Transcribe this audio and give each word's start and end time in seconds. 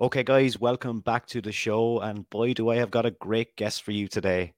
Okay, 0.00 0.22
guys, 0.22 0.60
welcome 0.60 1.00
back 1.00 1.26
to 1.26 1.40
the 1.40 1.50
show. 1.50 1.98
And 1.98 2.30
boy, 2.30 2.54
do 2.54 2.68
I 2.68 2.76
have 2.76 2.88
got 2.88 3.04
a 3.04 3.10
great 3.10 3.56
guest 3.56 3.82
for 3.82 3.90
you 3.90 4.06
today. 4.06 4.52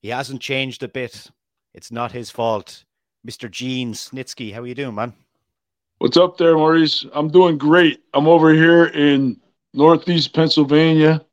He 0.00 0.08
hasn't 0.08 0.40
changed 0.40 0.82
a 0.82 0.88
bit. 0.88 1.30
It's 1.74 1.92
not 1.92 2.10
his 2.10 2.28
fault. 2.28 2.84
Mr. 3.24 3.48
Gene 3.48 3.92
Snitsky, 3.92 4.52
how 4.52 4.62
are 4.62 4.66
you 4.66 4.74
doing, 4.74 4.96
man? 4.96 5.12
What's 5.98 6.16
up 6.16 6.38
there, 6.38 6.56
Maurice? 6.56 7.06
I'm 7.12 7.28
doing 7.28 7.56
great. 7.56 8.02
I'm 8.14 8.26
over 8.26 8.52
here 8.52 8.86
in 8.86 9.40
Northeast 9.74 10.34
Pennsylvania. 10.34 11.24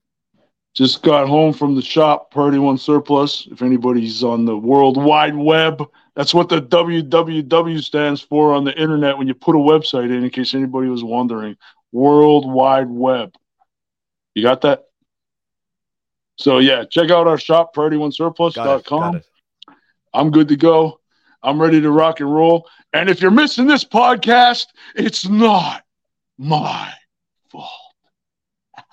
Just 0.76 1.02
got 1.02 1.28
home 1.28 1.52
from 1.52 1.74
the 1.74 1.82
shop, 1.82 2.30
Priority 2.30 2.60
One 2.60 2.78
Surplus. 2.78 3.48
If 3.52 3.64
anybody's 3.64 4.24
on 4.24 4.46
the 4.46 4.56
World 4.56 5.04
Wide 5.04 5.36
Web, 5.36 5.84
that's 6.16 6.36
what 6.36 6.48
the 6.48 6.62
WWW 6.62 7.82
stands 7.82 8.22
for 8.22 8.54
on 8.54 8.66
the 8.66 8.80
internet 8.80 9.18
when 9.18 9.28
you 9.28 9.34
put 9.34 9.56
a 9.56 9.60
website 9.60 10.16
in, 10.16 10.24
in 10.24 10.30
case 10.30 10.54
anybody 10.54 10.90
was 10.90 11.04
wondering. 11.04 11.58
World 11.92 12.50
Wide 12.50 12.90
Web. 12.90 13.36
You 14.34 14.44
got 14.44 14.62
that? 14.62 14.86
So 16.38 16.60
yeah, 16.60 16.86
check 16.90 17.12
out 17.12 17.28
our 17.28 17.38
shop, 17.38 17.76
PriorityOneSurplus.com. 17.76 19.22
I'm 20.14 20.32
good 20.32 20.48
to 20.50 20.56
go. 20.56 21.00
I'm 21.44 21.62
ready 21.62 21.82
to 21.82 21.92
rock 21.92 22.20
and 22.20 22.34
roll. 22.34 22.68
And 22.94 23.10
if 23.10 23.22
you're 23.22 23.32
missing 23.32 23.68
this 23.68 23.84
podcast, 23.84 24.68
it's 24.96 25.28
not 25.28 25.84
my 26.38 26.94
fault. 27.50 27.70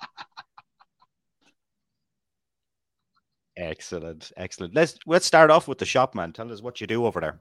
excellent, 3.57 4.31
excellent. 4.37 4.75
Let's 4.75 4.97
let's 5.05 5.25
start 5.25 5.51
off 5.51 5.67
with 5.67 5.77
the 5.77 5.85
shop, 5.85 6.15
man. 6.15 6.33
Tell 6.33 6.51
us 6.51 6.61
what 6.61 6.81
you 6.81 6.87
do 6.87 7.05
over 7.05 7.19
there. 7.19 7.39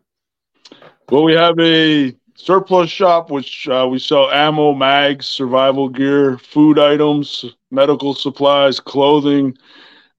Well, 1.10 1.24
we 1.24 1.32
have 1.34 1.58
a 1.58 2.14
surplus 2.38 2.88
shop, 2.88 3.30
which 3.30 3.68
uh, 3.68 3.86
we 3.90 3.98
sell 3.98 4.30
ammo, 4.30 4.72
mags, 4.72 5.26
survival 5.26 5.88
gear, 5.88 6.38
food 6.38 6.78
items, 6.78 7.44
medical 7.70 8.14
supplies, 8.14 8.80
clothing, 8.80 9.56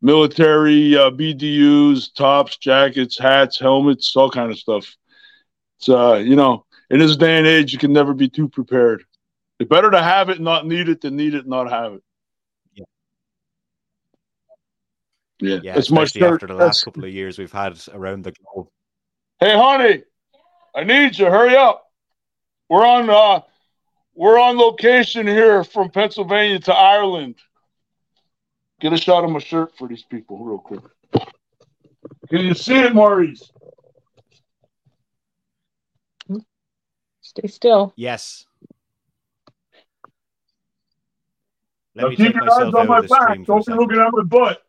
military 0.02 0.96
uh, 0.96 1.10
BDUs, 1.10 2.14
tops, 2.14 2.58
jackets, 2.58 3.18
hats, 3.18 3.58
helmets, 3.58 4.16
all 4.16 4.30
kind 4.30 4.52
of 4.52 4.60
stuff. 4.60 4.96
It's 5.80 5.90
uh, 5.90 6.16
you 6.16 6.36
know, 6.36 6.66
in 6.90 7.00
this 7.00 7.16
day 7.16 7.38
and 7.38 7.48
age, 7.48 7.72
you 7.72 7.80
can 7.80 7.94
never 7.94 8.14
be 8.14 8.30
too 8.30 8.50
prepared. 8.50 9.04
It's 9.60 9.70
better 9.70 9.90
to 9.90 10.02
have 10.02 10.30
it 10.30 10.40
not 10.40 10.68
need 10.68 10.90
it 10.90 11.02
than 11.02 11.16
need 11.16 11.34
it 11.34 11.48
not 11.48 11.70
have 11.70 11.94
it. 11.94 12.04
Yeah, 12.74 12.84
yeah. 15.40 15.60
yeah 15.64 15.78
it's 15.78 15.90
much 15.90 16.16
after 16.18 16.48
the 16.48 16.54
last 16.54 16.84
couple 16.84 17.06
of 17.06 17.12
years 17.12 17.40
we've 17.40 17.52
had 17.52 17.80
around 17.94 18.26
the 18.26 18.34
globe. 18.34 18.68
Hey, 19.40 19.58
honey, 19.58 20.04
I 20.76 20.84
need 20.84 21.18
you. 21.18 21.28
Hurry 21.28 21.56
up. 21.56 21.89
We're 22.70 22.86
on 22.86 23.10
uh 23.10 23.42
we're 24.14 24.40
on 24.40 24.58
location 24.58 25.26
here 25.26 25.64
from 25.64 25.90
Pennsylvania 25.90 26.60
to 26.60 26.74
Ireland. 26.74 27.36
Get 28.80 28.94
a 28.94 28.98
shot 28.98 29.24
of 29.24 29.32
my 29.32 29.40
shirt 29.40 29.76
for 29.78 29.88
these 29.88 30.04
people 30.04 30.44
real 30.44 30.60
quick. 30.60 30.84
Can 32.30 32.42
you 32.42 32.54
see 32.54 32.76
it, 32.76 32.94
Maurice? 32.94 33.52
Stay 37.22 37.48
still. 37.48 37.94
Yes. 37.96 38.46
Let 41.96 42.04
now 42.04 42.10
me 42.10 42.16
keep 42.16 42.36
your 42.36 42.52
eyes 42.52 42.74
on 42.74 42.88
my 42.88 43.02
back. 43.02 43.44
Don't 43.46 43.66
be 43.66 43.74
looking 43.74 44.00
at 44.00 44.12
my 44.12 44.24
butt. 44.24 44.64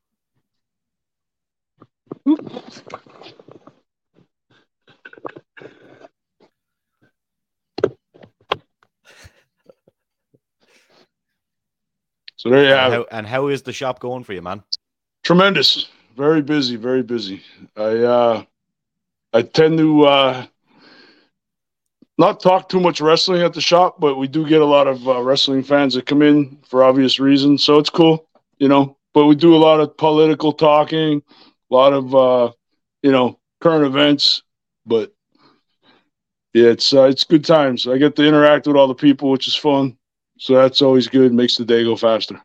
So 12.40 12.48
there 12.48 12.64
you 12.64 12.70
have 12.70 12.84
and 12.84 12.94
how, 12.94 13.00
it. 13.02 13.08
And 13.10 13.26
how 13.26 13.48
is 13.48 13.60
the 13.60 13.72
shop 13.74 14.00
going 14.00 14.24
for 14.24 14.32
you, 14.32 14.40
man? 14.40 14.62
Tremendous. 15.24 15.90
Very 16.16 16.40
busy. 16.40 16.76
Very 16.76 17.02
busy. 17.02 17.42
I 17.76 17.98
uh, 17.98 18.44
I 19.34 19.42
tend 19.42 19.76
to 19.76 20.04
uh, 20.06 20.46
not 22.16 22.40
talk 22.40 22.70
too 22.70 22.80
much 22.80 23.02
wrestling 23.02 23.42
at 23.42 23.52
the 23.52 23.60
shop, 23.60 24.00
but 24.00 24.14
we 24.14 24.26
do 24.26 24.48
get 24.48 24.62
a 24.62 24.64
lot 24.64 24.86
of 24.86 25.06
uh, 25.06 25.20
wrestling 25.20 25.62
fans 25.62 25.92
that 25.92 26.06
come 26.06 26.22
in 26.22 26.56
for 26.66 26.82
obvious 26.82 27.20
reasons. 27.20 27.62
So 27.62 27.76
it's 27.76 27.90
cool, 27.90 28.26
you 28.56 28.68
know. 28.68 28.96
But 29.12 29.26
we 29.26 29.34
do 29.34 29.54
a 29.54 29.58
lot 29.58 29.80
of 29.80 29.94
political 29.98 30.54
talking, 30.54 31.22
a 31.70 31.74
lot 31.74 31.92
of 31.92 32.14
uh, 32.14 32.52
you 33.02 33.12
know 33.12 33.38
current 33.60 33.84
events. 33.84 34.44
But 34.86 35.12
yeah, 36.54 36.68
it's 36.68 36.94
uh, 36.94 37.02
it's 37.02 37.24
good 37.24 37.44
times. 37.44 37.86
I 37.86 37.98
get 37.98 38.16
to 38.16 38.26
interact 38.26 38.66
with 38.66 38.76
all 38.76 38.88
the 38.88 38.94
people, 38.94 39.30
which 39.30 39.46
is 39.46 39.54
fun. 39.54 39.98
So 40.40 40.54
that's 40.54 40.80
always 40.80 41.06
good. 41.06 41.34
Makes 41.34 41.58
the 41.58 41.66
day 41.66 41.84
go 41.84 41.96
faster. 41.96 42.40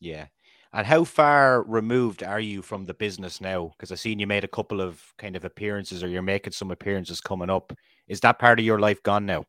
Yeah. 0.00 0.26
And 0.72 0.84
how 0.84 1.04
far 1.04 1.62
removed 1.62 2.24
are 2.24 2.40
you 2.40 2.60
from 2.60 2.86
the 2.86 2.94
business 2.94 3.40
now? 3.40 3.70
Because 3.76 3.92
I've 3.92 4.00
seen 4.00 4.18
you 4.18 4.26
made 4.26 4.42
a 4.42 4.48
couple 4.48 4.80
of 4.80 5.00
kind 5.16 5.36
of 5.36 5.44
appearances 5.44 6.02
or 6.02 6.08
you're 6.08 6.22
making 6.22 6.54
some 6.54 6.72
appearances 6.72 7.20
coming 7.20 7.50
up. 7.50 7.72
Is 8.08 8.18
that 8.20 8.40
part 8.40 8.58
of 8.58 8.64
your 8.64 8.80
life 8.80 9.00
gone 9.04 9.26
now? 9.26 9.44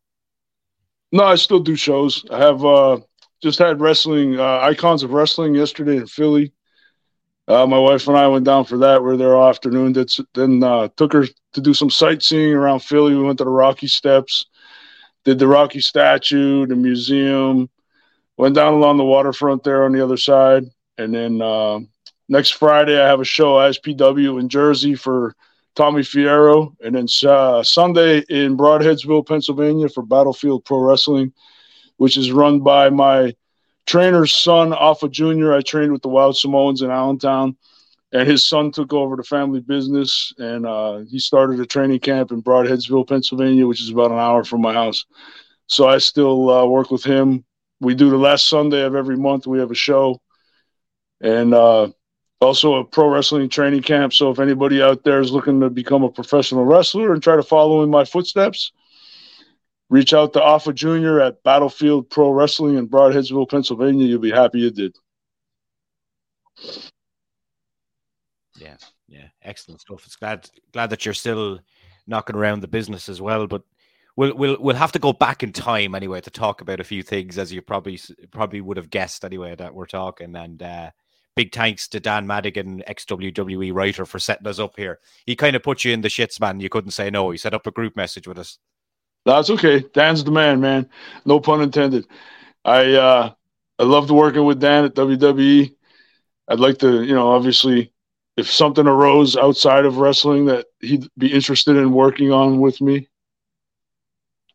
No, 1.12 1.24
I 1.24 1.34
still 1.34 1.60
do 1.60 1.76
shows. 1.76 2.24
I 2.30 2.38
have 2.38 2.64
uh, 2.64 3.00
just 3.42 3.58
had 3.58 3.82
wrestling, 3.82 4.40
uh, 4.40 4.60
Icons 4.60 5.02
of 5.02 5.12
Wrestling 5.12 5.56
yesterday 5.56 5.98
in 5.98 6.06
Philly. 6.06 6.54
Uh, 7.50 7.66
my 7.66 7.80
wife 7.80 8.08
and 8.08 8.16
I 8.16 8.28
went 8.28 8.46
down 8.46 8.64
for 8.64 8.78
that. 8.78 9.04
We 9.04 9.12
are 9.12 9.18
there 9.18 9.36
all 9.36 9.50
afternoon. 9.50 9.94
That's 9.94 10.20
then 10.36 10.62
uh, 10.62 10.90
took 10.96 11.12
her 11.14 11.26
to 11.54 11.62
do 11.62 11.74
some 11.74 11.90
sightseeing 11.90 12.54
around 12.54 12.82
Philly. 12.82 13.16
We 13.16 13.24
went 13.24 13.40
to 13.40 13.44
the 13.44 13.50
Rocky 13.50 13.88
Steps, 13.88 14.46
did 15.26 15.40
the 15.40 15.48
Rocky 15.48 15.82
statue, 15.82 16.68
the 16.68 16.76
museum, 16.76 17.68
went 18.38 18.54
down 18.54 18.74
along 18.74 18.98
the 18.98 19.04
waterfront 19.04 19.64
there 19.64 19.84
on 19.84 19.94
the 19.94 20.04
other 20.04 20.16
side, 20.16 20.66
and 21.00 21.12
then 21.12 21.42
uh, 21.42 21.80
next 22.30 22.52
Friday 22.52 23.02
I 23.02 23.08
have 23.08 23.20
a 23.20 23.26
show 23.26 23.56
SPW 23.56 24.40
in 24.40 24.48
Jersey 24.48 24.94
for 24.94 25.36
Tommy 25.74 26.04
Fierro, 26.04 26.76
and 26.82 26.94
then 26.94 27.08
uh, 27.28 27.64
Sunday 27.64 28.24
in 28.30 28.58
Brodheadsville, 28.58 29.28
Pennsylvania 29.28 29.90
for 29.90 30.04
Battlefield 30.04 30.66
Pro 30.66 30.82
Wrestling, 30.82 31.34
which 31.98 32.16
is 32.16 32.32
run 32.32 32.60
by 32.60 32.92
my 32.92 33.34
trainer's 33.90 34.36
son, 34.36 34.72
Afa 34.72 35.10
Junior. 35.10 35.52
I 35.52 35.62
trained 35.62 35.92
with 35.92 36.04
the 36.04 36.10
Wild 36.10 36.38
Samoans 36.38 36.84
in 36.84 36.92
Allentown, 36.92 37.58
and 38.12 38.28
his 38.28 38.48
son 38.48 38.72
took 38.72 38.94
over 38.94 39.16
the 39.16 39.24
family 39.24 39.62
business, 39.62 40.32
and 40.38 40.68
uh, 40.68 41.00
he 41.10 41.18
started 41.18 41.60
a 41.60 41.66
training 41.66 42.00
camp 42.00 42.32
in 42.32 42.44
Brodheadsville, 42.44 43.08
Pennsylvania, 43.08 43.66
which 43.66 43.82
is 43.82 43.90
about 43.90 44.12
an 44.12 44.20
hour 44.20 44.44
from 44.44 44.62
my 44.62 44.74
house. 44.74 45.06
So 45.66 45.88
I 45.88 45.98
still 45.98 46.52
uh, 46.52 46.66
work 46.68 46.92
with 46.92 47.04
him. 47.04 47.44
We 47.82 47.96
do 47.96 48.12
the 48.12 48.18
last 48.18 48.48
Sunday 48.48 48.84
of 48.84 48.94
every 48.94 49.18
month. 49.18 49.48
We 49.48 49.58
have 49.58 49.72
a 49.72 49.76
show, 49.76 50.22
and 51.20 51.56
uh, 51.56 51.90
also 52.42 52.76
a 52.76 52.86
pro 52.86 53.10
wrestling 53.10 53.50
training 53.50 53.82
camp. 53.82 54.14
So 54.14 54.30
if 54.30 54.38
anybody 54.38 54.84
out 54.84 55.04
there 55.04 55.20
is 55.20 55.32
looking 55.32 55.60
to 55.62 55.70
become 55.72 56.04
a 56.04 56.12
professional 56.12 56.64
wrestler 56.64 57.12
and 57.12 57.24
try 57.24 57.38
to 57.38 57.44
follow 57.44 57.82
in 57.82 57.90
my 57.90 58.06
footsteps, 58.06 58.72
reach 59.90 60.14
out 60.14 60.34
to 60.34 60.44
Afa 60.44 60.74
Junior 60.74 61.20
at 61.20 61.44
Battlefield 61.44 62.10
Pro 62.10 62.32
Wrestling 62.32 62.78
in 62.78 62.88
Brodheadsville, 62.88 63.50
Pennsylvania. 63.50 64.06
You'll 64.06 64.20
be 64.20 64.32
happy 64.32 64.60
you 64.60 64.72
did. 64.72 64.96
Yeah, 68.58 68.78
yeah, 69.08 69.28
excellent 69.44 69.82
stuff. 69.82 70.06
It's 70.06 70.16
glad 70.16 70.50
glad 70.74 70.90
that 70.90 71.06
you're 71.06 71.14
still 71.14 71.60
knocking 72.08 72.36
around 72.36 72.62
the 72.62 72.68
business 72.68 73.10
as 73.10 73.22
well. 73.22 73.48
But 73.48 73.64
we'll 74.16 74.36
we'll 74.36 74.58
we'll 74.60 74.76
have 74.76 74.92
to 74.94 75.00
go 75.00 75.14
back 75.14 75.44
in 75.44 75.54
time 75.54 75.96
anyway 75.96 76.22
to 76.22 76.30
talk 76.30 76.62
about 76.62 76.80
a 76.80 76.86
few 76.86 77.02
things, 77.02 77.38
as 77.38 77.54
you 77.54 77.62
probably 77.62 78.00
probably 78.32 78.62
would 78.62 78.78
have 78.78 78.90
guessed 78.90 79.24
anyway 79.24 79.56
that 79.56 79.74
we're 79.74 79.86
talking. 79.86 80.36
And 80.36 80.62
uh, 80.62 80.92
big 81.36 81.54
thanks 81.54 81.88
to 81.90 82.00
Dan 82.00 82.28
Madigan, 82.28 82.84
ex 82.86 83.06
WWE 83.06 83.74
writer, 83.74 84.06
for 84.06 84.20
setting 84.20 84.48
us 84.48 84.60
up 84.60 84.74
here. 84.76 85.00
He 85.26 85.36
kind 85.36 85.56
of 85.56 85.64
put 85.64 85.86
you 85.86 85.94
in 85.94 86.02
the 86.02 86.10
shits, 86.10 86.40
man. 86.40 86.60
You 86.60 86.70
couldn't 86.70 86.92
say 86.92 87.10
no. 87.10 87.32
He 87.32 87.38
set 87.38 87.54
up 87.54 87.66
a 87.66 87.72
group 87.72 87.96
message 87.96 88.28
with 88.28 88.38
us. 88.38 88.60
That's 89.26 89.50
okay. 89.50 89.84
Dan's 89.94 90.24
the 90.24 90.32
man, 90.32 90.60
man. 90.62 90.90
No 91.26 91.40
pun 91.40 91.62
intended. 91.62 92.08
I 92.66 92.94
uh 92.96 93.34
I 93.80 93.84
loved 93.84 94.12
working 94.12 94.46
with 94.46 94.60
Dan 94.60 94.86
at 94.86 94.96
WWE. 94.96 95.76
I'd 96.48 96.60
like 96.60 96.80
to, 96.80 97.04
you 97.04 97.14
know, 97.16 97.30
obviously 97.30 97.94
if 98.38 98.52
something 98.52 98.88
arose 98.88 99.36
outside 99.38 99.86
of 99.86 99.98
wrestling 99.98 100.46
that 100.48 100.68
he'd 100.82 101.08
be 101.18 101.34
interested 101.34 101.78
in 101.78 101.92
working 101.94 102.32
on 102.32 102.60
with 102.60 102.82
me, 102.82 103.10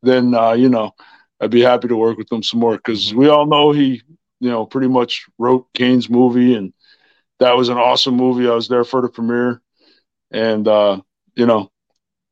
then 0.02 0.34
uh, 0.34 0.52
you 0.52 0.68
know, 0.68 0.92
I'd 1.40 1.50
be 1.50 1.60
happy 1.60 1.88
to 1.88 1.96
work 1.96 2.16
with 2.18 2.30
him 2.30 2.42
some 2.42 2.60
more 2.60 2.76
because 2.76 3.14
we 3.14 3.28
all 3.28 3.46
know 3.46 3.72
he, 3.72 4.02
you 4.40 4.50
know, 4.50 4.66
pretty 4.66 4.88
much 4.88 5.26
wrote 5.38 5.66
Kane's 5.74 6.08
movie 6.08 6.54
and 6.54 6.72
that 7.40 7.56
was 7.56 7.68
an 7.70 7.78
awesome 7.78 8.16
movie. 8.16 8.48
I 8.48 8.54
was 8.54 8.68
there 8.68 8.84
for 8.84 9.02
the 9.02 9.08
premiere. 9.08 9.62
And 10.32 10.66
uh, 10.68 11.00
you 11.36 11.46
know, 11.46 11.70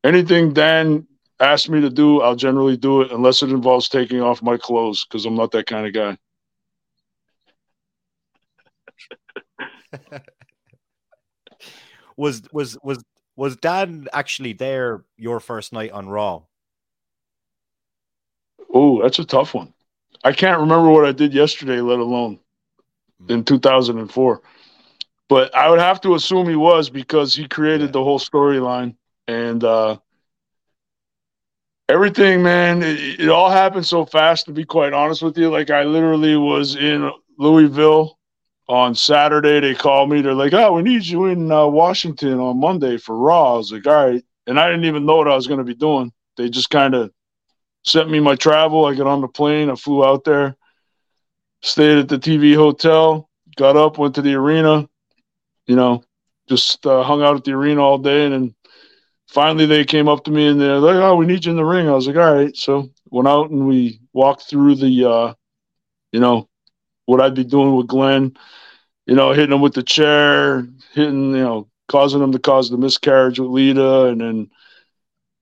anything 0.03 0.53
Dan 0.53 1.07
ask 1.43 1.69
me 1.69 1.81
to 1.81 1.89
do, 1.89 2.21
I'll 2.21 2.35
generally 2.35 2.77
do 2.77 3.01
it 3.01 3.11
unless 3.11 3.41
it 3.43 3.49
involves 3.49 3.89
taking 3.89 4.21
off 4.21 4.41
my 4.43 4.57
clothes 4.57 5.05
because 5.05 5.25
I'm 5.25 5.35
not 5.35 5.51
that 5.51 5.67
kind 5.67 5.87
of 5.87 5.93
guy. 5.93 6.17
was 12.17 12.43
was 12.51 12.77
was 12.83 13.03
was 13.35 13.55
Dan 13.57 14.07
actually 14.13 14.53
there 14.53 15.03
your 15.17 15.39
first 15.39 15.73
night 15.73 15.91
on 15.91 16.09
Raw? 16.09 16.43
Oh, 18.73 19.01
that's 19.01 19.19
a 19.19 19.25
tough 19.25 19.53
one. 19.53 19.73
I 20.23 20.31
can't 20.33 20.59
remember 20.61 20.89
what 20.89 21.05
I 21.05 21.11
did 21.11 21.33
yesterday, 21.33 21.81
let 21.81 21.99
alone 21.99 22.39
in 23.27 23.43
2004. 23.43 24.41
But 25.29 25.55
I 25.55 25.69
would 25.69 25.79
have 25.79 26.01
to 26.01 26.15
assume 26.15 26.47
he 26.49 26.55
was 26.55 26.89
because 26.89 27.35
he 27.35 27.47
created 27.47 27.87
Yeah. 27.87 27.91
the 27.91 28.03
whole 28.03 28.19
storyline 28.19 28.95
and 29.27 29.63
uh, 29.63 29.97
everything, 31.89 32.43
man. 32.43 32.83
It, 32.83 33.21
it 33.21 33.29
all 33.29 33.49
happened 33.49 33.85
so 33.85 34.05
fast. 34.05 34.45
To 34.45 34.51
be 34.51 34.65
quite 34.65 34.93
honest 34.93 35.21
with 35.21 35.37
you, 35.37 35.49
like 35.49 35.69
I 35.69 35.83
literally 35.83 36.35
was 36.35 36.75
in 36.75 37.11
Louisville 37.37 38.17
on 38.67 38.95
Saturday. 38.95 39.59
They 39.59 39.75
called 39.75 40.09
me. 40.09 40.21
They're 40.21 40.33
like, 40.33 40.53
"Oh, 40.53 40.73
we 40.73 40.81
need 40.81 41.05
you 41.05 41.25
in 41.25 41.51
uh, 41.51 41.67
Washington 41.67 42.39
on 42.39 42.59
Monday 42.59 42.97
for 42.97 43.17
Raw." 43.17 43.55
I 43.55 43.57
was 43.57 43.71
like, 43.71 43.87
"All 43.87 44.05
right," 44.05 44.23
and 44.47 44.59
I 44.59 44.69
didn't 44.69 44.85
even 44.85 45.05
know 45.05 45.17
what 45.17 45.27
I 45.27 45.35
was 45.35 45.47
going 45.47 45.59
to 45.59 45.63
be 45.63 45.75
doing. 45.75 46.11
They 46.37 46.49
just 46.49 46.69
kind 46.69 46.95
of 46.95 47.11
sent 47.85 48.09
me 48.09 48.19
my 48.19 48.35
travel. 48.35 48.85
I 48.85 48.95
got 48.95 49.07
on 49.07 49.21
the 49.21 49.27
plane. 49.27 49.69
I 49.69 49.75
flew 49.75 50.03
out 50.03 50.23
there, 50.23 50.55
stayed 51.61 51.97
at 51.99 52.09
the 52.09 52.17
TV 52.17 52.55
hotel, 52.55 53.29
got 53.55 53.77
up, 53.77 53.97
went 53.97 54.15
to 54.15 54.21
the 54.21 54.35
arena. 54.35 54.87
You 55.67 55.77
know, 55.77 56.03
just 56.49 56.85
uh, 56.85 57.03
hung 57.03 57.23
out 57.23 57.37
at 57.37 57.43
the 57.45 57.53
arena 57.53 57.81
all 57.81 57.97
day, 57.97 58.25
and 58.25 58.33
then 58.33 58.55
finally 59.33 59.65
they 59.65 59.83
came 59.85 60.07
up 60.07 60.23
to 60.25 60.31
me 60.31 60.47
and 60.47 60.61
they're 60.61 60.79
like, 60.79 60.95
"Oh, 60.97 61.15
we 61.15 61.25
need 61.25 61.45
you 61.45 61.51
in 61.51 61.57
the 61.57 61.65
ring." 61.65 61.89
I 61.89 61.93
was 61.93 62.07
like, 62.07 62.15
"All 62.17 62.35
right." 62.35 62.55
So 62.55 62.89
went 63.09 63.27
out 63.27 63.49
and 63.49 63.67
we 63.67 63.99
walked 64.13 64.43
through 64.43 64.75
the, 64.75 65.09
uh, 65.09 65.33
you 66.11 66.19
know, 66.19 66.49
what 67.05 67.21
I'd 67.21 67.35
be 67.35 67.43
doing 67.43 67.75
with 67.75 67.87
Glenn. 67.87 68.37
You 69.05 69.15
know, 69.15 69.33
hitting 69.33 69.53
him 69.53 69.61
with 69.61 69.73
the 69.73 69.83
chair, 69.83 70.67
hitting, 70.93 71.31
you 71.31 71.43
know, 71.43 71.69
causing 71.89 72.21
him 72.23 72.31
to 72.31 72.39
cause 72.39 72.69
the 72.69 72.77
miscarriage 72.77 73.39
with 73.39 73.49
Lita, 73.49 74.05
and 74.05 74.21
then, 74.21 74.51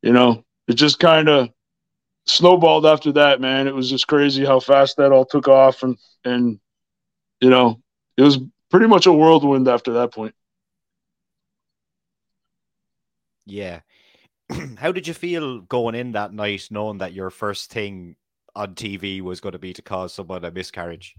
you 0.02 0.14
know, 0.14 0.44
it 0.68 0.76
just 0.76 1.00
kind 1.00 1.30
of 1.30 1.50
snowballed 2.26 2.86
after 2.86 3.12
that. 3.14 3.42
Man, 3.42 3.68
it 3.68 3.76
was 3.76 3.90
just 3.90 4.08
crazy 4.08 4.46
how 4.46 4.60
fast 4.60 4.98
that 4.98 5.12
all 5.12 5.26
took 5.26 5.48
off, 5.48 5.84
and 5.84 5.98
and 6.26 6.60
you 7.42 7.50
know, 7.50 7.82
it 8.18 8.24
was 8.24 8.40
pretty 8.70 8.88
much 8.88 9.06
a 9.08 9.14
whirlwind 9.14 9.68
after 9.68 9.94
that 9.94 10.14
point. 10.14 10.36
Yeah. 13.46 13.82
How 14.78 14.92
did 14.92 15.08
you 15.08 15.14
feel 15.16 15.62
going 15.62 15.96
in 15.96 16.14
that 16.14 16.34
night, 16.34 16.68
knowing 16.72 17.00
that 17.00 17.14
your 17.14 17.30
first 17.30 17.72
thing 17.72 18.18
on 18.56 18.76
TV 18.76 19.22
was 19.22 19.42
going 19.42 19.54
to 19.54 19.60
be 19.60 19.74
to 19.74 19.82
cause 19.84 20.14
someone 20.14 20.46
a 20.46 20.52
miscarriage? 20.52 21.16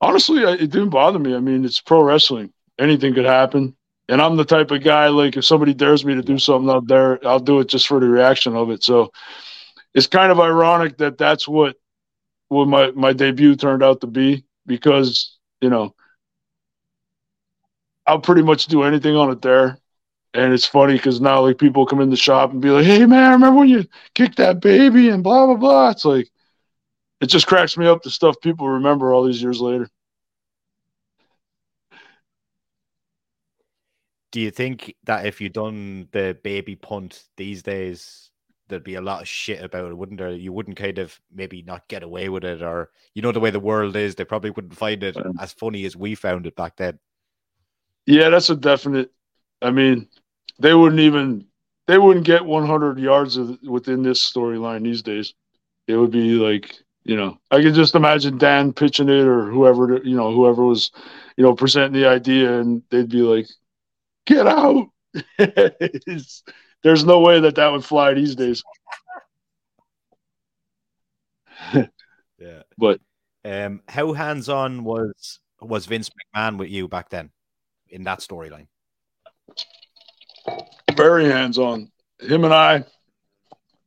honestly, 0.00 0.44
I- 0.44 0.52
it 0.54 0.70
didn't 0.70 0.90
bother 0.90 1.18
me. 1.18 1.34
I 1.34 1.40
mean, 1.40 1.64
it's 1.64 1.80
pro 1.80 2.02
wrestling; 2.02 2.52
anything 2.78 3.14
could 3.14 3.24
happen. 3.24 3.76
And 4.08 4.20
I'm 4.20 4.36
the 4.36 4.44
type 4.44 4.70
of 4.70 4.84
guy 4.84 5.08
like 5.08 5.36
if 5.36 5.44
somebody 5.46 5.72
dares 5.72 6.04
me 6.04 6.14
to 6.14 6.22
do 6.22 6.38
something 6.38 6.68
out 6.70 6.86
there, 6.86 7.26
I'll 7.26 7.40
do 7.40 7.60
it 7.60 7.68
just 7.68 7.86
for 7.86 8.00
the 8.00 8.08
reaction 8.08 8.54
of 8.54 8.70
it. 8.70 8.82
So 8.82 9.12
it's 9.94 10.06
kind 10.08 10.32
of 10.32 10.40
ironic 10.40 10.98
that 10.98 11.18
that's 11.18 11.48
what 11.48 11.76
what 12.48 12.68
my 12.68 12.92
my 12.92 13.12
debut 13.14 13.56
turned 13.56 13.82
out 13.84 14.02
to 14.02 14.08
be 14.08 14.44
because 14.66 15.38
you 15.60 15.70
know 15.70 15.94
I'll 18.06 18.20
pretty 18.20 18.42
much 18.42 18.66
do 18.66 18.82
anything 18.82 19.16
on 19.16 19.30
it 19.30 19.42
there. 19.42 19.78
And 20.34 20.52
it's 20.52 20.66
funny 20.66 20.94
because 20.94 21.20
now 21.20 21.42
like 21.42 21.58
people 21.58 21.86
come 21.86 22.00
in 22.00 22.10
the 22.10 22.16
shop 22.16 22.50
and 22.50 22.60
be 22.60 22.70
like, 22.70 22.84
"Hey 22.84 23.06
man, 23.06 23.32
remember 23.32 23.60
when 23.60 23.68
you 23.68 23.86
kicked 24.14 24.36
that 24.38 24.60
baby?" 24.60 25.08
and 25.08 25.22
blah 25.22 25.46
blah 25.46 25.54
blah. 25.56 25.90
It's 25.90 26.04
like 26.04 26.28
it 27.20 27.26
just 27.26 27.46
cracks 27.46 27.76
me 27.76 27.86
up 27.86 28.02
the 28.02 28.10
stuff 28.10 28.40
people 28.42 28.68
remember 28.68 29.14
all 29.14 29.24
these 29.24 29.40
years 29.40 29.60
later. 29.60 29.88
Do 34.32 34.40
you 34.40 34.50
think 34.50 34.96
that 35.04 35.26
if 35.26 35.40
you'd 35.40 35.52
done 35.52 36.08
the 36.10 36.36
baby 36.42 36.74
punt 36.74 37.22
these 37.36 37.62
days, 37.62 38.30
there'd 38.66 38.82
be 38.82 38.96
a 38.96 39.00
lot 39.00 39.22
of 39.22 39.28
shit 39.28 39.62
about 39.62 39.90
it, 39.90 39.96
wouldn't 39.96 40.18
there? 40.18 40.32
You 40.32 40.52
wouldn't 40.52 40.76
kind 40.76 40.98
of 40.98 41.20
maybe 41.32 41.62
not 41.62 41.86
get 41.86 42.02
away 42.02 42.28
with 42.28 42.42
it, 42.44 42.60
or 42.60 42.90
you 43.14 43.22
know 43.22 43.30
the 43.30 43.38
way 43.38 43.50
the 43.50 43.60
world 43.60 43.94
is, 43.94 44.16
they 44.16 44.24
probably 44.24 44.50
wouldn't 44.50 44.76
find 44.76 45.04
it 45.04 45.16
as 45.38 45.52
funny 45.52 45.84
as 45.84 45.96
we 45.96 46.16
found 46.16 46.48
it 46.48 46.56
back 46.56 46.76
then. 46.76 46.98
Yeah, 48.06 48.30
that's 48.30 48.50
a 48.50 48.56
definite. 48.56 49.12
I 49.62 49.70
mean, 49.70 50.08
they 50.58 50.74
wouldn't 50.74 51.00
even 51.00 51.46
they 51.86 51.98
wouldn't 51.98 52.26
get 52.26 52.44
100 52.44 52.98
yards 52.98 53.36
of, 53.36 53.58
within 53.62 54.02
this 54.02 54.20
storyline 54.32 54.82
these 54.84 55.02
days. 55.02 55.34
It 55.88 55.96
would 55.96 56.10
be 56.12 56.34
like 56.34 56.76
you 57.04 57.16
know, 57.16 57.38
I 57.50 57.62
can 57.62 57.74
just 57.74 57.94
imagine 57.96 58.38
Dan 58.38 58.72
pitching 58.72 59.08
it 59.08 59.26
or 59.26 59.46
whoever 59.50 60.00
you 60.04 60.16
know 60.16 60.32
whoever 60.34 60.64
was 60.64 60.90
you 61.36 61.44
know 61.44 61.54
presenting 61.54 62.00
the 62.00 62.08
idea, 62.08 62.60
and 62.60 62.82
they'd 62.90 63.08
be 63.10 63.22
like, 63.22 63.46
"Get 64.26 64.46
out!" 64.46 64.88
There's 65.38 67.04
no 67.04 67.20
way 67.20 67.40
that 67.40 67.56
that 67.56 67.72
would 67.72 67.84
fly 67.84 68.14
these 68.14 68.36
days. 68.36 68.62
Yeah. 72.38 72.62
But 72.78 73.00
Um, 73.46 73.82
how 73.88 74.14
hands 74.14 74.48
on 74.48 74.84
was 74.84 75.38
was 75.60 75.84
Vince 75.86 76.10
McMahon 76.10 76.58
with 76.58 76.70
you 76.70 76.88
back 76.88 77.10
then 77.10 77.30
in 77.88 78.04
that 78.04 78.20
storyline? 78.20 78.68
Very 80.96 81.26
hands 81.26 81.58
on. 81.58 81.90
Him 82.20 82.44
and 82.44 82.54
I, 82.54 82.84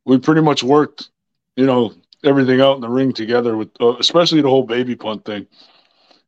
we 0.04 0.18
pretty 0.18 0.42
much 0.42 0.62
worked, 0.62 1.10
you 1.56 1.66
know, 1.66 1.94
everything 2.24 2.60
out 2.60 2.76
in 2.76 2.80
the 2.80 2.88
ring 2.88 3.12
together 3.12 3.56
with, 3.56 3.70
uh, 3.80 3.96
especially 3.98 4.40
the 4.40 4.48
whole 4.48 4.64
baby 4.64 4.96
punt 4.96 5.24
thing. 5.24 5.46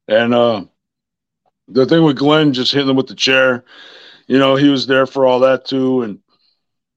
And 0.09 0.35
uh, 0.35 0.65
the 1.69 1.87
thing 1.87 2.05
with 2.05 2.19
Glenn 2.19 2.53
just 2.53 2.73
hitting 2.73 2.89
him 2.91 2.97
with 2.97 3.07
the 3.07 3.15
chair, 3.15 3.65
you 4.27 4.39
know, 4.39 4.57
he 4.57 4.69
was 4.69 4.87
there 4.87 5.07
for 5.07 5.27
all 5.27 5.41
that 5.41 5.65
too. 5.65 6.03
And 6.03 6.19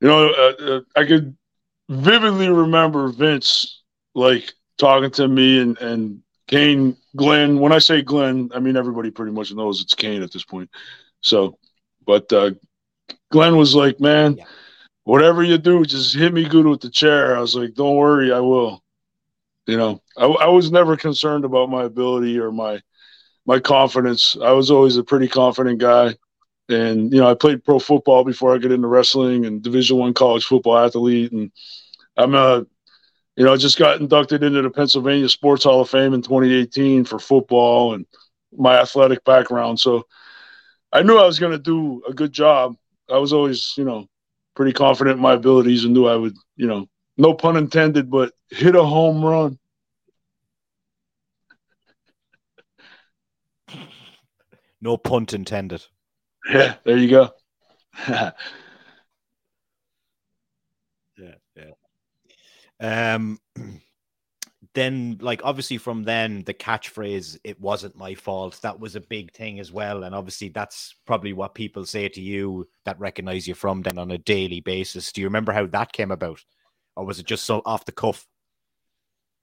you 0.02 0.08
know, 0.08 0.30
uh, 0.30 0.64
uh, 0.64 0.82
I 0.96 1.06
could 1.06 1.36
vividly 1.90 2.50
remember 2.50 3.08
Vince 3.10 3.82
like 4.16 4.54
talking 4.78 5.12
to 5.12 5.28
me 5.28 5.62
and 5.62 5.78
and 5.80 6.22
Kane, 6.48 6.98
Glenn. 7.16 7.60
When 7.60 7.72
I 7.72 7.80
say 7.80 8.02
Glenn, 8.02 8.52
I 8.54 8.60
mean 8.60 8.76
everybody 8.76 9.12
pretty 9.12 9.32
much 9.32 9.54
knows 9.54 9.82
it's 9.82 9.94
Kane 9.94 10.22
at 10.22 10.32
this 10.32 10.44
point. 10.44 10.70
So, 11.22 11.58
but 12.06 12.32
uh, 12.34 12.52
Glenn 13.34 13.58
was 13.58 13.76
like, 13.76 14.02
"Man, 14.02 14.38
Yeah. 14.38 14.46
whatever 15.06 15.44
you 15.44 15.58
do, 15.60 15.86
just 15.86 16.16
hit 16.16 16.34
me 16.34 16.46
good 16.46 16.68
with 16.68 16.82
the 16.82 16.92
chair." 16.92 17.38
I 17.38 17.42
was 17.42 17.56
like, 17.56 17.76
"Don't 17.76 17.98
worry, 17.98 18.32
I 18.34 18.42
will." 18.42 18.84
You 19.68 19.78
know, 19.78 20.02
I, 20.18 20.26
I 20.26 20.48
was 20.50 20.72
never 20.72 20.98
concerned 20.98 21.46
about 21.46 21.70
my 21.72 21.84
ability 21.84 22.40
or 22.40 22.52
my 22.52 22.82
my 23.46 23.60
confidence. 23.60 24.38
I 24.42 24.52
was 24.54 24.72
always 24.72 24.98
a 24.98 25.04
pretty 25.04 25.28
confident 25.30 25.80
guy, 25.80 26.16
and 26.70 27.12
you 27.14 27.20
know, 27.22 27.30
I 27.30 27.36
played 27.36 27.64
pro 27.66 27.80
football 27.80 28.24
before 28.26 28.56
I 28.56 28.60
got 28.60 28.72
into 28.72 28.88
wrestling 28.88 29.46
and 29.46 29.62
Division 29.64 29.98
One 29.98 30.14
college 30.14 30.46
football 30.46 30.78
athlete, 30.78 31.32
and 31.34 31.52
I'm 32.18 32.36
a 32.36 32.66
you 33.38 33.46
know, 33.46 33.58
just 33.58 33.80
got 33.80 34.02
inducted 34.02 34.44
into 34.44 34.62
the 34.62 34.70
Pennsylvania 34.70 35.30
Sports 35.30 35.64
Hall 35.64 35.82
of 35.82 35.90
Fame 35.90 36.14
in 36.14 36.22
2018 36.22 37.06
for 37.06 37.20
football 37.20 37.94
and 37.96 38.06
my 38.58 38.80
athletic 38.80 39.26
background. 39.26 39.80
So 39.80 40.08
I 40.94 41.04
knew 41.04 41.18
I 41.18 41.26
was 41.26 41.40
going 41.40 41.54
to 41.54 41.60
do 41.60 42.04
a 42.08 42.14
good 42.14 42.34
job. 42.34 42.76
I 43.10 43.18
was 43.18 43.34
always, 43.34 43.74
you 43.78 43.84
know, 43.86 44.08
pretty 44.56 44.74
confident 44.74 45.18
in 45.18 45.22
my 45.22 45.34
abilities 45.34 45.84
and 45.84 45.94
knew 45.94 46.06
I 46.08 46.16
would, 46.16 46.36
you 46.56 46.68
know, 46.68 46.88
no 47.18 47.34
pun 47.34 47.58
intended, 47.58 48.10
but 48.10 48.34
hit 48.50 48.76
a 48.76 48.84
home 48.84 49.24
run. 49.24 49.60
No 54.82 54.98
punt 54.98 55.34
intended. 55.34 55.84
Yeah, 56.52 56.76
there 56.84 56.98
you 56.98 57.10
go. 57.10 57.32
Yeah, 61.18 61.36
yeah. 62.80 63.14
Um, 63.16 63.40
then 64.74 65.18
like 65.22 65.42
obviously 65.44 65.78
from 65.78 66.04
then 66.04 66.44
the 66.46 66.54
catchphrase 66.54 67.38
"It 67.44 67.60
wasn't 67.60 67.96
my 67.96 68.16
fault" 68.16 68.60
that 68.62 68.80
was 68.80 68.96
a 68.96 69.02
big 69.02 69.32
thing 69.32 69.60
as 69.60 69.72
well, 69.72 70.04
and 70.04 70.16
obviously 70.16 70.50
that's 70.50 70.96
probably 71.06 71.34
what 71.34 71.56
people 71.56 71.86
say 71.86 72.10
to 72.10 72.22
you 72.22 72.68
that 72.86 73.00
recognize 73.00 73.48
you 73.48 73.54
from 73.56 73.82
then 73.82 73.98
on 73.98 74.12
a 74.12 74.18
daily 74.18 74.62
basis. 74.62 75.12
Do 75.12 75.22
you 75.22 75.28
remember 75.28 75.52
how 75.52 75.68
that 75.68 75.94
came 75.94 76.12
about, 76.12 76.44
or 76.96 77.06
was 77.06 77.20
it 77.20 77.26
just 77.26 77.46
so 77.46 77.62
off 77.66 77.86
the 77.86 77.92
cuff? 77.92 78.28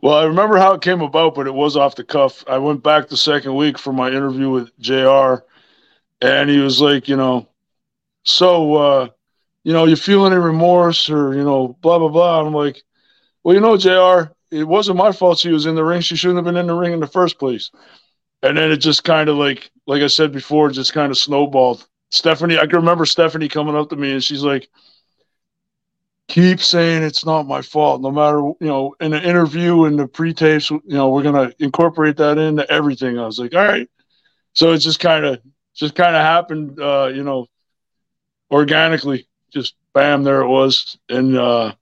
Well, 0.02 0.14
I 0.14 0.25
remember 0.25 0.56
how 0.56 0.72
it 0.72 0.80
came 0.80 1.02
about, 1.02 1.34
but 1.34 1.46
it 1.46 1.54
was 1.54 1.76
off 1.76 1.94
the 1.94 2.04
cuff. 2.04 2.42
I 2.49 2.56
went 2.58 2.82
back 2.82 3.08
the 3.08 3.16
second 3.18 3.54
week 3.54 3.78
for 3.78 3.92
my 3.92 4.08
interview 4.08 4.49
with 4.49 4.76
JR, 4.78 5.44
and 6.22 6.49
he 6.49 6.58
was 6.58 6.80
like, 6.80 7.06
you 7.06 7.16
know, 7.16 7.49
so, 8.25 8.75
uh, 8.76 9.08
you 9.62 9.72
know, 9.75 9.84
you 9.84 9.96
feel 9.96 10.26
any 10.26 10.37
remorse 10.37 11.10
or, 11.10 11.34
you 11.34 11.44
know, 11.44 11.76
blah, 11.82 11.99
blah, 11.99 12.08
blah. 12.08 12.40
I'm 12.40 12.54
like, 12.54 12.82
well, 13.42 13.54
you 13.54 13.60
know, 13.60 13.76
JR, 13.76 14.32
it 14.50 14.64
wasn't 14.64 14.99
my 14.99 15.12
fault 15.12 15.38
she 15.38 15.50
was 15.50 15.66
in 15.66 15.75
the 15.75 15.85
ring. 15.85 16.00
She 16.00 16.16
shouldn't 16.16 16.38
have 16.38 16.45
been 16.45 16.57
in 16.57 16.66
the 16.66 16.75
ring 16.75 16.92
in 16.92 17.00
the 17.00 17.07
first 17.07 17.38
place. 17.38 17.71
And 18.42 18.57
then 18.57 18.71
it 18.71 18.78
just 18.78 19.04
kind 19.04 19.28
of 19.28 19.37
like, 19.37 19.71
like 19.87 20.02
I 20.02 20.07
said 20.07 20.33
before, 20.33 20.71
just 20.71 20.92
kind 20.92 21.11
of 21.11 21.19
snowballed. 21.19 21.87
Stephanie, 22.11 22.59
I 22.59 22.66
can 22.66 22.76
remember 22.76 23.07
Stephanie 23.07 23.49
coming 23.49 23.76
up 23.76 23.90
to 23.90 23.97
me 23.97 24.12
and 24.12 24.25
she's 24.25 24.42
like, 24.42 24.69
keep 26.30 26.61
saying 26.61 27.02
it's 27.02 27.26
not 27.26 27.49
my 27.49 27.61
fault 27.61 28.00
no 28.00 28.11
matter 28.11 28.38
you 28.61 28.69
know 28.69 28.95
in 29.00 29.11
the 29.11 29.21
interview 29.21 29.85
and 29.87 29.99
the 29.99 30.07
pre-tapes 30.07 30.71
you 30.71 30.80
know 30.87 31.09
we're 31.09 31.25
gonna 31.25 31.50
incorporate 31.59 32.16
that 32.16 32.38
into 32.38 32.71
everything 32.71 33.19
i 33.19 33.26
was 33.26 33.40
like 33.40 33.52
all 33.52 33.64
right 33.66 33.88
so 34.52 34.71
it 34.71 34.78
just 34.78 35.00
kind 35.00 35.25
of 35.25 35.40
just 35.75 35.97
kind 35.97 36.14
of 36.14 36.23
happened 36.23 36.80
uh 36.80 37.11
you 37.12 37.25
know 37.25 37.47
organically 38.52 39.26
just 39.52 39.75
bam 39.92 40.23
there 40.23 40.40
it 40.42 40.49
was 40.49 40.97
and 41.09 41.37
uh 41.37 41.73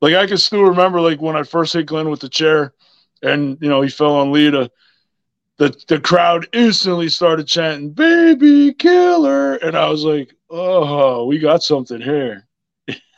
like 0.00 0.14
I 0.14 0.26
can 0.26 0.38
still 0.38 0.62
remember 0.64 1.00
like 1.00 1.20
when 1.20 1.36
I 1.36 1.42
first 1.42 1.72
hit 1.72 1.86
Glenn 1.86 2.10
with 2.10 2.20
the 2.20 2.28
chair, 2.28 2.74
and 3.22 3.58
you 3.60 3.68
know 3.68 3.80
he 3.82 3.88
fell 3.88 4.16
on 4.16 4.32
Lita. 4.32 4.70
The 5.58 5.74
the 5.88 6.00
crowd 6.00 6.48
instantly 6.52 7.08
started 7.08 7.46
chanting 7.46 7.90
"Baby 7.90 8.74
Killer," 8.74 9.56
and 9.56 9.76
I 9.76 9.88
was 9.88 10.04
like, 10.04 10.34
"Oh, 10.50 11.26
we 11.26 11.38
got 11.38 11.62
something 11.62 12.00
here." 12.00 12.46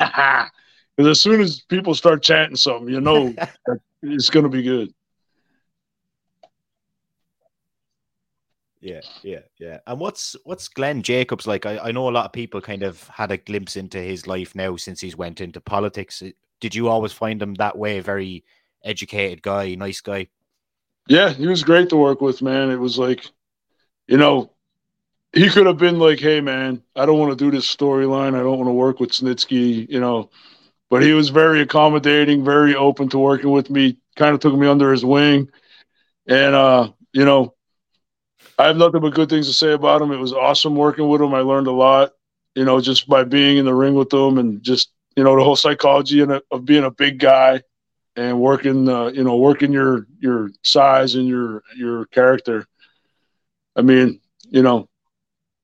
Because 0.99 1.11
as 1.11 1.21
soon 1.21 1.41
as 1.41 1.61
people 1.61 1.95
start 1.95 2.25
chanting 2.25 2.57
something, 2.57 2.93
you 2.93 3.01
know 3.01 3.33
it's 4.03 4.31
going 4.31 4.43
to 4.43 4.49
be 4.49 4.65
good. 4.65 4.93
Yeah, 8.81 9.01
yeah, 9.23 9.41
yeah. 9.59 9.79
And 9.87 9.99
what's 9.99 10.37
what's 10.45 10.69
Glenn 10.69 11.03
Jacobs 11.03 11.47
like? 11.47 11.67
I, 11.67 11.79
I 11.79 11.93
know 11.93 12.09
a 12.09 12.11
lot 12.11 12.27
of 12.27 12.33
people 12.33 12.61
kind 12.61 12.83
of 12.83 13.07
had 13.09 13.31
a 13.31 13.37
glimpse 13.37 13.77
into 13.77 13.99
his 13.99 14.27
life 14.27 14.55
now 14.55 14.77
since 14.77 15.01
he's 15.01 15.17
went 15.17 15.41
into 15.41 15.61
politics. 15.61 16.23
Did 16.61 16.75
you 16.75 16.89
always 16.89 17.13
find 17.13 17.41
him 17.41 17.55
that 17.55 17.77
way? 17.79 18.01
Very 18.01 18.45
educated 18.83 19.43
guy, 19.43 19.75
nice 19.75 20.01
guy. 20.01 20.29
Yeah, 21.09 21.31
he 21.31 21.47
was 21.47 21.63
great 21.63 21.89
to 21.91 21.97
work 21.97 22.21
with, 22.21 22.43
man. 22.43 22.71
It 22.71 22.77
was 22.77 22.99
like, 22.99 23.25
you 24.07 24.17
know, 24.17 24.53
he 25.33 25.49
could 25.49 25.67
have 25.67 25.79
been 25.79 25.99
like, 25.99 26.19
"Hey, 26.19 26.41
man, 26.41 26.83
I 26.97 27.07
don't 27.07 27.19
want 27.19 27.31
to 27.31 27.45
do 27.45 27.51
this 27.51 27.75
storyline. 27.75 28.35
I 28.35 28.41
don't 28.41 28.59
want 28.59 28.69
to 28.69 28.73
work 28.73 29.01
with 29.01 29.11
Snitsky," 29.11 29.89
you 29.89 30.01
know. 30.01 30.31
But 30.91 31.03
he 31.03 31.13
was 31.13 31.29
very 31.29 31.61
accommodating, 31.61 32.45
very 32.45 32.75
open 32.75 33.09
to 33.11 33.19
working 33.19 33.51
with 33.51 33.69
me. 33.71 33.99
Kind 34.17 34.35
of 34.35 34.41
took 34.41 34.55
me 34.55 34.67
under 34.67 34.91
his 34.91 35.05
wing, 35.05 35.51
and 36.27 36.55
uh, 36.55 36.91
you 37.13 37.25
know, 37.25 37.55
I 38.59 38.67
have 38.67 38.77
nothing 38.77 39.01
but 39.01 39.15
good 39.15 39.29
things 39.29 39.47
to 39.47 39.53
say 39.53 39.73
about 39.73 40.03
him. 40.03 40.13
It 40.13 40.17
was 40.19 40.33
awesome 40.33 40.77
working 40.77 41.09
with 41.09 41.21
him. 41.21 41.35
I 41.35 41.41
learned 41.41 41.67
a 41.69 41.73
lot, 41.73 42.13
you 42.55 42.65
know, 42.65 42.81
just 42.81 43.09
by 43.09 43.25
being 43.25 43.59
in 43.59 43.65
the 43.65 43.75
ring 43.75 43.95
with 43.95 44.13
him 44.13 44.39
and 44.39 44.63
just, 44.63 44.91
you 45.19 45.25
know, 45.25 45.37
the 45.37 45.43
whole 45.43 45.57
psychology 45.57 46.21
of 46.23 46.65
being 46.65 46.85
a 46.85 46.93
big 46.93 47.19
guy 47.19 47.61
and 48.15 48.41
working, 48.41 48.89
uh, 48.89 49.07
you 49.09 49.25
know, 49.25 49.37
working 49.37 49.73
your 49.73 50.07
your 50.21 50.51
size 50.63 51.17
and 51.17 51.27
your 51.27 51.65
your 51.77 52.07
character. 52.07 52.69
I 53.75 53.83
mean, 53.83 54.21
you 54.49 54.63
know, 54.63 54.89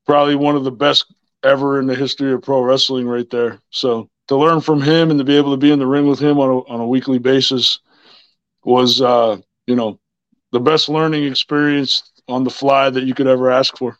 probably 0.05 0.35
one 0.35 0.57
of 0.57 0.65
the 0.65 0.73
best 0.73 1.05
ever 1.41 1.79
in 1.79 1.87
the 1.87 1.95
history 1.95 2.33
of 2.33 2.41
pro 2.41 2.59
wrestling, 2.59 3.07
right 3.07 3.29
there. 3.29 3.61
So 3.69 4.09
to 4.27 4.35
learn 4.35 4.59
from 4.59 4.81
him 4.81 5.09
and 5.09 5.19
to 5.19 5.23
be 5.23 5.37
able 5.37 5.51
to 5.51 5.57
be 5.57 5.71
in 5.71 5.79
the 5.79 5.87
ring 5.87 6.05
with 6.05 6.19
him 6.19 6.37
on 6.37 6.49
a, 6.49 6.57
on 6.73 6.81
a 6.81 6.87
weekly 6.87 7.17
basis 7.17 7.79
was, 8.65 9.01
uh, 9.01 9.37
you 9.67 9.77
know, 9.77 9.99
the 10.51 10.59
best 10.59 10.89
learning 10.89 11.23
experience 11.23 12.11
on 12.27 12.43
the 12.43 12.49
fly 12.49 12.89
that 12.89 13.05
you 13.05 13.13
could 13.13 13.27
ever 13.27 13.49
ask 13.49 13.77
for. 13.77 13.97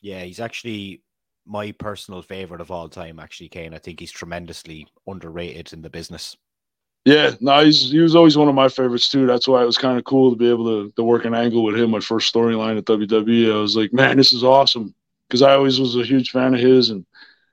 Yeah, 0.00 0.22
he's 0.22 0.38
actually 0.38 1.00
my 1.46 1.72
personal 1.72 2.22
favorite 2.22 2.60
of 2.60 2.70
all 2.70 2.88
time. 2.88 3.18
Actually, 3.20 3.48
Kane. 3.48 3.74
I 3.74 3.78
think 3.78 4.00
he's 4.00 4.12
tremendously 4.12 4.86
underrated 5.06 5.72
in 5.72 5.82
the 5.82 5.90
business. 5.90 6.36
Yeah, 7.04 7.32
no, 7.40 7.62
he's 7.62 7.90
he 7.90 8.00
was 8.00 8.16
always 8.16 8.38
one 8.38 8.48
of 8.48 8.54
my 8.54 8.68
favorites 8.68 9.10
too. 9.10 9.26
That's 9.26 9.46
why 9.46 9.62
it 9.62 9.66
was 9.66 9.76
kind 9.76 9.98
of 9.98 10.04
cool 10.04 10.30
to 10.30 10.36
be 10.36 10.48
able 10.48 10.64
to, 10.64 10.92
to 10.92 11.04
work 11.04 11.26
an 11.26 11.34
angle 11.34 11.62
with 11.62 11.76
him. 11.76 11.90
My 11.90 12.00
first 12.00 12.32
storyline 12.32 12.78
at 12.78 12.86
WWE, 12.86 13.52
I 13.52 13.60
was 13.60 13.76
like, 13.76 13.92
man, 13.92 14.16
this 14.16 14.32
is 14.32 14.42
awesome 14.42 14.94
because 15.28 15.42
I 15.42 15.54
always 15.54 15.78
was 15.78 15.96
a 15.96 16.04
huge 16.04 16.30
fan 16.30 16.54
of 16.54 16.60
his, 16.60 16.88
and 16.88 17.04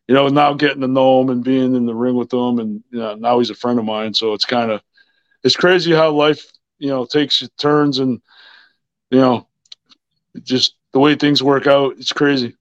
you 0.07 0.15
know, 0.15 0.29
now 0.29 0.53
getting 0.53 0.81
to 0.81 0.87
know 0.87 1.21
him 1.21 1.29
and 1.29 1.43
being 1.43 1.75
in 1.75 1.85
the 1.85 1.93
ring 1.93 2.15
with 2.15 2.31
him, 2.31 2.59
and 2.59 2.81
you 2.91 2.99
know, 2.99 3.15
now 3.15 3.39
he's 3.39 3.49
a 3.49 3.55
friend 3.55 3.77
of 3.77 3.83
mine. 3.83 4.13
So 4.13 4.33
it's 4.33 4.45
kind 4.45 4.71
of 4.71 4.81
it's 5.43 5.57
crazy 5.57 5.91
how 5.91 6.11
life 6.11 6.49
you 6.79 6.89
know 6.89 7.05
takes 7.05 7.47
turns 7.57 7.99
and 7.99 8.21
you 9.09 9.19
know 9.19 9.47
just 10.43 10.75
the 10.93 10.99
way 10.99 11.15
things 11.15 11.43
work 11.43 11.67
out 11.67 11.95
it's 11.97 12.11
crazy 12.11 12.55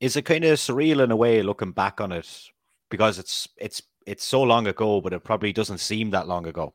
is 0.00 0.16
it 0.16 0.22
kind 0.22 0.44
of 0.44 0.58
surreal 0.58 1.02
in 1.04 1.10
a 1.10 1.16
way 1.16 1.42
looking 1.42 1.72
back 1.72 2.00
on 2.00 2.12
it 2.12 2.28
because 2.90 3.18
it's 3.18 3.48
it's 3.56 3.82
it's 4.06 4.24
so 4.24 4.42
long 4.42 4.66
ago 4.66 5.00
but 5.00 5.12
it 5.12 5.24
probably 5.24 5.52
doesn't 5.52 5.78
seem 5.78 6.10
that 6.10 6.28
long 6.28 6.46
ago 6.46 6.74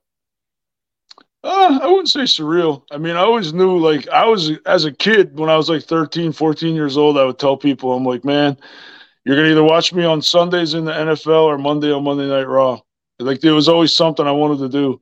uh, 1.44 1.80
I 1.80 1.86
wouldn't 1.86 2.10
say 2.10 2.22
surreal. 2.22 2.82
I 2.90 2.98
mean, 2.98 3.16
I 3.16 3.20
always 3.20 3.54
knew, 3.54 3.78
like, 3.78 4.08
I 4.08 4.26
was, 4.26 4.50
as 4.66 4.86
a 4.86 4.92
kid, 4.92 5.38
when 5.38 5.48
I 5.48 5.56
was 5.56 5.70
like 5.70 5.84
13, 5.84 6.32
14 6.32 6.74
years 6.74 6.98
old, 6.98 7.20
I 7.20 7.24
would 7.24 7.38
tell 7.38 7.56
people, 7.56 7.94
I'm 7.94 8.04
like, 8.04 8.26
man, 8.26 8.58
you're 9.26 9.36
going 9.36 9.48
to 9.48 9.52
either 9.52 9.64
watch 9.64 9.92
me 9.92 10.06
on 10.06 10.22
Sundays 10.22 10.76
in 10.76 10.86
the 10.86 10.92
NFL 10.92 11.44
or 11.44 11.58
Monday 11.58 11.92
on 11.92 12.04
Monday 12.04 12.28
Night 12.28 12.48
Raw. 12.48 12.80
Like 13.20 13.42
there 13.42 13.56
was 13.56 13.68
always 13.68 13.94
something 13.94 14.26
I 14.26 14.32
wanted 14.32 14.60
to 14.60 14.70
do 14.70 15.02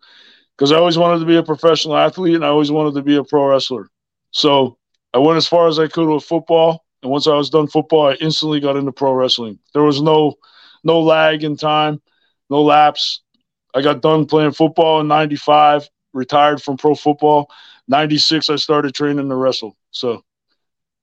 because 0.56 0.72
I 0.72 0.77
always 0.77 0.98
wanted 0.98 1.20
to 1.20 1.25
be 1.25 1.36
a 1.36 1.44
professional 1.44 1.98
athlete 1.98 2.36
and 2.36 2.46
I 2.46 2.50
always 2.50 2.72
wanted 2.72 2.94
to 2.96 3.01
be 3.01 3.18
a 3.18 3.24
pro 3.24 3.48
wrestler. 3.48 3.89
So 4.32 4.77
I 5.13 5.18
went 5.18 5.38
as 5.38 5.48
far 5.48 5.68
as 5.68 5.77
I 5.77 5.88
could 5.88 6.08
with 6.08 6.24
football, 6.24 6.83
and 7.03 7.12
once 7.12 7.27
I 7.27 7.36
was 7.36 7.50
done 7.50 7.67
football, 7.67 8.07
I 8.07 8.13
instantly 8.15 8.60
got 8.60 8.77
into 8.77 8.91
pro 8.91 9.13
wrestling. 9.13 9.60
There 9.74 9.83
was 9.83 10.01
no 10.01 10.36
no 10.83 11.01
lag 11.01 11.43
in 11.43 11.57
time, 11.57 12.01
no 12.50 12.63
lapse. 12.63 13.22
I 13.75 13.81
got 13.81 14.01
done 14.01 14.25
playing 14.25 14.53
football 14.53 15.01
in 15.01 15.07
'95, 15.07 15.89
retired 16.13 16.62
from 16.63 16.77
pro 16.77 16.95
football. 16.95 17.51
'96, 17.88 18.50
I 18.50 18.55
started 18.55 18.95
training 18.95 19.29
to 19.29 19.36
wrestle. 19.36 19.77
So 19.91 20.24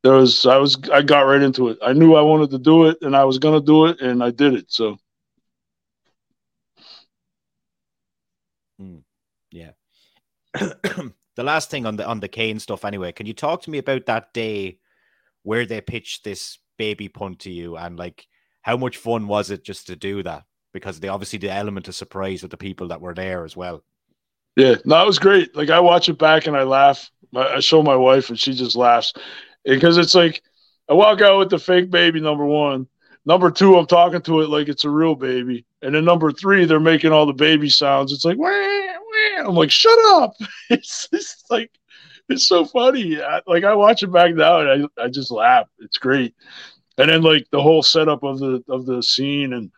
there 0.03 0.15
was 0.15 0.47
I 0.47 0.57
was 0.59 0.79
I 0.93 1.03
got 1.03 1.23
right 1.23 1.43
into 1.43 1.69
it. 1.69 1.79
I 1.83 1.93
knew 1.93 2.15
I 2.15 2.23
wanted 2.23 2.51
to 2.51 2.59
do 2.59 2.87
it, 2.87 2.99
and 3.03 3.17
I 3.17 3.25
was 3.25 3.39
gonna 3.39 3.61
do 3.61 3.87
it, 3.87 4.01
and 4.01 4.23
I 4.23 4.31
did 4.31 4.55
it. 4.55 4.67
So 4.69 4.99
Mm, 8.81 9.03
yeah. 9.51 9.73
the 10.55 11.43
last 11.43 11.71
thing 11.71 11.87
on 11.87 11.97
the 11.97 12.07
on 12.07 12.21
the 12.21 12.29
Kane 12.29 12.59
stuff, 12.59 12.85
anyway. 12.85 13.13
Can 13.13 13.27
you 13.27 13.35
talk 13.35 13.63
to 13.63 13.71
me 13.71 13.79
about 13.79 14.07
that 14.07 14.33
day 14.33 14.79
where 15.43 15.67
they 15.67 15.81
pitched 15.81 16.25
this 16.25 16.59
baby 16.79 17.09
punt 17.09 17.41
to 17.41 17.51
you, 17.51 17.77
and 17.77 17.99
like 17.99 18.27
how 18.63 18.77
much 18.77 18.97
fun 18.97 19.27
was 19.27 19.51
it 19.51 19.65
just 19.65 19.87
to 19.89 19.97
do 19.97 20.23
that? 20.23 20.45
Because 20.73 21.01
they 21.01 21.09
obviously 21.09 21.39
the 21.39 21.51
element 21.51 21.89
of 21.89 21.95
surprise 21.95 22.43
with 22.43 22.51
the 22.51 22.57
people 22.57 22.89
that 22.89 23.01
were 23.01 23.15
there 23.15 23.45
as 23.45 23.57
well. 23.57 23.83
Yeah, 24.57 24.77
no, 24.85 25.03
it 25.03 25.07
was 25.07 25.19
great. 25.19 25.57
Like 25.57 25.71
I 25.71 25.81
watch 25.81 26.09
it 26.09 26.19
back 26.19 26.47
and 26.47 26.57
I 26.57 26.65
laugh. 26.65 27.11
I 27.35 27.61
show 27.61 27.83
my 27.83 27.97
wife 27.97 28.29
and 28.29 28.39
she 28.39 28.53
just 28.53 28.77
laughs 28.77 29.13
because 29.65 29.97
it's 29.97 30.15
like 30.15 30.43
I 30.89 30.95
walk 30.95 31.21
out 31.21 31.39
with 31.39 31.51
the 31.51 31.59
fake 31.59 31.91
baby 31.91 32.21
number 32.21 32.45
one, 32.45 32.89
Number 33.27 33.51
two, 33.51 33.77
I'm 33.77 33.87
talking 33.87 34.23
to 34.23 34.41
it 34.41 34.49
like 34.49 34.69
it's 34.69 34.85
a 34.85 34.91
real 34.91 35.15
baby. 35.15 35.67
And 35.83 35.95
then 35.95 36.05
number 36.05 36.33
three, 36.33 36.65
they're 36.65 36.81
making 36.81 37.13
all 37.13 37.27
the 37.27 37.33
baby 37.33 37.69
sounds. 37.69 38.13
It's 38.13 38.25
like, 38.25 38.39
wah, 38.39 38.49
wah. 38.49 39.49
I'm 39.49 39.55
like, 39.55 39.71
shut 39.71 39.99
up. 40.15 40.35
It's 40.71 41.09
just 41.09 41.51
like, 41.51 41.71
it's 42.31 42.47
so 42.47 42.65
funny. 42.65 43.21
I, 43.21 43.41
like 43.47 43.65
I 43.65 43.75
watch 43.75 44.03
it 44.03 44.13
back 44.13 44.35
now 44.35 44.61
and 44.61 44.89
I, 44.99 45.05
I 45.05 45.09
just 45.09 45.31
laugh. 45.31 45.67
It's 45.81 45.99
great. 45.99 46.35
And 46.97 47.11
then 47.11 47.23
like 47.23 47.47
the 47.51 47.61
whole 47.61 47.83
setup 47.83 48.23
of 48.23 48.39
the 48.39 48.63
of 48.69 48.87
the 48.87 49.03
scene 49.03 49.53
and 49.53 49.71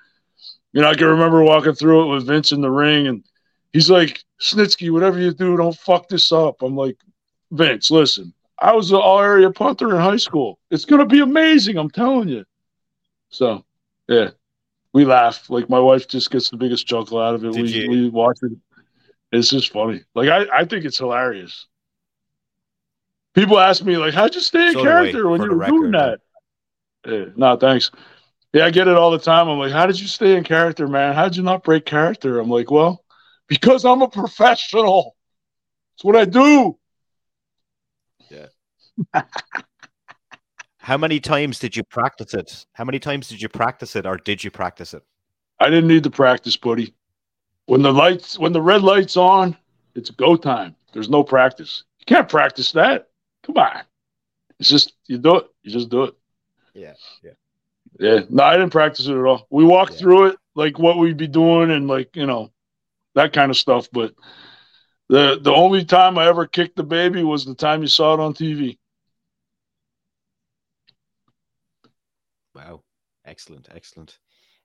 you 0.73 0.83
know 0.83 0.89
I 0.89 0.95
can 0.95 1.07
remember 1.07 1.43
walking 1.43 1.75
through 1.75 2.05
it 2.05 2.15
with 2.15 2.27
Vince 2.27 2.53
in 2.53 2.61
the 2.61 2.71
ring 2.71 3.07
and 3.07 3.25
he's 3.73 3.91
like 3.91 4.23
Snitsky, 4.41 4.91
whatever 4.91 5.19
you 5.19 5.33
do, 5.33 5.57
don't 5.57 5.77
fuck 5.77 6.09
this 6.09 6.33
up. 6.33 6.63
I'm 6.63 6.77
like 6.77 6.97
Vince, 7.51 7.91
listen, 7.91 8.33
I 8.61 8.73
was 8.73 8.91
an 8.91 8.97
all 8.97 9.21
area 9.21 9.51
punter 9.51 9.91
in 9.91 10.01
high 10.01 10.17
school. 10.17 10.59
It's 10.71 10.85
gonna 10.85 11.07
be 11.07 11.21
amazing. 11.21 11.77
I'm 11.77 11.91
telling 11.91 12.29
you. 12.29 12.45
So, 13.31 13.65
yeah, 14.09 14.31
we 14.93 15.05
laugh. 15.05 15.49
Like 15.49 15.69
my 15.69 15.81
wife 15.81 16.07
just 16.07 16.31
gets 16.31 16.51
the 16.51 16.57
biggest 16.57 16.87
chuckle 16.87 17.19
out 17.19 17.35
of 17.35 17.45
it. 17.45 17.53
we 17.53 17.63
you? 17.63 17.91
we 17.91 18.09
watch 18.09 18.39
it. 18.43 18.53
It's 19.33 19.49
just 19.49 19.73
funny. 19.73 20.03
Like 20.15 20.29
I, 20.29 20.61
I 20.61 20.65
think 20.65 20.85
it's 20.85 20.99
hilarious. 20.99 21.67
People 23.35 23.59
ask 23.59 23.83
me 23.85 23.97
like, 23.97 24.15
"How'd 24.15 24.35
you 24.35 24.41
stay 24.41 24.69
in 24.69 24.73
so 24.75 24.83
character 24.83 25.29
when 25.29 25.41
you 25.43 25.51
were 25.51 25.57
record, 25.57 25.77
doing 25.77 25.91
that?" 25.93 26.21
Yeah, 27.07 27.13
eh, 27.13 27.25
no, 27.37 27.57
thanks. 27.57 27.91
Yeah, 28.53 28.67
I 28.67 28.71
get 28.71 28.89
it 28.89 28.97
all 28.97 29.11
the 29.11 29.19
time. 29.19 29.49
I'm 29.49 29.59
like, 29.59 29.73
"How 29.73 29.87
did 29.87 29.99
you 29.99 30.07
stay 30.07 30.37
in 30.37 30.45
character, 30.45 30.87
man? 30.87 31.15
How'd 31.15 31.37
you 31.37 31.43
not 31.43 31.65
break 31.65 31.87
character?" 31.87 32.39
I'm 32.39 32.51
like, 32.51 32.71
"Well, 32.71 33.05
because 33.49 33.85
I'm 33.85 34.03
a 34.03 34.09
professional. 34.09 35.17
It's 35.95 36.05
what 36.05 36.17
I 36.17 36.27
do." 36.27 36.79
Yeah. 38.31 38.47
How 40.79 40.97
many 40.97 41.21
times 41.21 41.61
did 41.61 41.77
you 41.77 41.85
practice 41.85 42.35
it? 42.35 42.67
How 42.73 42.85
many 42.85 42.99
times 42.99 43.29
did 43.29 43.41
you 43.41 43.49
practice 43.49 43.95
it, 43.95 44.05
or 44.05 44.17
did 44.17 44.43
you 44.43 44.51
practice 44.51 44.95
it? 44.95 45.05
I 45.61 45.71
didn't 45.71 45.87
need 45.87 46.03
to 46.03 46.11
practice, 46.11 46.57
buddy. 46.57 46.93
When 47.67 47.83
the 47.83 47.93
lights, 47.93 48.37
when 48.37 48.53
the 48.53 48.61
red 48.61 48.83
light's 48.83 49.17
on, 49.17 49.57
it's 49.95 50.11
go 50.11 50.35
time. 50.35 50.75
There's 50.93 51.09
no 51.09 51.23
practice. 51.23 51.85
You 52.01 52.07
can't 52.07 52.29
practice 52.29 52.73
that. 52.73 53.11
Come 53.45 53.57
on. 53.57 53.83
It's 54.59 54.69
just 54.69 54.95
you 55.07 55.19
do 55.19 55.39
it. 55.39 55.47
You 55.63 55.73
just 55.73 55.89
do 55.89 56.05
it. 56.05 56.15
Yeah, 56.75 56.95
yeah, 57.23 57.33
yeah. 57.99 58.21
No, 58.31 58.45
I 58.45 58.57
didn't 58.57 58.71
practice 58.71 59.07
it 59.07 59.17
at 59.17 59.25
all. 59.25 59.47
We 59.51 59.65
walked 59.65 59.95
yeah. 59.95 59.99
through 59.99 60.27
it 60.27 60.37
like 60.55 60.79
what 60.79 60.99
we'd 60.99 61.17
be 61.17 61.27
doing 61.27 61.71
and 61.71 61.89
like 61.89 62.15
you 62.17 62.27
know 62.27 62.51
that 63.15 63.33
kind 63.33 63.51
of 63.51 63.57
stuff. 63.57 63.89
But 63.93 64.15
the 65.09 65.39
the 65.43 65.53
only 65.53 65.85
time 65.85 66.17
I 66.17 66.29
ever 66.29 66.47
kicked 66.47 66.77
the 66.77 66.85
baby 66.85 67.25
was 67.25 67.45
the 67.45 67.55
time 67.55 67.83
you 67.83 67.89
saw 67.89 68.15
it 68.15 68.21
on 68.21 68.35
TV. 68.35 68.79
Wow. 72.55 72.83
Excellent. 73.25 73.69
Excellent. 73.75 74.19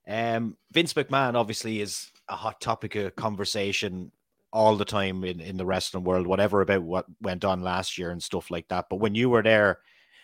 Um, 0.08 0.56
Vince 0.72 0.94
McMahon 0.94 1.36
obviously 1.36 1.82
is 1.82 2.12
a 2.30 2.36
hot 2.36 2.62
topic 2.62 2.96
of 2.96 3.16
conversation 3.16 4.12
all 4.54 4.76
the 4.76 4.86
time 4.86 5.24
in, 5.24 5.40
in 5.40 5.58
the 5.58 5.66
wrestling 5.66 6.04
world, 6.04 6.28
whatever 6.28 6.62
about 6.62 6.84
what 6.84 7.06
went 7.22 7.46
on 7.46 7.62
last 7.62 7.98
year 7.98 8.12
and 8.12 8.24
stuff 8.24 8.50
like 8.50 8.68
that. 8.70 8.86
But 8.90 8.98
when 8.98 9.16
you 9.16 9.30
were 9.30 9.44
there, 9.44 9.80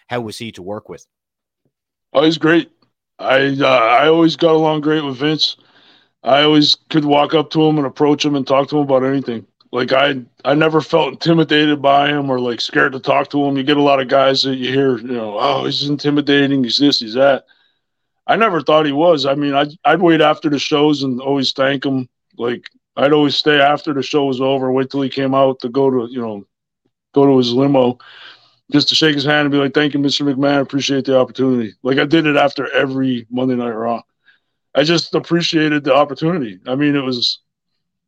how 0.07 0.21
was 0.21 0.37
he 0.37 0.51
to 0.53 0.61
work 0.61 0.89
with? 0.89 1.05
Oh, 2.13 2.23
he's 2.23 2.37
great. 2.37 2.71
I 3.19 3.55
uh, 3.59 3.65
I 3.65 4.07
always 4.07 4.35
got 4.35 4.55
along 4.55 4.81
great 4.81 5.03
with 5.03 5.17
Vince. 5.17 5.57
I 6.23 6.43
always 6.43 6.75
could 6.89 7.05
walk 7.05 7.33
up 7.33 7.49
to 7.51 7.61
him 7.63 7.77
and 7.77 7.85
approach 7.85 8.23
him 8.23 8.35
and 8.35 8.47
talk 8.47 8.69
to 8.69 8.77
him 8.77 8.83
about 8.83 9.03
anything. 9.03 9.45
Like 9.71 9.91
I 9.91 10.21
I 10.45 10.53
never 10.53 10.81
felt 10.81 11.13
intimidated 11.13 11.81
by 11.81 12.09
him 12.09 12.29
or 12.29 12.39
like 12.39 12.61
scared 12.61 12.93
to 12.93 12.99
talk 12.99 13.29
to 13.31 13.43
him. 13.43 13.57
You 13.57 13.63
get 13.63 13.77
a 13.77 13.81
lot 13.81 13.99
of 13.99 14.07
guys 14.07 14.43
that 14.43 14.55
you 14.55 14.71
hear, 14.71 14.97
you 14.97 15.13
know, 15.13 15.37
oh, 15.39 15.65
he's 15.65 15.89
intimidating, 15.89 16.63
he's 16.63 16.77
this, 16.77 16.99
he's 16.99 17.15
that. 17.15 17.45
I 18.25 18.35
never 18.35 18.61
thought 18.61 18.85
he 18.85 18.91
was. 18.91 19.25
I 19.25 19.35
mean, 19.35 19.53
I'd, 19.53 19.71
I'd 19.83 20.01
wait 20.01 20.21
after 20.21 20.49
the 20.49 20.59
shows 20.59 21.03
and 21.03 21.19
always 21.19 21.51
thank 21.51 21.85
him. 21.85 22.07
Like 22.37 22.69
I'd 22.95 23.13
always 23.13 23.35
stay 23.35 23.59
after 23.59 23.93
the 23.93 24.03
show 24.03 24.25
was 24.25 24.41
over, 24.41 24.71
wait 24.71 24.89
till 24.89 25.01
he 25.01 25.09
came 25.09 25.33
out 25.33 25.59
to 25.62 25.69
go 25.69 25.89
to, 25.89 26.12
you 26.12 26.21
know, 26.21 26.45
go 27.13 27.25
to 27.25 27.38
his 27.38 27.51
limo 27.51 27.97
just 28.71 28.89
to 28.89 28.95
shake 28.95 29.15
his 29.15 29.25
hand 29.25 29.41
and 29.41 29.51
be 29.51 29.57
like, 29.57 29.73
thank 29.73 29.93
you, 29.93 30.00
Mr. 30.00 30.21
McMahon. 30.21 30.62
Appreciate 30.62 31.05
the 31.05 31.17
opportunity. 31.17 31.73
Like 31.83 31.97
I 31.97 32.05
did 32.05 32.25
it 32.25 32.35
after 32.35 32.71
every 32.71 33.27
Monday 33.29 33.55
Night 33.55 33.71
Raw. 33.71 34.01
I 34.75 34.83
just 34.83 35.13
appreciated 35.13 35.83
the 35.83 35.93
opportunity. 35.93 36.59
I 36.67 36.75
mean, 36.75 36.95
it 36.95 37.03
was, 37.03 37.39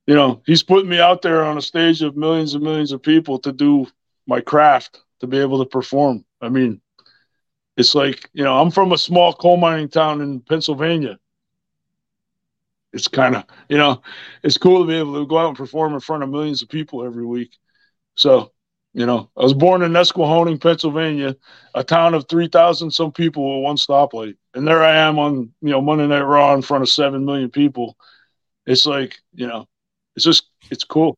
you 0.07 0.15
know, 0.15 0.41
he's 0.45 0.63
putting 0.63 0.89
me 0.89 0.99
out 0.99 1.21
there 1.21 1.43
on 1.43 1.57
a 1.57 1.61
stage 1.61 2.01
of 2.01 2.17
millions 2.17 2.53
and 2.53 2.63
millions 2.63 2.91
of 2.91 3.03
people 3.03 3.37
to 3.39 3.51
do 3.51 3.87
my 4.27 4.41
craft, 4.41 5.01
to 5.19 5.27
be 5.27 5.37
able 5.37 5.59
to 5.59 5.69
perform. 5.69 6.25
I 6.41 6.49
mean, 6.49 6.81
it's 7.77 7.93
like, 7.93 8.29
you 8.33 8.43
know, 8.43 8.59
I'm 8.59 8.71
from 8.71 8.91
a 8.91 8.97
small 8.97 9.33
coal 9.33 9.57
mining 9.57 9.89
town 9.89 10.21
in 10.21 10.39
Pennsylvania. 10.41 11.19
It's 12.95 13.09
kind 13.09 13.35
of, 13.35 13.43
you 13.67 13.77
know, 13.77 14.01
it's 14.41 14.57
cool 14.57 14.79
to 14.79 14.87
be 14.87 14.95
able 14.95 15.15
to 15.15 15.27
go 15.27 15.37
out 15.37 15.49
and 15.49 15.57
perform 15.57 15.93
in 15.93 15.99
front 15.99 16.23
of 16.23 16.29
millions 16.29 16.63
of 16.63 16.69
people 16.69 17.05
every 17.05 17.25
week. 17.25 17.57
So, 18.15 18.53
you 18.93 19.05
know, 19.05 19.29
I 19.35 19.43
was 19.43 19.53
born 19.53 19.81
in 19.81 19.91
Nesquehoning, 19.91 20.61
Pennsylvania, 20.61 21.35
a 21.73 21.83
town 21.83 22.13
of 22.13 22.29
3,000 22.29 22.89
some 22.89 23.11
people 23.11 23.57
with 23.57 23.65
one 23.65 23.75
stoplight. 23.75 24.37
And 24.53 24.65
there 24.65 24.81
I 24.81 24.95
am 24.95 25.19
on, 25.19 25.51
you 25.61 25.71
know, 25.71 25.81
Monday 25.81 26.07
Night 26.07 26.21
Raw 26.21 26.53
in 26.53 26.61
front 26.61 26.83
of 26.83 26.89
7 26.89 27.25
million 27.25 27.51
people. 27.51 27.97
It's 28.65 28.85
like, 28.85 29.17
you 29.33 29.47
know, 29.47 29.67
it's 30.15 30.23
just, 30.23 30.47
it's 30.71 30.85
cool. 30.85 31.17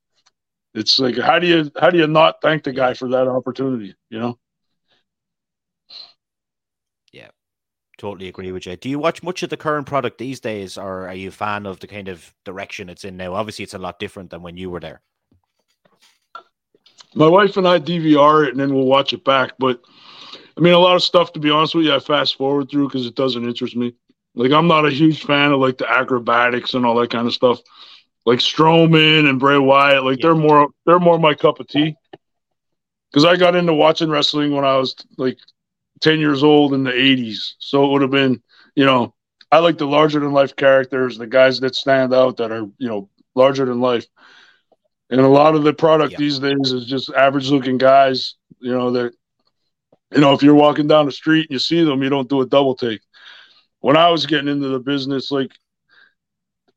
It's 0.73 0.97
like, 0.97 1.15
how 1.15 1.37
do 1.37 1.45
you, 1.45 1.71
how 1.79 1.91
do 1.91 1.99
you 1.99 2.07
not 2.07 2.41
thank 2.41 2.63
the 2.63 2.73
guy 2.73 2.95
for 2.95 3.07
that 3.09 3.27
opportunity, 3.27 3.95
you 4.09 4.19
know? 4.19 4.39
Totally 7.97 8.27
agree 8.27 8.51
with 8.51 8.65
you. 8.65 8.75
Do 8.75 8.89
you 8.89 8.99
watch 8.99 9.23
much 9.23 9.43
of 9.43 9.49
the 9.49 9.57
current 9.57 9.87
product 9.87 10.17
these 10.17 10.39
days, 10.39 10.77
or 10.77 11.07
are 11.07 11.15
you 11.15 11.29
a 11.29 11.31
fan 11.31 11.65
of 11.65 11.79
the 11.79 11.87
kind 11.87 12.07
of 12.07 12.33
direction 12.45 12.89
it's 12.89 13.03
in 13.03 13.17
now? 13.17 13.33
Obviously, 13.33 13.63
it's 13.63 13.73
a 13.73 13.79
lot 13.79 13.99
different 13.99 14.29
than 14.29 14.41
when 14.41 14.57
you 14.57 14.69
were 14.69 14.79
there. 14.79 15.01
My 17.15 17.27
wife 17.27 17.57
and 17.57 17.67
I 17.67 17.79
DVR 17.79 18.45
it 18.45 18.51
and 18.51 18.59
then 18.59 18.73
we'll 18.73 18.85
watch 18.85 19.13
it 19.13 19.23
back. 19.23 19.53
But 19.57 19.81
I 20.55 20.61
mean, 20.61 20.73
a 20.73 20.79
lot 20.79 20.95
of 20.95 21.03
stuff, 21.03 21.33
to 21.33 21.39
be 21.39 21.49
honest 21.49 21.73
with 21.73 21.85
you, 21.85 21.93
I 21.93 21.99
fast 21.99 22.35
forward 22.35 22.69
through 22.69 22.87
because 22.87 23.05
it 23.05 23.15
doesn't 23.15 23.43
interest 23.43 23.75
me. 23.75 23.93
Like, 24.35 24.51
I'm 24.51 24.67
not 24.67 24.85
a 24.85 24.91
huge 24.91 25.23
fan 25.23 25.51
of 25.51 25.59
like 25.59 25.77
the 25.77 25.89
acrobatics 25.89 26.75
and 26.75 26.85
all 26.85 26.95
that 26.95 27.09
kind 27.09 27.25
of 27.25 27.33
stuff. 27.33 27.59
Like 28.25 28.39
Strowman 28.39 29.27
and 29.27 29.39
Bray 29.39 29.57
Wyatt, 29.57 30.03
like 30.03 30.19
yeah. 30.19 30.27
they're 30.27 30.35
more 30.35 30.67
they're 30.85 30.99
more 30.99 31.17
my 31.17 31.33
cup 31.33 31.59
of 31.59 31.67
tea. 31.67 31.95
Because 33.09 33.23
I 33.23 33.37
got 33.37 33.55
into 33.55 33.73
watching 33.73 34.09
wrestling 34.09 34.53
when 34.53 34.65
I 34.65 34.75
was 34.75 34.95
like 35.17 35.37
10 36.01 36.19
years 36.19 36.43
old 36.43 36.73
in 36.73 36.83
the 36.83 36.91
80s. 36.91 37.53
So 37.59 37.85
it 37.85 37.91
would 37.91 38.01
have 38.01 38.11
been, 38.11 38.41
you 38.75 38.85
know, 38.85 39.13
I 39.51 39.59
like 39.59 39.77
the 39.77 39.87
larger 39.87 40.19
than 40.19 40.33
life 40.33 40.55
characters, 40.55 41.17
the 41.17 41.27
guys 41.27 41.59
that 41.61 41.75
stand 41.75 42.13
out 42.13 42.37
that 42.37 42.51
are, 42.51 42.65
you 42.77 42.87
know, 42.87 43.09
larger 43.35 43.65
than 43.65 43.79
life. 43.79 44.05
And 45.09 45.21
a 45.21 45.27
lot 45.27 45.55
of 45.55 45.63
the 45.63 45.73
product 45.73 46.13
yeah. 46.13 46.17
these 46.19 46.39
days 46.39 46.71
is 46.71 46.85
just 46.85 47.09
average 47.11 47.49
looking 47.49 47.77
guys, 47.77 48.35
you 48.59 48.71
know, 48.71 48.91
that, 48.91 49.13
you 50.11 50.19
know, 50.19 50.33
if 50.33 50.43
you're 50.43 50.55
walking 50.55 50.87
down 50.87 51.05
the 51.05 51.11
street 51.11 51.47
and 51.49 51.51
you 51.51 51.59
see 51.59 51.83
them, 51.83 52.03
you 52.03 52.09
don't 52.09 52.29
do 52.29 52.41
a 52.41 52.45
double 52.45 52.75
take. 52.75 53.01
When 53.79 53.95
I 53.95 54.09
was 54.09 54.25
getting 54.25 54.49
into 54.49 54.67
the 54.67 54.79
business, 54.79 55.31
like, 55.31 55.51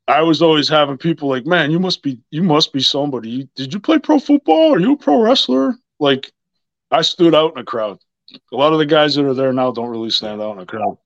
I 0.06 0.22
was 0.22 0.42
always 0.42 0.68
having 0.68 0.98
people 0.98 1.28
like, 1.28 1.46
man, 1.46 1.70
you 1.70 1.78
must 1.78 2.02
be, 2.02 2.20
you 2.30 2.42
must 2.42 2.72
be 2.72 2.80
somebody. 2.80 3.48
Did 3.56 3.72
you 3.72 3.80
play 3.80 3.98
pro 3.98 4.18
football? 4.18 4.74
Are 4.74 4.80
you 4.80 4.92
a 4.92 4.96
pro 4.96 5.20
wrestler? 5.20 5.74
Like, 5.98 6.32
I 6.90 7.02
stood 7.02 7.34
out 7.34 7.52
in 7.52 7.58
a 7.58 7.64
crowd. 7.64 7.98
A 8.52 8.56
lot 8.56 8.72
of 8.72 8.78
the 8.78 8.86
guys 8.86 9.14
that 9.14 9.24
are 9.24 9.34
there 9.34 9.52
now 9.52 9.72
don't 9.72 9.90
really 9.90 10.10
stand 10.10 10.40
out 10.40 10.52
in 10.52 10.62
a 10.62 10.66
crowd. 10.66 10.98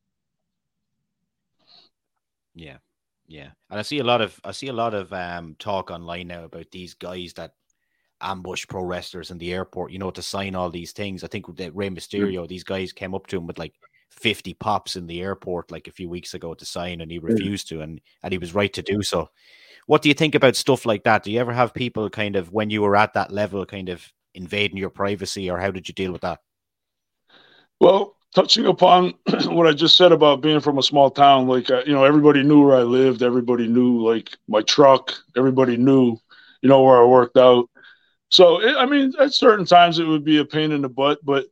Yeah. 2.55 2.79
Yeah, 3.27 3.53
and 3.71 3.81
I 3.81 3.83
see 3.83 4.01
a 4.01 4.05
lot 4.05 4.21
of 4.21 4.39
I 4.45 4.53
see 4.53 4.69
a 4.69 4.73
lot 4.75 4.93
of 4.93 5.11
um, 5.13 5.57
talk 5.59 5.91
online 5.91 6.29
now 6.29 6.45
about 6.45 6.71
these 6.71 6.93
guys 6.93 7.33
that 7.33 7.53
ambush 8.21 8.67
pro 8.69 8.85
wrestlers 8.85 9.31
in 9.31 9.39
the 9.39 9.53
airport. 9.55 9.93
You 9.93 9.99
know, 9.99 10.11
to 10.11 10.21
sign 10.21 10.55
all 10.55 10.69
these 10.69 10.93
things. 10.93 11.25
I 11.25 11.29
think 11.29 11.57
that 11.57 11.75
Rey 11.75 11.89
Mysterio, 11.89 12.47
these 12.47 12.65
guys 12.65 12.93
came 12.93 13.15
up 13.15 13.27
to 13.29 13.39
him 13.39 13.47
with 13.47 13.59
like 13.59 13.73
fifty 14.11 14.53
pops 14.53 14.97
in 14.97 15.07
the 15.07 15.23
airport 15.23 15.71
like 15.71 15.89
a 15.89 15.93
few 15.93 16.11
weeks 16.11 16.35
ago 16.35 16.53
to 16.53 16.67
sign, 16.67 17.01
and 17.01 17.11
he 17.11 17.19
refused 17.19 17.69
to, 17.71 17.81
and 17.81 17.99
and 18.23 18.33
he 18.33 18.39
was 18.39 18.55
right 18.55 18.73
to 18.75 18.83
do 18.83 19.03
so. 19.03 19.31
What 19.87 20.03
do 20.03 20.11
you 20.11 20.15
think 20.15 20.35
about 20.35 20.55
stuff 20.55 20.85
like 20.85 21.05
that? 21.05 21.23
Do 21.23 21.33
you 21.33 21.41
ever 21.41 21.53
have 21.53 21.73
people 21.73 22.11
kind 22.11 22.37
of 22.37 22.53
when 22.53 22.69
you 22.69 22.83
were 22.83 22.95
at 22.95 23.15
that 23.15 23.33
level, 23.33 23.65
kind 23.65 23.89
of 23.89 24.07
invading 24.35 24.77
your 24.77 24.91
privacy, 24.91 25.51
or 25.51 25.59
how 25.59 25.71
did 25.71 25.89
you 25.89 25.95
deal 25.95 26.13
with 26.13 26.23
that? 26.23 26.41
Well, 27.81 28.17
touching 28.35 28.67
upon 28.67 29.15
what 29.47 29.67
I 29.67 29.73
just 29.73 29.97
said 29.97 30.13
about 30.13 30.41
being 30.43 30.61
from 30.61 30.79
a 30.79 30.83
small 30.83 31.11
town, 31.11 31.47
like 31.47 31.71
uh, 31.71 31.83
you 31.87 31.93
know, 31.93 32.05
everybody 32.05 32.43
knew 32.43 32.67
where 32.67 32.77
I 32.77 32.83
lived, 32.83 33.23
everybody 33.23 33.67
knew 33.67 34.05
like 34.07 34.37
my 34.49 34.63
truck, 34.63 35.15
everybody 35.37 35.77
knew, 35.77 36.19
you 36.63 36.69
know, 36.69 36.83
where 36.83 37.01
I 37.01 37.05
worked 37.05 37.37
out. 37.37 37.69
So 38.31 38.61
it, 38.61 38.77
I 38.77 38.87
mean, 38.87 39.13
at 39.21 39.35
certain 39.35 39.65
times 39.65 39.99
it 39.99 40.07
would 40.07 40.25
be 40.25 40.39
a 40.39 40.45
pain 40.45 40.73
in 40.73 40.83
the 40.83 40.89
butt, 40.89 41.19
but 41.25 41.47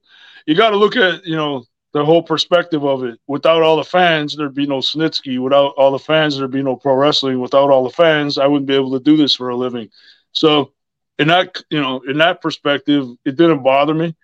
you 0.46 0.54
got 0.56 0.70
to 0.70 0.76
look 0.76 0.96
at 0.96 1.24
you 1.24 1.36
know 1.36 1.64
the 1.92 2.04
whole 2.04 2.22
perspective 2.22 2.84
of 2.84 3.04
it. 3.04 3.20
Without 3.26 3.62
all 3.62 3.76
the 3.76 3.84
fans, 3.84 4.36
there'd 4.36 4.54
be 4.54 4.66
no 4.66 4.78
Snitsky. 4.78 5.38
Without 5.38 5.74
all 5.76 5.92
the 5.92 5.98
fans, 5.98 6.36
there'd 6.36 6.50
be 6.50 6.62
no 6.62 6.76
pro 6.76 6.94
wrestling. 6.94 7.40
Without 7.40 7.70
all 7.70 7.84
the 7.84 7.90
fans, 7.90 8.38
I 8.38 8.46
wouldn't 8.46 8.66
be 8.66 8.74
able 8.74 8.92
to 8.92 9.00
do 9.04 9.16
this 9.16 9.36
for 9.36 9.50
a 9.50 9.56
living. 9.56 9.90
So 10.32 10.72
in 11.18 11.28
that 11.28 11.62
you 11.70 11.80
know 11.80 12.00
in 12.08 12.18
that 12.18 12.40
perspective, 12.40 13.08
it 13.24 13.36
didn't 13.36 13.62
bother 13.62 13.94
me 13.94 14.16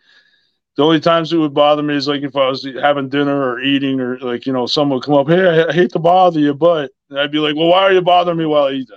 the 0.79 0.85
only 0.85 1.01
times 1.01 1.33
it 1.33 1.39
would 1.39 1.55
bother 1.55 1.83
me 1.83 1.97
is 1.97 2.07
like 2.07 2.23
if 2.23 2.37
I 2.37 2.47
was 2.47 2.65
having 2.81 3.09
dinner 3.09 3.37
or 3.37 3.61
eating 3.61 4.01
or 4.01 4.17
like, 4.21 4.47
you 4.47 4.53
know, 4.53 4.65
someone 4.67 4.99
would 4.99 5.05
come 5.05 5.17
up, 5.17 5.27
Hey, 5.27 5.65
I 5.65 5.73
hate 5.73 5.91
to 5.91 5.99
bother 5.99 6.39
you, 6.39 6.55
but 6.55 6.93
and 7.11 7.19
I'd 7.19 7.33
be 7.33 7.41
like, 7.41 7.57
well, 7.57 7.67
why 7.67 7.81
are 7.81 7.93
you 7.93 8.01
bothering 8.01 8.39
me 8.39 8.47
while 8.47 8.69
I 8.69 8.73
eat 8.75 8.89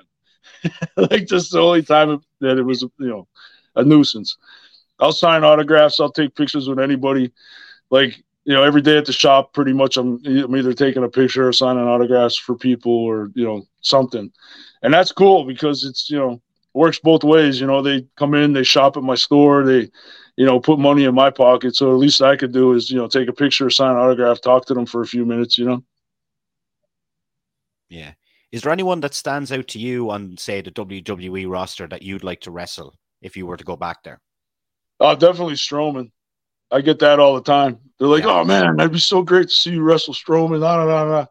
like 0.96 1.26
just 1.26 1.52
the 1.52 1.60
only 1.60 1.82
time 1.82 2.22
that 2.40 2.60
it 2.60 2.62
was, 2.62 2.84
you 2.84 3.08
know, 3.08 3.28
a 3.76 3.84
nuisance. 3.84 4.38
I'll 5.00 5.12
sign 5.12 5.44
autographs. 5.44 6.00
I'll 6.00 6.12
take 6.12 6.36
pictures 6.36 6.70
with 6.70 6.78
anybody. 6.78 7.32
Like, 7.90 8.24
you 8.44 8.54
know, 8.54 8.62
every 8.62 8.84
day 8.84 9.00
at 9.00 9.06
the 9.06 9.14
shop, 9.14 9.52
pretty 9.52 9.74
much 9.74 9.98
I'm, 9.98 10.22
I'm 10.24 10.56
either 10.56 10.74
taking 10.74 11.04
a 11.04 11.10
picture 11.10 11.48
or 11.48 11.54
signing 11.54 11.88
autographs 11.88 12.38
for 12.38 12.56
people 12.56 12.94
or, 12.94 13.32
you 13.34 13.44
know, 13.44 13.64
something. 13.82 14.32
And 14.84 14.94
that's 14.94 15.12
cool 15.12 15.46
because 15.46 15.84
it's, 15.84 16.12
you 16.12 16.20
know, 16.20 16.44
works 16.76 17.00
both 17.00 17.24
ways. 17.24 17.60
You 17.60 17.66
know, 17.66 17.82
they 17.82 18.06
come 18.18 18.36
in, 18.36 18.54
they 18.54 18.62
shop 18.62 18.98
at 18.98 19.04
my 19.04 19.16
store, 19.16 19.66
they, 19.66 19.90
you 20.38 20.46
know, 20.46 20.60
put 20.60 20.80
money 20.80 21.06
in 21.06 21.16
my 21.16 21.30
pocket. 21.30 21.76
So 21.76 21.92
at 21.92 21.98
least 21.98 22.22
I 22.22 22.36
could 22.36 22.52
do 22.52 22.74
is, 22.74 22.90
you 22.90 22.98
know, 22.98 23.08
take 23.08 23.28
a 23.28 23.34
picture, 23.34 23.70
sign 23.70 23.92
an 23.92 23.98
autograph, 23.98 24.42
talk 24.42 24.66
to 24.66 24.74
them 24.74 24.86
for 24.86 25.02
a 25.02 25.08
few 25.08 25.26
minutes, 25.26 25.58
you 25.58 25.66
know? 25.66 25.84
Yeah. 27.90 28.14
Is 28.52 28.62
there 28.62 28.72
anyone 28.72 29.00
that 29.02 29.14
stands 29.14 29.52
out 29.52 29.68
to 29.70 29.80
you 29.80 30.10
on, 30.12 30.38
say, 30.38 30.62
the 30.62 30.72
WWE 30.72 31.50
roster 31.50 31.88
that 31.88 32.02
you'd 32.02 32.24
like 32.24 32.42
to 32.42 32.52
wrestle 32.52 32.96
if 33.22 33.38
you 33.38 33.46
were 33.46 33.58
to 33.58 33.64
go 33.64 33.76
back 33.76 34.04
there? 34.04 34.20
Oh, 35.00 35.16
definitely 35.16 35.56
Strowman. 35.56 36.12
I 36.70 36.82
get 36.82 37.00
that 37.00 37.20
all 37.20 37.36
the 37.36 37.42
time. 37.42 37.80
They're 38.00 38.08
like, 38.08 38.24
yeah. 38.24 38.40
"Oh 38.40 38.46
man, 38.46 38.78
that'd 38.78 38.94
be 38.94 39.00
so 39.00 39.24
great 39.24 39.50
to 39.50 39.56
see 39.56 39.72
you 39.72 39.82
wrestle 39.82 40.14
Strowman." 40.14 40.62
Nah, 40.62 40.78
nah, 40.78 40.86
nah, 40.86 41.06
nah. 41.06 41.26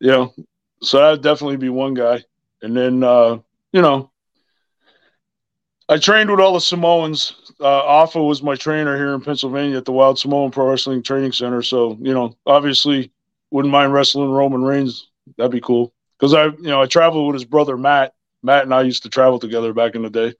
You 0.00 0.10
know, 0.10 0.34
so 0.82 0.98
that'd 0.98 1.22
definitely 1.22 1.58
be 1.58 1.68
one 1.68 1.94
guy. 1.94 2.22
And 2.62 2.74
then, 2.74 3.02
uh, 3.02 3.38
you 3.72 3.82
know, 3.82 4.10
I 5.88 5.98
trained 5.98 6.30
with 6.30 6.40
all 6.40 6.54
the 6.54 6.60
Samoans. 6.60 7.43
Uh, 7.64 7.82
Afa 7.82 8.22
was 8.22 8.42
my 8.42 8.56
trainer 8.56 8.94
here 8.94 9.14
in 9.14 9.22
Pennsylvania 9.22 9.78
at 9.78 9.86
the 9.86 9.92
Wild 9.92 10.18
Samoan 10.18 10.50
Pro 10.50 10.68
Wrestling 10.68 11.02
Training 11.02 11.32
Center. 11.32 11.62
So, 11.62 11.96
you 11.98 12.12
know, 12.12 12.36
obviously 12.44 13.10
wouldn't 13.50 13.72
mind 13.72 13.94
wrestling 13.94 14.30
Roman 14.30 14.62
Reigns. 14.62 15.08
That'd 15.38 15.50
be 15.50 15.62
cool. 15.62 15.94
Because 16.18 16.34
I, 16.34 16.44
you 16.44 16.64
know, 16.64 16.82
I 16.82 16.86
traveled 16.86 17.26
with 17.26 17.34
his 17.34 17.46
brother 17.46 17.78
Matt. 17.78 18.12
Matt 18.42 18.64
and 18.64 18.74
I 18.74 18.82
used 18.82 19.04
to 19.04 19.08
travel 19.08 19.38
together 19.38 19.72
back 19.72 19.94
in 19.94 20.02
the 20.02 20.10
day. 20.10 20.34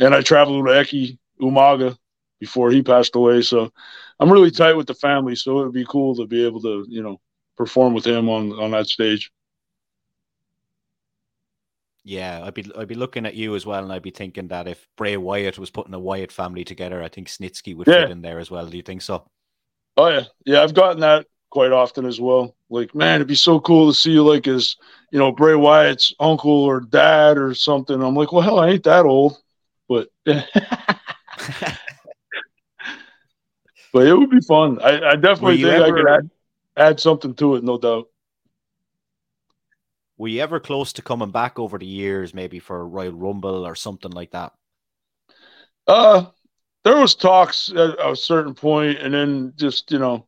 And 0.00 0.12
I 0.12 0.20
traveled 0.20 0.64
with 0.64 0.74
Eki 0.74 1.16
Umaga 1.40 1.96
before 2.40 2.72
he 2.72 2.82
passed 2.82 3.14
away. 3.14 3.42
So 3.42 3.72
I'm 4.18 4.32
really 4.32 4.50
tight 4.50 4.74
with 4.74 4.88
the 4.88 4.94
family. 4.94 5.36
So 5.36 5.60
it 5.60 5.64
would 5.66 5.72
be 5.72 5.86
cool 5.88 6.16
to 6.16 6.26
be 6.26 6.44
able 6.44 6.60
to, 6.62 6.84
you 6.88 7.04
know, 7.04 7.20
perform 7.56 7.94
with 7.94 8.04
him 8.04 8.28
on 8.28 8.52
on 8.52 8.72
that 8.72 8.88
stage. 8.88 9.30
Yeah, 12.08 12.42
I'd 12.42 12.54
be 12.54 12.64
I'd 12.74 12.88
be 12.88 12.94
looking 12.94 13.26
at 13.26 13.34
you 13.34 13.54
as 13.54 13.66
well, 13.66 13.82
and 13.82 13.92
I'd 13.92 14.00
be 14.00 14.10
thinking 14.10 14.48
that 14.48 14.66
if 14.66 14.88
Bray 14.96 15.18
Wyatt 15.18 15.58
was 15.58 15.68
putting 15.68 15.92
a 15.92 15.98
Wyatt 15.98 16.32
family 16.32 16.64
together, 16.64 17.02
I 17.02 17.08
think 17.08 17.28
Snitsky 17.28 17.76
would 17.76 17.86
yeah. 17.86 18.04
fit 18.04 18.10
in 18.10 18.22
there 18.22 18.38
as 18.38 18.50
well. 18.50 18.66
Do 18.66 18.78
you 18.78 18.82
think 18.82 19.02
so? 19.02 19.28
Oh 19.98 20.08
yeah, 20.08 20.22
yeah, 20.46 20.62
I've 20.62 20.72
gotten 20.72 21.00
that 21.00 21.26
quite 21.50 21.70
often 21.70 22.06
as 22.06 22.18
well. 22.18 22.56
Like, 22.70 22.94
man, 22.94 23.16
it'd 23.16 23.28
be 23.28 23.34
so 23.34 23.60
cool 23.60 23.88
to 23.88 23.94
see 23.94 24.12
you 24.12 24.24
like 24.24 24.48
as 24.48 24.76
you 25.12 25.18
know 25.18 25.32
Bray 25.32 25.54
Wyatt's 25.54 26.14
uncle 26.18 26.50
or 26.50 26.80
dad 26.80 27.36
or 27.36 27.52
something. 27.52 28.02
I'm 28.02 28.16
like, 28.16 28.32
well, 28.32 28.40
hell, 28.40 28.58
I 28.58 28.68
ain't 28.70 28.84
that 28.84 29.04
old, 29.04 29.36
but 29.86 30.08
but 30.24 30.46
it 34.06 34.14
would 34.14 34.30
be 34.30 34.40
fun. 34.40 34.80
I, 34.80 35.10
I 35.10 35.16
definitely 35.16 35.62
think 35.62 35.74
ever... 35.74 35.84
I 35.84 35.90
could 35.90 36.08
add 36.08 36.30
add 36.74 37.00
something 37.00 37.34
to 37.34 37.56
it, 37.56 37.64
no 37.64 37.76
doubt. 37.76 38.08
Were 40.18 40.28
you 40.28 40.40
ever 40.42 40.58
close 40.58 40.92
to 40.94 41.02
coming 41.02 41.30
back 41.30 41.58
over 41.58 41.78
the 41.78 41.86
years, 41.86 42.34
maybe 42.34 42.58
for 42.58 42.86
Royal 42.86 43.12
Rumble 43.12 43.64
or 43.64 43.76
something 43.76 44.10
like 44.10 44.32
that? 44.32 44.52
Uh, 45.86 46.26
there 46.84 46.96
was 46.98 47.14
talks 47.14 47.70
at 47.70 47.96
a 48.04 48.16
certain 48.16 48.54
point, 48.54 48.98
and 48.98 49.14
then 49.14 49.52
just 49.56 49.90
you 49.92 49.98
know, 49.98 50.26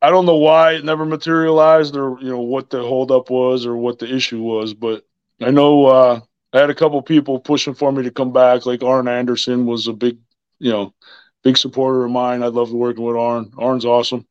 I 0.00 0.10
don't 0.10 0.26
know 0.26 0.36
why 0.36 0.74
it 0.74 0.84
never 0.84 1.04
materialized, 1.04 1.96
or 1.96 2.18
you 2.20 2.30
know 2.30 2.40
what 2.40 2.70
the 2.70 2.82
holdup 2.82 3.30
was, 3.30 3.66
or 3.66 3.76
what 3.76 3.98
the 3.98 4.12
issue 4.14 4.40
was. 4.42 4.74
But 4.74 5.04
I 5.40 5.50
know 5.50 5.86
uh, 5.86 6.20
I 6.52 6.58
had 6.60 6.70
a 6.70 6.74
couple 6.74 7.02
people 7.02 7.40
pushing 7.40 7.74
for 7.74 7.90
me 7.90 8.04
to 8.04 8.10
come 8.10 8.32
back. 8.32 8.64
Like 8.64 8.82
Arn 8.84 9.08
Anderson 9.08 9.66
was 9.66 9.88
a 9.88 9.92
big, 9.92 10.18
you 10.60 10.70
know, 10.70 10.94
big 11.42 11.56
supporter 11.56 12.04
of 12.04 12.12
mine. 12.12 12.42
I 12.44 12.46
love 12.46 12.72
working 12.72 13.04
with 13.04 13.16
Arn. 13.16 13.50
Arn's 13.58 13.84
awesome. 13.84 14.26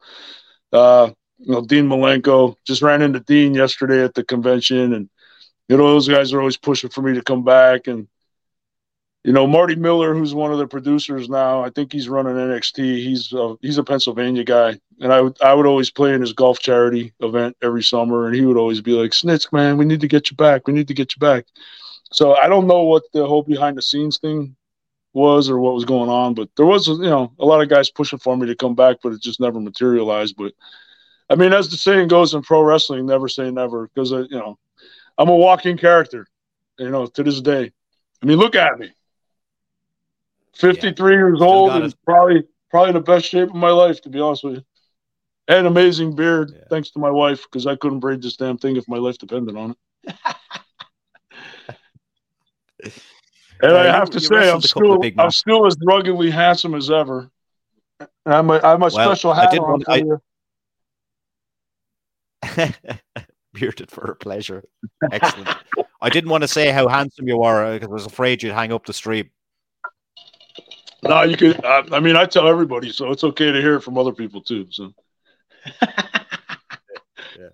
Uh, 0.72 1.12
you 1.40 1.52
know, 1.52 1.62
Dean 1.62 1.88
Malenko 1.88 2.56
just 2.66 2.82
ran 2.82 3.02
into 3.02 3.20
Dean 3.20 3.54
yesterday 3.54 4.04
at 4.04 4.14
the 4.14 4.24
convention, 4.24 4.94
and 4.94 5.10
you 5.70 5.78
know 5.78 5.88
those 5.88 6.08
guys 6.08 6.34
are 6.34 6.40
always 6.40 6.58
pushing 6.58 6.90
for 6.90 7.02
me 7.02 7.14
to 7.14 7.22
come 7.22 7.44
back. 7.44 7.88
And 7.88 8.08
you 9.24 9.34
know, 9.34 9.46
Marty 9.46 9.76
Miller, 9.76 10.14
who's 10.14 10.34
one 10.34 10.52
of 10.52 10.58
the 10.58 10.68
producers 10.68 11.30
now, 11.30 11.64
I 11.64 11.70
think 11.70 11.92
he's 11.92 12.10
running 12.10 12.36
NXT. 12.36 12.78
He's 12.78 13.34
a, 13.34 13.56
he's 13.62 13.78
a 13.78 13.84
Pennsylvania 13.84 14.44
guy, 14.44 14.80
and 15.00 15.14
I 15.14 15.22
would 15.22 15.42
I 15.42 15.54
would 15.54 15.66
always 15.66 15.92
play 15.92 16.14
in 16.14 16.22
his 16.22 16.34
golf 16.34 16.60
charity 16.60 17.14
event 17.20 17.58
every 17.62 17.84
summer, 17.84 18.28
and 18.28 18.36
he 18.36 18.46
would 18.46 18.58
always 18.58 18.82
be 18.82 18.94
like, 18.94 19.12
"Snitz, 19.12 19.52
man, 19.52 19.78
we 19.78 19.86
need 19.86 20.02
to 20.02 20.08
get 20.08 20.32
you 20.32 20.38
back. 20.38 20.68
We 20.68 20.74
need 20.74 20.88
to 20.88 20.94
get 20.94 21.16
you 21.16 21.20
back." 21.20 21.46
So 22.12 22.36
I 22.36 22.48
don't 22.48 22.68
know 22.68 22.84
what 22.84 23.04
the 23.14 23.26
whole 23.28 23.44
behind 23.44 23.78
the 23.78 23.82
scenes 23.82 24.18
thing 24.18 24.56
was 25.14 25.50
or 25.50 25.60
what 25.60 25.74
was 25.74 25.86
going 25.86 26.10
on, 26.10 26.34
but 26.34 26.50
there 26.56 26.66
was, 26.66 26.88
you 26.88 26.98
know, 27.00 27.34
a 27.40 27.46
lot 27.46 27.62
of 27.62 27.70
guys 27.70 27.90
pushing 27.90 28.20
for 28.20 28.38
me 28.38 28.48
to 28.48 28.56
come 28.56 28.76
back, 28.76 28.98
but 29.02 29.14
it 29.14 29.22
just 29.22 29.40
never 29.40 29.60
materialized. 29.60 30.36
But 30.38 30.54
I 31.30 31.36
mean, 31.36 31.54
as 31.54 31.70
the 31.70 31.78
saying 31.78 32.08
goes 32.08 32.34
in 32.34 32.42
pro 32.42 32.62
wrestling, 32.62 33.06
never 33.06 33.28
say 33.28 33.52
never, 33.52 33.88
because 33.88 34.14
uh, 34.14 34.26
you 34.30 34.38
know, 34.38 34.58
I'm 35.18 35.30
a 35.30 35.36
walking 35.36 35.78
character, 35.78 36.28
you 36.78 36.90
know, 36.90 37.06
to 37.08 37.24
this 37.24 37.42
day. 37.42 37.72
I 38.22 38.26
mean, 38.26 38.38
look 38.38 38.56
at 38.56 38.80
me, 38.80 38.92
53 40.56 41.12
yeah. 41.12 41.18
years 41.18 41.42
old, 41.42 41.72
and 41.72 41.96
probably 42.06 42.44
probably 42.70 42.94
the 42.94 43.02
best 43.02 43.26
shape 43.26 43.50
of 43.50 43.56
my 43.56 43.70
life, 43.70 44.02
to 44.02 44.10
be 44.10 44.20
honest 44.20 44.44
with 44.44 44.56
you. 44.56 44.64
And 45.50 45.66
amazing 45.66 46.16
beard, 46.16 46.52
yeah. 46.54 46.64
thanks 46.70 46.92
to 46.92 47.00
my 47.00 47.10
wife, 47.10 47.44
because 47.44 47.66
I 47.66 47.76
couldn't 47.76 48.00
braid 48.00 48.22
this 48.22 48.36
damn 48.36 48.58
thing 48.58 48.76
if 48.76 48.88
my 48.88 48.98
life 48.98 49.18
depended 49.18 49.56
on 49.56 49.76
it. 50.06 50.16
And 53.62 53.76
I 53.76 53.86
have 53.86 54.10
to 54.12 54.20
say, 54.20 54.52
I'm 54.52 54.62
still 54.62 55.02
I'm 55.18 55.32
still 55.32 55.66
as 55.66 55.76
ruggedly 55.84 56.30
handsome 56.30 56.76
as 56.76 56.92
ever. 56.92 57.30
And 58.00 58.10
I'm 58.26 58.50
a, 58.50 58.60
I'm 58.60 58.82
a 58.84 58.86
well, 58.86 58.90
special 58.90 59.34
hat 59.34 59.54
I 59.54 59.58
on. 59.58 59.84
I... 59.88 60.04
Bearded 63.54 63.92
for 63.92 64.12
a 64.12 64.16
pleasure. 64.16 64.64
Excellent. 65.12 65.50
I 66.02 66.10
didn't 66.10 66.30
want 66.30 66.44
to 66.44 66.48
say 66.48 66.72
how 66.72 66.88
handsome 66.88 67.28
you 67.28 67.42
are 67.42 67.74
because 67.74 67.88
uh, 67.88 67.92
I 67.92 67.94
was 67.94 68.06
afraid 68.06 68.44
you'd 68.44 68.54
hang 68.54 68.72
up 68.72 68.86
the 68.86 68.94
stream. 68.94 69.30
No, 71.04 71.24
you 71.24 71.38
could. 71.38 71.64
I, 71.64 71.84
I 71.92 72.00
mean, 72.00 72.16
I 72.16 72.26
tell 72.26 72.48
everybody, 72.48 72.92
so 72.92 73.12
it's 73.12 73.24
okay 73.24 73.52
to 73.52 73.62
hear 73.62 73.76
it 73.76 73.82
from 73.82 73.98
other 73.98 74.12
people 74.12 74.42
too. 74.42 74.68
So. 74.70 74.94
yeah. 75.82 77.50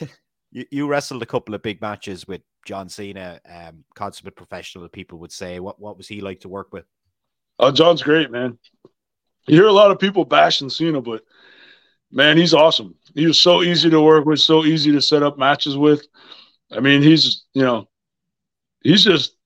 You, 0.54 0.66
you 0.70 0.86
wrestled 0.86 1.22
a 1.22 1.26
couple 1.26 1.54
of 1.54 1.62
big 1.62 1.80
matches 1.80 2.28
with 2.28 2.42
John 2.66 2.90
Cena, 2.90 3.40
um, 3.50 3.84
consummate 3.94 4.36
professional, 4.36 4.86
people 4.90 5.18
would 5.20 5.32
say. 5.32 5.60
What 5.60 5.80
what 5.80 5.96
was 5.96 6.06
he 6.06 6.20
like 6.20 6.40
to 6.40 6.48
work 6.50 6.74
with? 6.74 6.84
Oh, 7.58 7.70
John's 7.70 8.02
great, 8.02 8.30
man. 8.30 8.58
You 9.46 9.56
hear 9.56 9.66
a 9.66 9.72
lot 9.72 9.90
of 9.90 9.98
people 9.98 10.26
bashing 10.26 10.68
Cena, 10.68 11.00
but 11.00 11.22
man, 12.12 12.36
he's 12.36 12.54
awesome. 12.54 12.94
He 13.14 13.26
was 13.26 13.40
so 13.40 13.62
easy 13.62 13.90
to 13.90 14.00
work 14.00 14.24
with, 14.24 14.40
so 14.40 14.64
easy 14.64 14.92
to 14.92 15.02
set 15.02 15.22
up 15.22 15.38
matches 15.38 15.76
with. 15.76 16.06
I 16.70 16.80
mean, 16.80 17.02
he's 17.02 17.44
you 17.54 17.62
know, 17.62 17.88
he's 18.82 19.04
just 19.04 19.36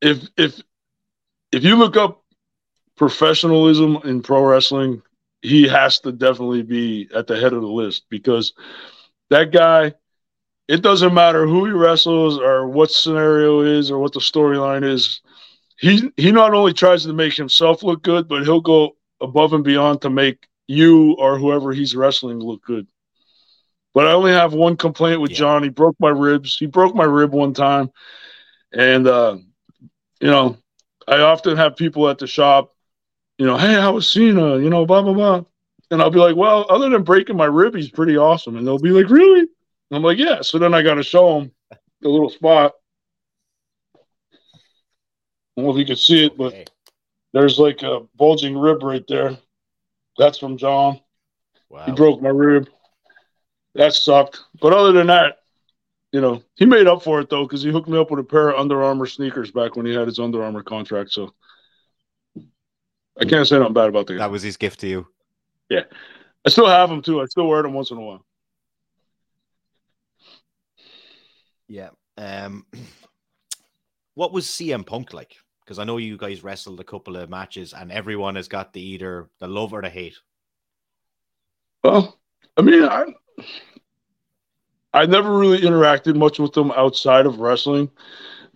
if 0.00 0.28
if 0.36 0.60
if 1.52 1.64
you 1.64 1.76
look 1.76 1.96
up 1.96 2.24
professionalism 2.96 3.98
in 4.04 4.22
pro 4.22 4.44
wrestling, 4.44 5.02
he 5.42 5.66
has 5.68 6.00
to 6.00 6.12
definitely 6.12 6.62
be 6.62 7.08
at 7.14 7.26
the 7.26 7.38
head 7.38 7.52
of 7.52 7.62
the 7.62 7.68
list 7.68 8.04
because 8.10 8.52
that 9.30 9.52
guy 9.52 9.94
it 10.68 10.82
doesn't 10.82 11.14
matter 11.14 11.46
who 11.46 11.64
he 11.64 11.72
wrestles 11.72 12.38
or 12.38 12.68
what 12.68 12.92
scenario 12.92 13.60
is 13.62 13.90
or 13.90 13.98
what 13.98 14.12
the 14.12 14.20
storyline 14.20 14.84
is. 14.84 15.20
He 15.78 16.12
he 16.16 16.30
not 16.30 16.54
only 16.54 16.72
tries 16.72 17.04
to 17.04 17.12
make 17.12 17.34
himself 17.34 17.82
look 17.82 18.02
good, 18.02 18.28
but 18.28 18.44
he'll 18.44 18.60
go 18.60 18.96
above 19.20 19.52
and 19.52 19.64
beyond 19.64 20.02
to 20.02 20.10
make 20.10 20.46
you 20.70 21.14
or 21.18 21.36
whoever 21.36 21.72
he's 21.72 21.96
wrestling 21.96 22.38
look 22.38 22.62
good. 22.62 22.86
But 23.92 24.06
I 24.06 24.12
only 24.12 24.30
have 24.30 24.52
one 24.52 24.76
complaint 24.76 25.20
with 25.20 25.32
yeah. 25.32 25.38
John. 25.38 25.64
He 25.64 25.68
broke 25.68 25.96
my 25.98 26.10
ribs. 26.10 26.56
He 26.56 26.66
broke 26.66 26.94
my 26.94 27.04
rib 27.04 27.32
one 27.32 27.52
time, 27.52 27.90
and 28.72 29.06
uh, 29.08 29.38
you 30.20 30.30
know, 30.30 30.56
I 31.08 31.22
often 31.22 31.56
have 31.56 31.74
people 31.76 32.08
at 32.08 32.18
the 32.18 32.28
shop. 32.28 32.72
You 33.36 33.46
know, 33.46 33.56
hey, 33.56 33.74
how 33.74 33.94
was 33.94 34.08
Cena? 34.08 34.58
You 34.58 34.70
know, 34.70 34.86
blah 34.86 35.02
blah 35.02 35.12
blah. 35.12 35.42
And 35.90 36.00
I'll 36.00 36.10
be 36.10 36.20
like, 36.20 36.36
well, 36.36 36.66
other 36.70 36.88
than 36.88 37.02
breaking 37.02 37.36
my 37.36 37.46
rib, 37.46 37.74
he's 37.74 37.90
pretty 37.90 38.16
awesome. 38.16 38.56
And 38.56 38.64
they'll 38.64 38.78
be 38.78 38.90
like, 38.90 39.10
really? 39.10 39.48
I'm 39.90 40.04
like, 40.04 40.18
yeah. 40.18 40.40
So 40.40 40.60
then 40.60 40.72
I 40.72 40.82
got 40.82 40.94
to 40.94 41.02
show 41.02 41.40
him 41.40 41.50
the 42.00 42.08
little 42.08 42.30
spot. 42.30 42.74
I 43.96 43.98
don't 45.56 45.64
know 45.64 45.72
if 45.72 45.78
you 45.78 45.84
can 45.84 45.96
see 45.96 46.26
it, 46.26 46.38
but 46.38 46.70
there's 47.32 47.58
like 47.58 47.82
a 47.82 48.02
bulging 48.14 48.56
rib 48.56 48.84
right 48.84 49.04
there. 49.08 49.36
That's 50.18 50.38
from 50.38 50.56
John. 50.56 51.00
Wow. 51.68 51.86
He 51.86 51.92
broke 51.92 52.20
my 52.20 52.28
rib. 52.28 52.68
That 53.74 53.94
sucked. 53.94 54.40
But 54.60 54.72
other 54.72 54.92
than 54.92 55.06
that, 55.06 55.38
you 56.12 56.20
know, 56.20 56.42
he 56.56 56.66
made 56.66 56.86
up 56.86 57.02
for 57.02 57.20
it 57.20 57.30
though 57.30 57.44
because 57.44 57.62
he 57.62 57.70
hooked 57.70 57.88
me 57.88 57.98
up 57.98 58.10
with 58.10 58.20
a 58.20 58.24
pair 58.24 58.50
of 58.50 58.58
Under 58.58 58.82
Armour 58.82 59.06
sneakers 59.06 59.50
back 59.50 59.76
when 59.76 59.86
he 59.86 59.94
had 59.94 60.08
his 60.08 60.18
Under 60.18 60.42
Armour 60.42 60.62
contract. 60.62 61.12
So 61.12 61.32
I 63.20 63.24
can't 63.24 63.46
say 63.46 63.58
nothing 63.58 63.74
bad 63.74 63.88
about 63.88 64.06
that. 64.08 64.18
That 64.18 64.30
was 64.30 64.42
his 64.42 64.56
gift 64.56 64.80
to 64.80 64.88
you. 64.88 65.06
Yeah, 65.68 65.84
I 66.44 66.48
still 66.48 66.66
have 66.66 66.88
them 66.88 67.02
too. 67.02 67.20
I 67.20 67.26
still 67.26 67.46
wear 67.46 67.62
them 67.62 67.74
once 67.74 67.90
in 67.90 67.98
a 67.98 68.00
while. 68.00 68.24
Yeah. 71.68 71.90
Um, 72.18 72.66
what 74.14 74.32
was 74.32 74.46
CM 74.46 74.84
Punk 74.84 75.12
like? 75.12 75.36
Because 75.70 75.78
I 75.78 75.84
know 75.84 75.98
you 75.98 76.16
guys 76.16 76.42
wrestled 76.42 76.80
a 76.80 76.84
couple 76.84 77.14
of 77.14 77.30
matches, 77.30 77.72
and 77.72 77.92
everyone 77.92 78.34
has 78.34 78.48
got 78.48 78.72
the 78.72 78.80
either 78.80 79.28
the 79.38 79.46
love 79.46 79.72
or 79.72 79.80
the 79.80 79.88
hate. 79.88 80.16
Well, 81.84 82.18
I 82.56 82.62
mean, 82.62 82.82
I 82.82 83.04
I 84.92 85.06
never 85.06 85.38
really 85.38 85.60
interacted 85.60 86.16
much 86.16 86.40
with 86.40 86.54
them 86.54 86.72
outside 86.72 87.24
of 87.24 87.38
wrestling, 87.38 87.88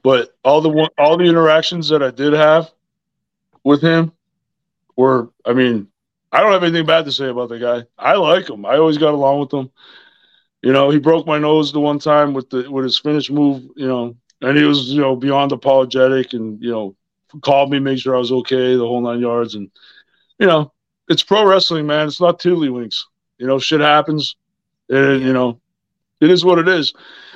but 0.03 0.37
all 0.43 0.61
the 0.61 0.91
all 0.99 1.17
the 1.17 1.23
interactions 1.23 1.89
that 1.91 2.03
I 2.03 2.11
did 2.11 2.33
have 2.33 2.73
with 3.63 3.81
him 3.81 4.11
were, 4.97 5.31
I 5.47 5.53
mean, 5.53 5.87
I 6.33 6.41
don't 6.41 6.51
have 6.51 6.65
anything 6.65 6.85
bad 6.85 7.05
to 7.05 7.13
say 7.13 7.29
about 7.29 7.49
the 7.49 7.61
guy. 7.61 7.85
I 7.97 8.15
like 8.17 8.51
him. 8.51 8.67
I 8.67 8.79
always 8.79 8.99
got 8.99 9.15
along 9.15 9.39
with 9.39 9.55
him. 9.55 9.71
You 10.63 10.73
know, 10.73 10.91
he 10.91 10.99
broke 10.99 11.29
my 11.29 11.39
nose 11.39 11.73
the 11.73 11.79
one 11.79 12.01
time 12.01 12.35
with 12.35 12.51
the 12.51 12.69
with 12.69 12.83
his 12.83 12.99
finish 12.99 13.31
move. 13.31 13.63
You 13.77 13.87
know, 13.87 14.17
and 14.41 14.59
he 14.59 14.65
was 14.65 14.89
you 14.89 15.01
know 15.01 15.15
beyond 15.15 15.53
apologetic 15.53 16.33
and 16.33 16.61
you 16.61 16.73
know 16.73 16.97
called 17.43 17.71
me, 17.71 17.79
made 17.79 18.01
sure 18.01 18.15
I 18.15 18.19
was 18.19 18.33
okay, 18.33 18.77
the 18.77 18.87
whole 18.87 19.01
nine 19.01 19.21
yards. 19.21 19.55
And 19.55 19.71
you 20.39 20.47
know, 20.47 20.73
it's 21.09 21.23
pro 21.23 21.45
wrestling, 21.47 21.87
man. 21.87 22.07
It's 22.07 22.21
not 22.21 22.41
tiddlywinks. 22.41 23.01
You 23.39 23.47
know, 23.47 23.59
shit 23.59 23.81
happens, 23.81 24.37
and 24.89 25.23
you 25.23 25.33
know, 25.33 25.61
it 26.21 26.31
is 26.31 26.45
what 26.45 26.59
it 26.59 26.69
is. 26.69 26.93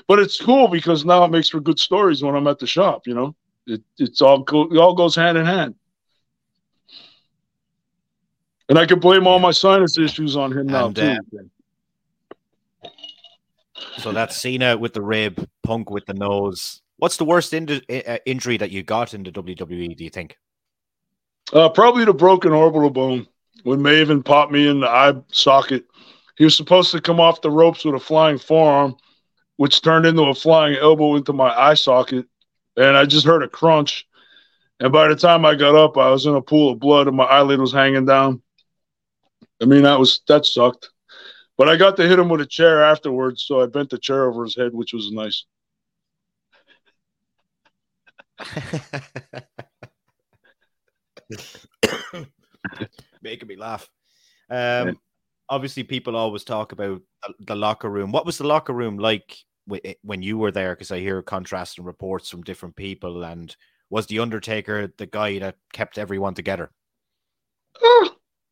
But 0.07 0.19
it's 0.19 0.41
cool 0.41 0.69
because 0.69 1.05
now 1.05 1.25
it 1.25 1.31
makes 1.31 1.49
for 1.49 1.61
good 1.61 1.79
stories 1.79 2.23
when 2.23 2.35
I'm 2.35 2.47
at 2.47 2.59
the 2.59 2.67
shop. 2.67 3.07
You 3.07 3.15
know, 3.15 3.37
it 3.67 3.83
it's 3.99 4.23
all 4.23 4.45
co- 4.45 4.69
it 4.73 4.79
all 4.79 4.95
goes 4.95 5.15
hand 5.15 5.37
in 5.39 5.47
hand. 5.47 5.75
And 8.69 8.79
I 8.79 8.85
can 8.85 8.99
blame 8.99 9.27
all 9.27 9.39
my 9.39 9.51
sinus 9.51 9.97
issues 9.99 10.37
on 10.37 10.53
him 10.53 10.67
now 10.67 10.89
and, 10.89 10.99
uh, 10.99 11.19
too. 11.33 11.51
So 13.99 14.13
that's 14.13 14.37
Cena 14.37 14.77
with 14.77 14.93
the 14.93 15.03
rib, 15.03 15.49
Punk 15.63 15.91
with 15.91 16.07
the 16.07 16.15
nose. 16.15 16.83
What's 16.99 17.17
the 17.17 17.25
worst 17.25 17.55
in- 17.55 17.83
uh, 17.89 18.19
injury 18.27 18.57
that 18.59 18.71
you 18.71 18.83
got 18.83 19.15
in 19.15 19.23
the 19.23 19.31
WWE? 19.31 19.97
Do 19.97 20.05
you 20.05 20.11
think? 20.11 20.37
Uh, 21.53 21.69
probably 21.69 22.05
the 22.05 22.13
broken 22.13 22.53
orbital 22.53 22.91
bone 22.91 23.27
when 23.63 23.81
Maven 23.81 24.25
popped 24.25 24.53
me 24.53 24.69
in 24.69 24.81
the 24.81 24.89
eye 24.89 25.15
socket. 25.33 25.87
He 26.37 26.45
was 26.45 26.57
supposed 26.57 26.91
to 26.93 27.01
come 27.01 27.21
off 27.21 27.41
the 27.41 27.51
ropes 27.51 27.85
with 27.85 27.95
a 27.95 28.01
flying 28.01 28.39
forearm, 28.39 28.97
which 29.57 29.81
turned 29.81 30.07
into 30.07 30.23
a 30.23 30.35
flying 30.35 30.77
elbow 30.77 31.17
into 31.17 31.33
my 31.33 31.49
eye 31.49 31.75
socket, 31.75 32.27
and 32.77 32.97
I 32.97 33.07
just 33.07 33.27
heard 33.27 33.43
a 33.43 33.49
crunch. 33.49 34.07
And 34.81 34.93
by 34.93 35.09
the 35.09 35.17
time 35.17 35.45
I 35.45 35.55
got 35.55 35.75
up, 35.75 35.97
I 35.97 36.11
was 36.11 36.27
in 36.27 36.35
a 36.35 36.43
pool 36.43 36.73
of 36.73 36.79
blood, 36.79 37.09
and 37.09 37.17
my 37.17 37.25
eyelid 37.25 37.61
was 37.61 37.73
hanging 37.73 38.07
down. 38.07 38.43
I 39.61 39.65
mean, 39.65 39.83
that 39.83 39.99
was 39.99 40.21
that 40.29 40.47
sucked. 40.47 40.91
But 41.57 41.69
I 41.69 41.77
got 41.77 41.97
to 41.97 42.07
hit 42.07 42.21
him 42.21 42.29
with 42.29 42.41
a 42.41 42.47
chair 42.47 42.85
afterwards, 42.85 43.43
so 43.43 43.61
I 43.61 43.67
bent 43.67 43.91
the 43.91 43.99
chair 43.99 44.29
over 44.29 44.45
his 44.45 44.55
head, 44.55 44.73
which 44.73 44.93
was 44.93 45.11
nice. 45.11 45.45
making 53.23 53.49
me 53.49 53.57
laugh. 53.57 53.89
Um, 54.51 54.99
obviously, 55.49 55.83
people 55.83 56.17
always 56.17 56.45
talk 56.45 56.73
about 56.73 57.03
the 57.41 57.57
locker 57.57 57.91
room. 57.91 58.13
What 58.13 58.27
was 58.27 58.39
the 58.39 58.47
locker 58.47 58.73
room 58.73 58.99
like 58.99 59.37
when 60.03 60.23
you 60.23 60.39
were 60.39 60.53
there? 60.53 60.75
Because 60.75 60.91
I 60.91 61.01
hear 61.01 61.23
contrasting 61.23 61.85
reports 61.85 62.31
from 62.31 62.43
different 62.43 62.77
people. 62.77 63.25
And 63.25 63.55
was 63.91 64.07
the 64.07 64.21
Undertaker 64.21 64.93
the 64.97 65.07
guy 65.07 65.39
that 65.39 65.57
kept 65.73 65.99
everyone 65.99 66.35
together? 66.35 66.71
Uh, 67.77 68.09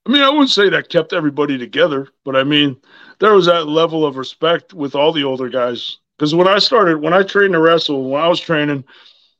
I 0.07 0.09
mean, 0.09 0.23
I 0.23 0.31
wouldn't 0.31 0.51
say 0.51 0.69
that 0.69 0.89
kept 0.89 1.13
everybody 1.13 1.59
together, 1.59 2.09
but 2.25 2.37
I 2.37 2.45
mean, 2.45 2.77
there 3.19 3.35
was 3.35 3.47
that 3.47 3.67
level 3.67 4.07
of 4.07 4.17
respect 4.17 4.73
with 4.73 4.95
all 4.95 5.13
the 5.13 5.25
older 5.25 5.49
guys. 5.49 5.99
Because 6.17 6.35
when 6.35 6.49
I 6.49 6.59
started, 6.59 7.03
when 7.03 7.13
I 7.13 7.23
trained 7.23 7.55
to 7.55 7.61
wrestle, 7.61 8.09
when 8.09 8.23
I 8.23 8.29
was 8.29 8.41
training, 8.41 8.85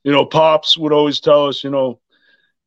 you 0.07 0.13
know, 0.13 0.23
pops 0.25 0.77
would 0.77 0.93
always 0.93 1.19
tell 1.19 1.47
us, 1.47 1.65
you 1.65 1.69
know, 1.69 1.99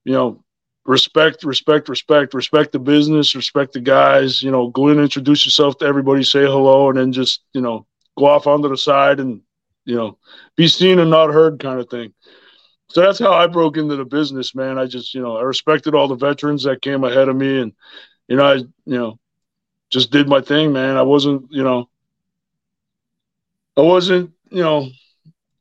you 0.05 0.13
know, 0.13 0.45
respect, 0.85 1.43
respect, 1.43 1.89
respect, 1.89 2.35
respect 2.35 2.71
the 2.71 2.79
business, 2.79 3.35
respect 3.35 3.73
the 3.73 3.81
guys. 3.81 4.43
You 4.43 4.51
know, 4.51 4.69
go 4.69 4.89
in, 4.89 5.01
introduce 5.01 5.47
yourself 5.47 5.79
to 5.79 5.87
everybody, 5.87 6.23
say 6.23 6.43
hello, 6.43 6.91
and 6.91 6.99
then 6.99 7.13
just 7.15 7.41
you 7.55 7.63
know 7.63 7.87
go 8.19 8.27
off 8.27 8.47
onto 8.47 8.69
the 8.69 8.77
side 8.77 9.21
and 9.21 9.41
you 9.87 9.97
know 9.97 10.19
be 10.55 10.69
seen 10.69 10.99
and 10.99 11.11
not 11.11 11.33
heard 11.33 11.59
kind 11.59 11.81
of 11.81 11.89
thing. 11.89 12.13
So 12.89 13.01
that's 13.01 13.19
how 13.19 13.33
I 13.33 13.47
broke 13.47 13.79
into 13.79 13.97
the 13.97 14.05
business, 14.05 14.55
man. 14.55 14.79
I 14.79 14.85
just 14.85 15.15
you 15.15 15.23
know 15.23 15.39
I 15.39 15.43
respected 15.43 15.95
all 15.95 16.09
the 16.09 16.17
veterans 16.17 16.65
that 16.65 16.83
came 16.83 17.05
ahead 17.05 17.31
of 17.31 17.37
me, 17.37 17.63
and 17.63 17.73
you 18.29 18.37
know 18.37 18.45
I 18.45 18.57
you 18.57 18.69
know 18.85 19.19
just 19.89 20.11
did 20.11 20.29
my 20.29 20.43
thing, 20.43 20.75
man. 20.75 20.99
I 20.99 21.03
wasn't 21.05 21.47
you 21.51 21.63
know 21.63 21.89
I 23.79 23.81
wasn't 23.81 24.33
you 24.51 24.63
know 24.63 24.91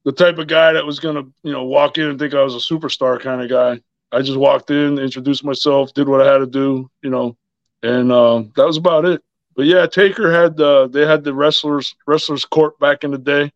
the 0.06 0.12
type 0.12 0.38
of 0.38 0.48
guy 0.48 0.74
that 0.74 0.86
was 0.86 1.00
gonna 1.00 1.24
you 1.44 1.52
know 1.52 1.64
walk 1.64 1.98
in 1.98 2.10
and 2.10 2.20
think 2.20 2.34
I 2.34 2.44
was 2.44 2.56
a 2.56 2.74
superstar 2.74 3.20
kind 3.20 3.42
of 3.42 3.50
guy. 3.50 3.82
I 4.12 4.22
just 4.22 4.40
walked 4.40 4.72
in, 4.72 4.98
introduced 4.98 5.44
myself, 5.44 5.94
did 5.94 6.08
what 6.08 6.22
I 6.22 6.32
had 6.32 6.40
to 6.40 6.48
do, 6.48 6.90
you 7.04 7.10
know, 7.10 7.38
and 7.84 8.12
uh, 8.12 8.44
that 8.56 8.66
was 8.66 8.78
about 8.78 9.06
it. 9.06 9.22
But 9.56 9.66
yeah, 9.66 9.86
Taker 9.86 10.32
had 10.32 10.60
uh, 10.60 10.88
they 10.88 11.06
had 11.06 11.24
the 11.24 11.34
wrestlers 11.34 11.96
wrestlers 12.08 12.46
court 12.46 12.80
back 12.80 13.04
in 13.04 13.12
the 13.12 13.18
day, 13.18 13.52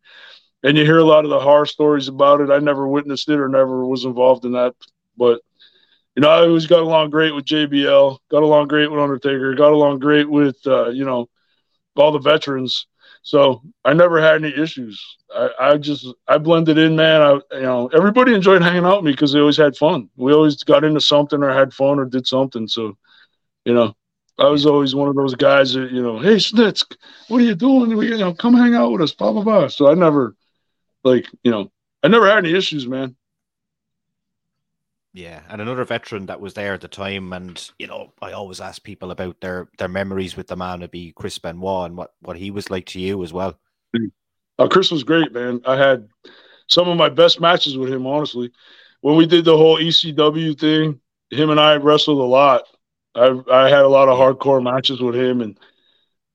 and 0.64 0.78
you 0.78 0.86
hear 0.86 1.00
a 1.00 1.04
lot 1.04 1.24
of 1.24 1.32
the 1.32 1.40
horror 1.40 1.66
stories 1.66 2.08
about 2.08 2.42
it. 2.42 2.52
I 2.52 2.60
never 2.60 2.88
witnessed 2.88 3.30
it 3.30 3.40
or 3.40 3.48
never 3.48 3.86
was 3.86 4.06
involved 4.06 4.46
in 4.46 4.52
that, 4.54 4.76
but 5.18 5.42
you 6.16 6.22
know, 6.22 6.30
I 6.30 6.42
always 6.42 6.68
got 6.68 6.82
along 6.82 7.10
great 7.10 7.34
with 7.34 7.46
JBL, 7.46 8.20
got 8.30 8.44
along 8.44 8.68
great 8.68 8.92
with 8.92 9.00
Undertaker, 9.00 9.56
got 9.56 9.72
along 9.72 10.00
great 10.00 10.30
with 10.30 10.58
uh, 10.68 10.90
you 10.90 11.06
know 11.06 11.28
all 11.96 12.12
the 12.12 12.20
veterans. 12.20 12.88
So 13.24 13.62
I 13.86 13.94
never 13.94 14.22
had 14.22 14.44
any 14.44 14.54
issues. 14.54 15.18
I, 15.34 15.50
I 15.60 15.78
just 15.78 16.06
I 16.28 16.38
blended 16.38 16.78
in, 16.78 16.96
man. 16.98 17.22
I 17.22 17.32
you 17.56 17.62
know 17.62 17.88
everybody 17.94 18.34
enjoyed 18.36 18.62
hanging 18.62 18.84
out 18.84 18.98
with 18.98 19.06
me 19.06 19.12
because 19.12 19.32
they 19.32 19.40
always 19.40 19.58
had 19.58 19.78
fun. 19.78 20.10
We 20.18 20.34
always 20.34 20.62
got 20.64 20.84
into 20.84 21.00
something 21.00 21.42
or 21.42 21.52
had 21.52 21.74
fun 21.74 22.00
or 22.00 22.06
did 22.06 22.28
something. 22.28 22.68
So, 22.68 22.98
you 23.64 23.74
know, 23.74 23.96
I 24.38 24.50
was 24.50 24.66
always 24.66 24.94
one 24.94 25.08
of 25.08 25.16
those 25.16 25.36
guys 25.36 25.74
that 25.74 25.92
you 25.92 26.04
know, 26.04 26.20
hey 26.20 26.36
Snitz, 26.36 26.84
what 27.30 27.40
are 27.40 27.46
you 27.46 27.56
doing? 27.56 27.96
We, 27.96 28.10
you 28.10 28.18
know, 28.18 28.34
come 28.34 28.56
hang 28.56 28.76
out 28.76 28.92
with 28.92 29.02
us, 29.02 29.14
blah 29.14 29.32
blah 29.32 29.44
blah. 29.44 29.68
So 29.70 29.90
I 29.90 29.94
never, 29.94 30.36
like, 31.06 31.28
you 31.44 31.52
know, 31.52 31.72
I 32.04 32.10
never 32.10 32.28
had 32.28 32.40
any 32.40 32.54
issues, 32.54 32.86
man. 32.86 33.16
Yeah, 35.14 35.42
and 35.48 35.62
another 35.62 35.86
veteran 35.86 36.26
that 36.26 36.42
was 36.42 36.56
there 36.56 36.74
at 36.74 36.82
the 36.82 36.88
time, 36.88 37.34
and 37.34 37.72
you 37.78 37.86
know, 37.86 38.12
I 38.20 38.32
always 38.32 38.60
ask 38.60 38.84
people 38.84 39.12
about 39.12 39.40
their 39.42 39.70
their 39.78 39.88
memories 39.88 40.36
with 40.36 40.48
the 40.48 40.56
man. 40.56 40.80
to 40.80 40.88
be 40.88 41.14
Chris 41.16 41.38
Benoit 41.38 41.86
and 41.86 41.98
what 41.98 42.14
what 42.22 42.36
he 42.36 42.50
was 42.50 42.72
like 42.72 42.88
to 42.88 43.00
you 43.00 43.24
as 43.24 43.32
well. 43.32 43.60
Uh, 44.58 44.68
Chris 44.68 44.90
was 44.90 45.04
great, 45.04 45.32
man. 45.32 45.62
I 45.68 45.78
had 45.78 46.08
some 46.68 46.90
of 46.90 46.98
my 46.98 47.10
best 47.10 47.40
matches 47.40 47.78
with 47.78 47.94
him, 47.94 48.08
honestly. 48.08 48.52
When 49.02 49.16
we 49.16 49.28
did 49.28 49.46
the 49.46 49.56
whole 49.56 49.78
ECW 49.78 50.60
thing, 50.60 51.00
him 51.30 51.52
and 51.52 51.60
I 51.60 51.76
wrestled 51.76 52.20
a 52.20 52.24
lot. 52.24 52.64
I 53.14 53.40
I 53.52 53.70
had 53.70 53.86
a 53.86 53.90
lot 53.90 54.10
of 54.10 54.18
hardcore 54.18 54.64
matches 54.64 55.00
with 55.00 55.16
him, 55.16 55.42
and 55.42 55.60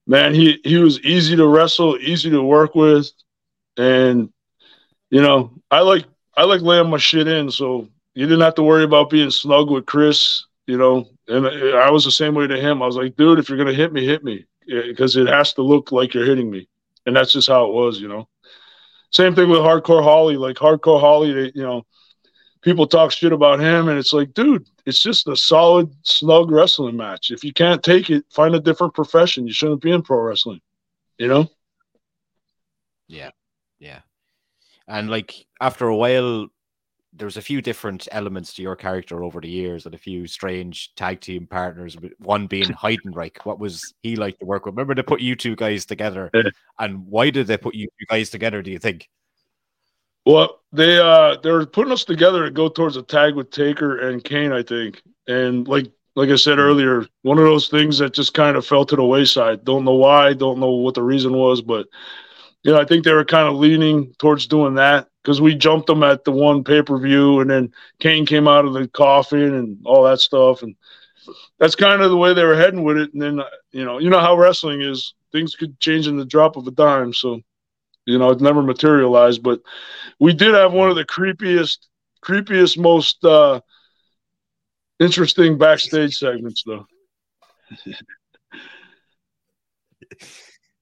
man, 0.07 0.35
he 0.35 0.61
he 0.63 0.77
was 0.77 1.01
easy 1.01 1.35
to 1.35 1.49
wrestle, 1.49 1.99
easy 1.99 2.31
to 2.31 2.43
work 2.43 2.77
with, 2.77 3.11
and 3.77 4.33
you 5.11 5.21
know, 5.21 5.61
I 5.69 5.81
like 5.81 6.05
I 6.37 6.45
like 6.45 6.61
laying 6.61 6.91
my 6.91 6.99
shit 6.99 7.27
in, 7.27 7.51
so 7.51 7.89
you 8.19 8.27
didn't 8.27 8.41
have 8.41 8.57
to 8.57 8.65
worry 8.65 8.83
about 8.83 9.11
being 9.11 9.31
snug 9.31 9.71
with 9.71 9.87
Chris, 9.87 10.45
you 10.67 10.77
know. 10.77 11.09
And 11.29 11.47
I 11.47 11.89
was 11.89 12.05
the 12.05 12.11
same 12.11 12.35
way 12.35 12.49
to 12.49 12.61
him. 12.61 12.83
I 12.83 12.87
was 12.87 12.97
like, 12.97 13.15
dude, 13.15 13.39
if 13.39 13.49
you're 13.49 13.57
gonna 13.57 13.73
hit 13.73 13.93
me, 13.93 14.05
hit 14.05 14.25
me, 14.25 14.45
because 14.67 15.15
it 15.15 15.29
has 15.29 15.53
to 15.53 15.63
look 15.63 15.93
like 15.93 16.15
you're 16.15 16.27
hitting 16.27 16.51
me, 16.51 16.69
and 17.07 17.15
that's 17.15 17.33
just 17.33 17.47
how 17.47 17.67
it 17.67 17.73
was, 17.73 18.01
you 18.01 18.09
know. 18.09 18.29
Same 19.13 19.37
thing 19.37 19.49
with 19.49 19.61
Hardcore 19.61 20.03
Holly. 20.03 20.37
Like 20.37 20.57
Hardcore 20.57 20.99
Holly, 20.99 21.33
they, 21.33 21.53
you 21.55 21.63
know, 21.63 21.87
people 22.61 22.89
talk 22.89 23.13
shit 23.13 23.33
about 23.33 23.61
him, 23.61 23.89
and 23.89 23.97
it's 23.97 24.13
like, 24.13 24.35
dude, 24.35 24.67
it's 24.85 25.01
just 25.01 25.29
a 25.29 25.37
solid, 25.37 25.95
snug 26.03 26.51
wrestling 26.51 26.97
match. 26.97 27.31
If 27.31 27.45
you 27.45 27.53
can't 27.53 27.85
take 27.85 28.11
it, 28.11 28.25
find 28.31 28.53
a 28.57 28.61
different 28.61 28.95
profession. 28.95 29.47
You 29.47 29.53
shouldn't 29.53 29.81
be 29.81 29.93
in 29.93 30.03
pro 30.03 30.19
wrestling, 30.19 30.61
you 31.19 31.29
know. 31.29 31.47
Yeah, 33.07 33.31
yeah, 33.79 34.01
and 34.89 35.09
like 35.09 35.47
after 35.61 35.87
a 35.87 35.95
while, 35.97 36.49
there's 37.19 37.37
a 37.37 37.43
few 37.43 37.61
different 37.61 38.09
elements 38.13 38.55
to 38.55 38.63
your 38.63 38.77
character 38.77 39.23
over 39.23 39.41
the 39.41 39.49
years 39.49 39.87
and 39.87 39.95
a 39.95 39.99
few 39.99 40.27
strange 40.27 40.95
tag 40.95 41.21
team 41.21 41.47
partners. 41.47 41.97
One 42.19 42.47
being 42.47 42.65
Heidenreich. 42.69 43.45
What 43.45 43.59
was 43.59 43.95
he 44.03 44.17
like 44.17 44.39
to 44.39 44.47
work 44.47 44.65
with? 44.65 44.75
Remember 44.75 44.95
they 44.95 45.03
put 45.03 45.21
you 45.21 45.37
two 45.37 45.57
guys 45.57 45.85
together, 45.85 46.31
and 46.79 47.07
why 47.07 47.31
did 47.31 47.47
they 47.47 47.57
put 47.57 47.75
you 47.75 47.87
two 47.87 48.07
guys 48.09 48.31
together? 48.31 48.63
Do 48.63 48.71
you 48.71 48.79
think? 48.79 49.09
Well, 50.25 50.61
they 50.73 50.99
uh 50.99 51.37
they 51.43 51.51
were 51.51 51.67
putting 51.67 51.93
us 51.93 52.05
together 52.05 52.45
to 52.45 52.51
go 52.51 52.69
towards 52.69 52.97
a 52.97 53.03
tag 53.03 53.35
with 53.35 53.51
Taker 53.51 54.09
and 54.09 54.23
Kane, 54.23 54.53
I 54.53 54.63
think. 54.63 55.03
And 55.27 55.67
like 55.67 55.87
like 56.17 56.31
I 56.31 56.37
said 56.37 56.59
mm-hmm. 56.59 56.61
earlier, 56.61 57.07
one 57.23 57.39
of 57.39 57.45
those 57.45 57.69
things 57.69 57.99
that 57.99 58.13
just 58.13 58.35
kind 58.35 58.57
of 58.57 58.67
fell 58.67 58.85
to 58.85 58.97
the 58.97 59.05
wayside. 59.05 59.65
Don't 59.65 59.85
know 59.85 59.95
why, 59.95 60.35
don't 60.35 60.59
know 60.59 60.73
what 60.73 60.95
the 60.95 61.03
reason 61.03 61.33
was, 61.33 61.63
but 61.63 61.87
you 62.63 62.73
know, 62.73 62.81
I 62.81 62.85
think 62.85 63.05
they 63.05 63.13
were 63.13 63.25
kind 63.25 63.49
of 63.49 63.57
leaning 63.57 64.15
towards 64.19 64.47
doing 64.47 64.75
that 64.75 65.09
because 65.23 65.41
we 65.41 65.55
jumped 65.55 65.87
them 65.87 66.03
at 66.03 66.25
the 66.25 66.33
one 66.33 66.65
pay 66.65 66.83
per 66.83 66.99
view, 66.99 67.41
and 67.41 67.51
then 67.51 67.73
Kane 68.01 68.27
came 68.27 68.49
out 68.49 68.65
of 68.65 68.75
the 68.75 68.89
coffin 68.89 69.55
and 69.55 69.79
all 69.85 70.05
that 70.05 70.21
stuff, 70.21 70.63
and 70.63 70.75
that's 71.59 71.75
kind 71.75 72.03
of 72.03 72.11
the 72.11 72.17
way 72.17 72.35
they 72.35 72.45
were 72.45 72.57
heading 72.57 72.85
with 72.85 72.99
it. 72.99 73.13
And 73.13 73.23
then 73.23 73.41
you 73.73 73.85
know, 73.85 73.99
you 73.99 74.11
know 74.11 74.21
how 74.21 74.37
wrestling 74.37 74.83
is; 74.83 75.15
things 75.33 75.55
could 75.55 75.79
change 75.81 76.07
in 76.09 76.17
the 76.17 76.25
drop 76.25 76.57
of 76.57 76.67
a 76.67 76.71
dime. 76.71 77.13
So, 77.13 77.41
you 78.07 78.19
know, 78.19 78.31
it 78.31 78.41
never 78.41 78.63
materialized. 78.63 79.43
But 79.43 79.61
we 80.21 80.33
did 80.33 80.55
have 80.55 80.73
one 80.73 80.91
of 80.91 80.97
the 80.97 81.05
creepiest, 81.05 81.79
creepiest, 82.25 82.79
most 82.79 83.25
uh, 83.25 83.61
interesting 85.01 85.59
backstage 85.59 86.17
segments, 86.17 86.63
though. 86.67 86.87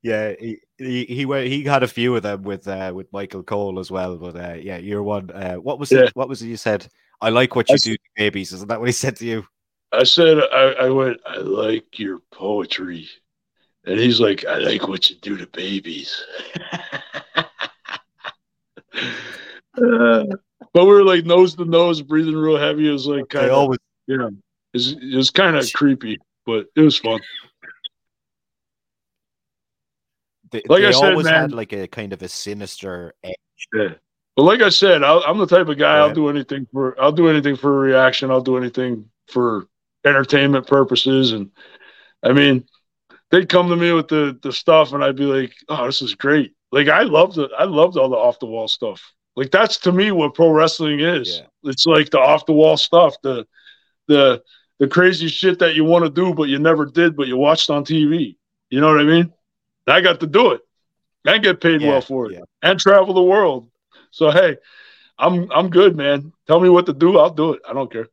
yeah, 0.03 0.33
he 0.79 1.05
he 1.05 1.25
he 1.49 1.65
had 1.65 1.83
a 1.83 1.89
few 1.89 2.17
of 2.17 2.23
them 2.23 2.43
with 2.43 2.69
uh, 2.69 2.93
with 2.95 3.12
Michael 3.12 3.43
Cole 3.43 3.79
as 3.79 3.91
well. 3.91 4.17
But 4.17 4.37
uh, 4.37 4.55
yeah, 4.55 4.77
year 4.79 5.03
one. 5.03 5.31
Uh, 5.31 5.55
what 5.55 5.79
was 5.79 5.91
yeah. 5.91 6.05
it? 6.05 6.17
What 6.17 6.29
was 6.29 6.43
it 6.43 6.49
you 6.49 6.57
said? 6.57 6.87
I 7.21 7.31
like 7.31 7.57
what 7.57 7.69
you 7.69 7.75
I 7.75 7.79
do 7.79 7.95
to 7.95 8.03
babies. 8.17 8.53
Isn't 8.53 8.69
that 8.69 8.79
what 8.79 8.89
he 8.89 8.93
said 8.93 9.17
to 9.17 9.27
you? 9.27 9.47
I 9.93 10.05
said 10.05 10.39
I, 10.39 10.75
I 10.81 10.91
went. 10.91 11.19
I 11.27 11.39
like 11.39 11.99
your 11.99 12.21
poetry, 12.31 13.09
and 13.85 13.99
he's 13.99 14.21
like, 14.21 14.45
I 14.45 14.59
like 14.59 14.87
what 14.89 15.09
you 15.09 15.17
do 15.17 15.37
to 15.37 15.47
babies. 15.47 16.23
Uh, 19.79 20.25
but 20.73 20.85
we 20.85 20.91
were 20.91 21.05
like 21.05 21.25
nose 21.25 21.55
to 21.55 21.65
nose, 21.65 22.03
breathing 22.03 22.37
real 22.37 22.59
heavy. 22.59 22.89
It 22.89 22.93
was 22.93 23.07
like 23.07 23.29
kind 23.29 23.47
of, 23.47 23.53
always, 23.53 23.79
you 24.07 24.19
know, 24.19 24.29
it 24.29 24.35
was, 24.75 24.93
it 24.93 25.17
was 25.17 25.31
kind 25.31 25.57
of 25.57 25.73
creepy, 25.73 26.19
but 26.45 26.67
it 26.75 26.81
was 26.81 26.99
fun. 26.99 27.21
They, 30.51 30.63
like 30.69 30.83
they 30.83 30.89
I 30.89 30.93
said, 30.93 31.13
always 31.13 31.25
man, 31.25 31.35
had 31.35 31.53
like 31.53 31.73
a 31.73 31.89
kind 31.89 32.13
of 32.13 32.23
a 32.23 32.29
sinister 32.29 33.15
edge. 33.25 33.35
Yeah. 33.75 33.95
But 34.37 34.43
like 34.43 34.61
I 34.61 34.69
said, 34.69 35.03
i 35.03 35.31
am 35.31 35.39
the 35.39 35.47
type 35.47 35.69
of 35.69 35.79
guy. 35.79 35.97
I'll 35.97 36.13
do 36.13 36.29
anything 36.29 36.67
for. 36.71 37.01
I'll 37.01 37.13
do 37.13 37.29
anything 37.29 37.57
for 37.57 37.73
a 37.75 37.79
reaction. 37.79 38.31
I'll 38.31 38.43
do 38.43 38.59
anything 38.59 39.09
for 39.29 39.67
entertainment 40.05 40.67
purposes. 40.67 41.33
And 41.33 41.51
I 42.23 42.33
mean, 42.33 42.67
they'd 43.31 43.49
come 43.49 43.71
to 43.71 43.77
me 43.77 43.93
with 43.93 44.09
the 44.09 44.39
the 44.43 44.53
stuff, 44.53 44.93
and 44.93 45.03
I'd 45.03 45.17
be 45.17 45.25
like, 45.25 45.55
"Oh, 45.69 45.87
this 45.87 46.03
is 46.03 46.15
great." 46.15 46.53
Like 46.71 46.89
I 46.89 47.03
loved 47.03 47.39
it. 47.39 47.51
I 47.59 47.65
loved 47.65 47.97
all 47.97 48.11
the 48.11 48.17
off 48.17 48.39
the 48.39 48.47
wall 48.47 48.69
stuff. 48.69 49.03
Like 49.37 49.51
that's 49.51 49.79
to 49.79 49.93
me 49.93 50.13
what 50.13 50.35
pro 50.35 50.51
wrestling 50.51 51.01
is. 51.01 51.39
Yeah. 51.39 51.71
It's 51.71 51.87
like 51.87 52.11
the 52.11 52.19
off 52.19 52.47
the 52.47 52.53
wall 52.53 52.77
stuff, 52.77 53.15
the 53.23 53.47
the 54.09 54.43
the 54.79 54.89
crazy 54.89 55.29
shit 55.29 55.59
that 55.61 55.75
you 55.75 55.85
want 55.85 56.05
to 56.05 56.11
do 56.11 56.35
but 56.35 56.49
you 56.49 56.59
never 56.59 56.85
did, 56.85 57.17
but 57.17 57.27
you 57.27 57.37
watched 57.37 57.71
on 57.71 57.85
TV. 57.85 58.37
You 58.71 58.81
know 58.81 58.89
what 58.89 59.01
I 59.01 59.05
mean? 59.05 59.33
I 59.87 60.01
got 60.01 60.20
to 60.20 60.27
do 60.27 60.53
it 60.53 60.61
and 61.25 61.42
get 61.42 61.61
paid 61.61 61.81
yeah, 61.81 61.88
well 61.88 62.01
for 62.01 62.31
it 62.31 62.35
yeah. 62.35 62.44
and 62.62 62.79
travel 62.79 63.14
the 63.14 63.22
world. 63.22 63.68
So 64.11 64.31
hey, 64.31 64.57
I'm 65.18 65.51
I'm 65.53 65.70
good, 65.70 65.96
man. 65.96 66.33
Tell 66.46 66.61
me 66.61 66.68
what 66.68 66.87
to 66.87 66.92
do, 66.92 67.18
I'll 67.18 67.31
do 67.31 67.53
it. 67.53 67.62
I 67.68 67.72
don't 67.72 67.90
care. 67.90 68.09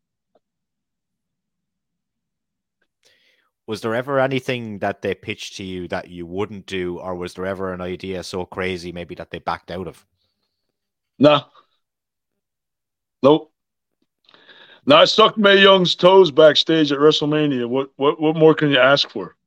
Was 3.66 3.80
there 3.82 3.96
ever 3.96 4.20
anything 4.20 4.80
that 4.80 5.02
they 5.02 5.16
pitched 5.16 5.56
to 5.58 5.64
you 5.64 5.88
that 5.88 6.10
you 6.10 6.26
wouldn't 6.26 6.66
do, 6.66 7.00
or 7.00 7.16
was 7.16 7.34
there 7.34 7.46
ever 7.46 7.72
an 7.72 7.80
idea 7.80 8.22
so 8.24 8.46
crazy 8.46 8.92
maybe 8.92 9.16
that 9.16 9.32
they 9.32 9.40
backed 9.40 9.72
out 9.72 9.88
of? 9.88 10.06
No. 11.18 11.44
Nope. 13.22 13.54
Now 14.86 14.98
I 14.98 15.06
sucked 15.06 15.38
Mae 15.38 15.62
Young's 15.62 15.96
toes 15.96 16.30
backstage 16.30 16.92
at 16.92 17.00
WrestleMania. 17.00 17.68
What 17.68 17.90
what 17.96 18.20
what 18.20 18.36
more 18.36 18.54
can 18.54 18.70
you 18.70 18.80
ask 18.80 19.10
for? 19.10 19.38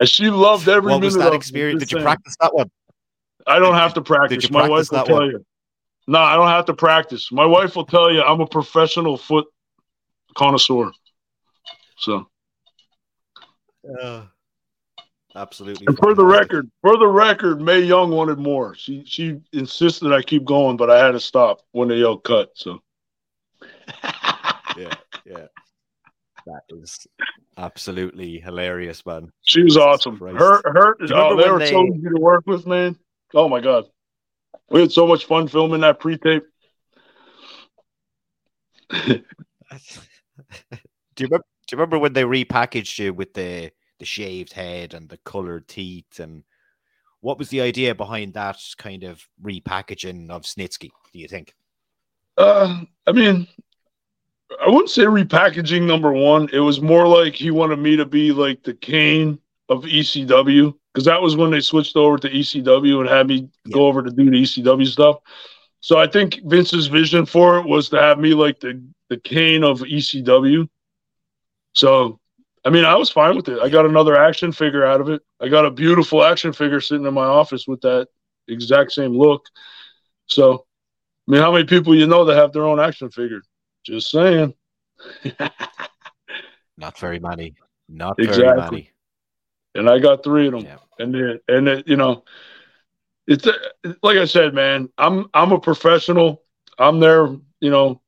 And 0.00 0.08
she 0.08 0.30
loved 0.30 0.66
every 0.68 0.90
What 0.92 1.00
minute 1.00 1.04
was 1.04 1.16
that 1.18 1.28
of 1.28 1.34
experience? 1.34 1.80
Did 1.80 1.92
you 1.92 2.00
practice 2.00 2.34
that 2.40 2.54
one? 2.54 2.70
I 3.46 3.58
don't 3.58 3.74
have 3.74 3.94
to 3.94 4.02
practice. 4.02 4.50
My 4.50 4.62
wife 4.68 4.68
practice 4.70 4.90
will 4.90 4.98
that 4.98 5.06
tell 5.06 5.16
one? 5.18 5.30
you. 5.30 5.46
No, 6.06 6.18
I 6.18 6.34
don't 6.36 6.48
have 6.48 6.64
to 6.66 6.74
practice. 6.74 7.30
My 7.30 7.44
wife 7.44 7.76
will 7.76 7.84
tell 7.84 8.10
you 8.12 8.22
I'm 8.22 8.40
a 8.40 8.46
professional 8.46 9.16
foot 9.16 9.46
connoisseur. 10.34 10.90
So, 11.98 12.28
Uh, 14.02 14.24
absolutely. 15.36 15.86
and 15.86 15.98
for 15.98 16.14
the 16.14 16.24
record, 16.24 16.70
for 16.80 16.96
the 16.96 17.06
record, 17.06 17.60
Mae 17.60 17.80
Young 17.80 18.10
wanted 18.10 18.38
more. 18.38 18.74
She 18.74 19.04
she 19.04 19.40
insisted 19.52 20.12
I 20.12 20.22
keep 20.22 20.44
going, 20.44 20.76
but 20.78 20.90
I 20.90 21.04
had 21.04 21.12
to 21.12 21.20
stop 21.20 21.60
when 21.72 21.88
they 21.88 21.98
yelled 21.98 22.24
cut. 22.24 22.50
So, 22.54 22.80
yeah, 24.76 24.94
yeah. 25.26 25.46
That 26.46 26.62
is 26.70 27.06
absolutely 27.56 28.40
hilarious, 28.40 29.04
man. 29.04 29.32
she 29.42 29.62
was 29.62 29.76
awesome. 29.76 30.18
Christ. 30.18 30.38
Her 30.38 30.62
her 30.64 30.96
oh, 31.12 31.36
they 31.36 31.50
were 31.50 31.66
so 31.66 31.84
easy 31.86 32.08
to 32.08 32.20
work 32.20 32.44
with, 32.46 32.66
man. 32.66 32.96
Oh 33.34 33.48
my 33.48 33.60
god, 33.60 33.84
we 34.70 34.80
had 34.80 34.92
so 34.92 35.06
much 35.06 35.26
fun 35.26 35.48
filming 35.48 35.80
that 35.80 36.00
pre-tape. 36.00 36.44
do 39.06 39.22
you 41.18 41.26
remember? 41.26 41.44
Do 41.66 41.76
you 41.76 41.78
remember 41.78 41.98
when 41.98 42.12
they 42.12 42.24
repackaged 42.24 42.98
you 42.98 43.14
with 43.14 43.34
the 43.34 43.70
the 43.98 44.04
shaved 44.04 44.52
head 44.52 44.94
and 44.94 45.08
the 45.08 45.18
colored 45.18 45.68
teeth? 45.68 46.18
And 46.18 46.42
what 47.20 47.38
was 47.38 47.50
the 47.50 47.60
idea 47.60 47.94
behind 47.94 48.34
that 48.34 48.58
kind 48.78 49.04
of 49.04 49.22
repackaging 49.42 50.30
of 50.30 50.42
Snitsky? 50.42 50.90
Do 51.12 51.18
you 51.18 51.28
think? 51.28 51.54
Uh, 52.36 52.80
I 53.06 53.12
mean, 53.12 53.46
I 54.58 54.68
wouldn't 54.68 54.90
say 54.90 55.02
repackaging 55.04 55.86
number 55.86 56.12
one. 56.12 56.48
It 56.52 56.58
was 56.60 56.80
more 56.80 57.06
like 57.06 57.34
he 57.34 57.50
wanted 57.50 57.78
me 57.78 57.96
to 57.96 58.04
be 58.04 58.32
like 58.32 58.62
the 58.62 58.74
Kane 58.74 59.38
of 59.68 59.84
ECW 59.84 60.74
because 60.92 61.04
that 61.04 61.22
was 61.22 61.36
when 61.36 61.50
they 61.50 61.60
switched 61.60 61.96
over 61.96 62.18
to 62.18 62.28
ECW 62.28 63.00
and 63.00 63.08
had 63.08 63.28
me 63.28 63.48
go 63.70 63.86
over 63.86 64.02
to 64.02 64.10
do 64.10 64.30
the 64.30 64.42
ECW 64.42 64.86
stuff. 64.86 65.18
So 65.80 65.98
I 65.98 66.06
think 66.06 66.40
Vince's 66.44 66.88
vision 66.88 67.24
for 67.26 67.58
it 67.58 67.66
was 67.66 67.88
to 67.90 68.00
have 68.00 68.18
me 68.18 68.34
like 68.34 68.60
the 68.60 68.82
the 69.08 69.18
Kane 69.18 69.64
of 69.64 69.82
ECW. 69.82 70.68
So, 71.74 72.18
I 72.64 72.70
mean, 72.70 72.84
I 72.84 72.94
was 72.96 73.10
fine 73.10 73.36
with 73.36 73.48
it. 73.48 73.58
I 73.60 73.68
got 73.68 73.86
another 73.86 74.16
action 74.16 74.52
figure 74.52 74.84
out 74.84 75.00
of 75.00 75.08
it. 75.08 75.22
I 75.40 75.48
got 75.48 75.66
a 75.66 75.70
beautiful 75.70 76.24
action 76.24 76.52
figure 76.52 76.80
sitting 76.80 77.06
in 77.06 77.14
my 77.14 77.24
office 77.24 77.66
with 77.66 77.80
that 77.82 78.08
exact 78.48 78.92
same 78.92 79.12
look. 79.16 79.46
So, 80.26 80.66
I 81.28 81.32
mean, 81.32 81.40
how 81.40 81.52
many 81.52 81.64
people 81.64 81.94
you 81.94 82.06
know 82.06 82.24
that 82.24 82.36
have 82.36 82.52
their 82.52 82.66
own 82.66 82.80
action 82.80 83.10
figure? 83.10 83.40
Just 83.84 84.10
saying. 84.10 84.54
Not 86.76 86.98
very 86.98 87.18
many. 87.18 87.54
Not 87.88 88.16
very 88.22 88.28
Exactly. 88.28 88.54
many. 88.54 88.90
and 89.74 89.88
I 89.90 89.98
got 89.98 90.24
three 90.24 90.46
of 90.46 90.52
them. 90.52 90.64
Yeah. 90.64 90.78
And 90.98 91.14
then, 91.14 91.40
and 91.48 91.68
it, 91.68 91.88
you 91.88 91.96
know, 91.96 92.24
it's 93.26 93.46
like 94.02 94.16
I 94.18 94.24
said, 94.24 94.54
man. 94.54 94.88
I'm 94.98 95.26
I'm 95.34 95.52
a 95.52 95.60
professional. 95.60 96.42
I'm 96.78 97.00
there. 97.00 97.26
You 97.60 97.70
know, 97.70 98.00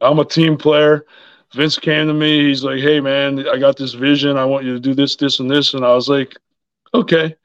I'm 0.00 0.18
a 0.18 0.24
team 0.24 0.56
player. 0.56 1.06
Vince 1.54 1.78
came 1.78 2.08
to 2.08 2.14
me. 2.14 2.46
He's 2.48 2.64
like, 2.64 2.80
"Hey, 2.80 3.00
man, 3.00 3.48
I 3.48 3.58
got 3.58 3.76
this 3.76 3.94
vision. 3.94 4.36
I 4.36 4.44
want 4.44 4.64
you 4.64 4.74
to 4.74 4.80
do 4.80 4.94
this, 4.94 5.16
this, 5.16 5.40
and 5.40 5.50
this." 5.50 5.74
And 5.74 5.84
I 5.84 5.94
was 5.94 6.08
like, 6.08 6.36
"Okay." 6.94 7.36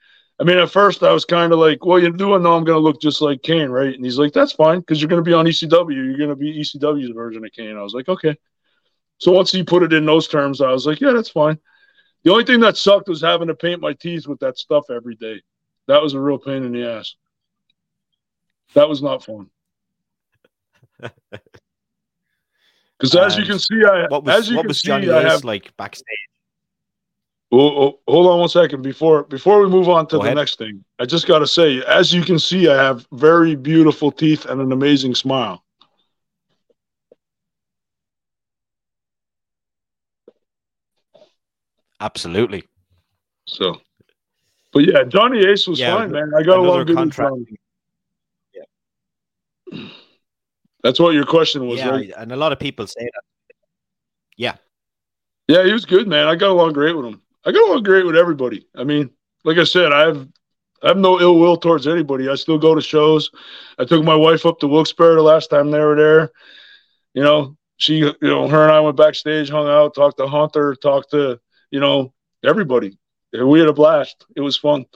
I 0.42 0.44
mean, 0.44 0.58
at 0.58 0.72
first 0.72 1.04
I 1.04 1.12
was 1.12 1.24
kind 1.24 1.52
of 1.52 1.60
like, 1.60 1.86
"Well, 1.86 2.00
you 2.00 2.10
do 2.12 2.36
know 2.40 2.56
I'm 2.56 2.64
going 2.64 2.76
to 2.76 2.78
look 2.78 3.00
just 3.00 3.22
like 3.22 3.42
Kane, 3.42 3.70
right?" 3.70 3.94
And 3.94 4.04
he's 4.04 4.18
like, 4.18 4.32
"That's 4.32 4.50
fine 4.50 4.80
because 4.80 5.00
you're 5.00 5.08
going 5.08 5.22
to 5.22 5.28
be 5.28 5.32
on 5.32 5.46
ECW. 5.46 5.94
You're 5.94 6.16
going 6.16 6.30
to 6.30 6.34
be 6.34 6.58
ECW's 6.60 7.14
version 7.14 7.44
of 7.44 7.52
Kane." 7.52 7.76
I 7.76 7.82
was 7.82 7.94
like, 7.94 8.08
"Okay." 8.08 8.36
So 9.18 9.30
once 9.30 9.52
he 9.52 9.62
put 9.62 9.84
it 9.84 9.92
in 9.92 10.04
those 10.04 10.26
terms, 10.26 10.60
I 10.60 10.72
was 10.72 10.84
like, 10.84 11.00
"Yeah, 11.00 11.12
that's 11.12 11.28
fine." 11.28 11.60
The 12.24 12.32
only 12.32 12.44
thing 12.44 12.58
that 12.58 12.76
sucked 12.76 13.08
was 13.08 13.20
having 13.20 13.46
to 13.46 13.54
paint 13.54 13.80
my 13.80 13.92
teeth 13.92 14.26
with 14.26 14.40
that 14.40 14.58
stuff 14.58 14.90
every 14.90 15.14
day. 15.14 15.40
That 15.86 16.02
was 16.02 16.14
a 16.14 16.20
real 16.20 16.38
pain 16.38 16.64
in 16.64 16.72
the 16.72 16.90
ass. 16.90 17.14
That 18.74 18.88
was 18.88 19.00
not 19.00 19.24
fun. 19.24 19.48
Because 22.98 23.16
as 23.16 23.36
you 23.36 23.44
can 23.44 23.58
see, 23.58 23.82
I 23.84 24.06
What 24.06 24.22
was 24.22 24.34
as 24.36 24.48
you 24.48 24.56
what 24.56 24.62
can 24.62 24.68
was 24.68 24.80
see, 24.80 24.92
I 24.92 25.22
have. 25.22 25.42
like 25.42 25.76
backstage? 25.76 26.06
Oh, 27.54 27.58
oh, 27.82 27.98
hold 28.08 28.26
on 28.28 28.40
one 28.40 28.48
second 28.48 28.80
before 28.80 29.24
before 29.24 29.62
we 29.62 29.68
move 29.68 29.88
on 29.90 30.06
to 30.06 30.16
Go 30.16 30.22
the 30.22 30.28
ahead. 30.28 30.36
next 30.36 30.56
thing. 30.56 30.82
I 30.98 31.04
just 31.04 31.26
got 31.26 31.40
to 31.40 31.46
say, 31.46 31.82
as 31.82 32.12
you 32.12 32.22
can 32.22 32.38
see, 32.38 32.68
I 32.68 32.82
have 32.82 33.06
very 33.12 33.54
beautiful 33.56 34.10
teeth 34.10 34.46
and 34.46 34.58
an 34.60 34.72
amazing 34.72 35.14
smile. 35.14 35.62
Absolutely. 42.00 42.64
So, 43.46 43.80
but 44.72 44.84
yeah, 44.86 45.04
Johnny 45.04 45.40
Ace 45.40 45.66
was 45.68 45.78
Yeah, 45.78 45.94
fine, 45.94 46.10
man. 46.10 46.32
I 46.34 46.42
got 46.42 46.58
another 46.58 46.68
along 46.68 46.78
good 46.86 46.88
with 46.88 46.96
contract. 46.96 47.34
Johnny. 49.70 49.90
That's 50.82 50.98
what 50.98 51.14
your 51.14 51.26
question 51.26 51.68
was, 51.68 51.78
yeah, 51.78 51.90
right? 51.90 52.12
and 52.16 52.32
a 52.32 52.36
lot 52.36 52.52
of 52.52 52.58
people 52.58 52.86
say 52.86 53.04
that. 53.04 53.22
Yeah. 54.36 54.54
Yeah, 55.48 55.64
he 55.64 55.72
was 55.72 55.84
good, 55.84 56.08
man. 56.08 56.26
I 56.26 56.34
got 56.34 56.50
along 56.50 56.72
great 56.72 56.96
with 56.96 57.06
him. 57.06 57.21
I 57.44 57.52
got 57.52 57.68
along 57.68 57.82
great 57.82 58.06
with 58.06 58.16
everybody. 58.16 58.66
I 58.74 58.84
mean, 58.84 59.10
like 59.44 59.58
I 59.58 59.64
said, 59.64 59.92
I 59.92 60.06
have 60.06 60.28
I 60.82 60.88
have 60.88 60.96
no 60.96 61.20
ill 61.20 61.38
will 61.38 61.56
towards 61.56 61.86
anybody. 61.86 62.28
I 62.28 62.34
still 62.34 62.58
go 62.58 62.74
to 62.74 62.80
shows. 62.80 63.30
I 63.78 63.84
took 63.84 64.04
my 64.04 64.14
wife 64.14 64.44
up 64.46 64.58
to 64.60 64.68
Wilkes-Barre 64.68 65.14
the 65.14 65.22
last 65.22 65.48
time 65.48 65.70
they 65.70 65.78
were 65.78 65.96
there. 65.96 66.32
You 67.14 67.22
know, 67.22 67.56
she, 67.76 67.98
you 67.98 68.14
know, 68.20 68.48
her 68.48 68.62
and 68.64 68.72
I 68.72 68.80
went 68.80 68.96
backstage, 68.96 69.48
hung 69.48 69.68
out, 69.68 69.94
talked 69.94 70.18
to 70.18 70.26
Hunter, 70.26 70.74
talked 70.74 71.10
to, 71.12 71.38
you 71.70 71.78
know, 71.78 72.12
everybody. 72.44 72.98
We 73.32 73.60
had 73.60 73.68
a 73.68 73.72
blast. 73.72 74.26
It 74.34 74.40
was 74.40 74.56
fun. 74.56 74.86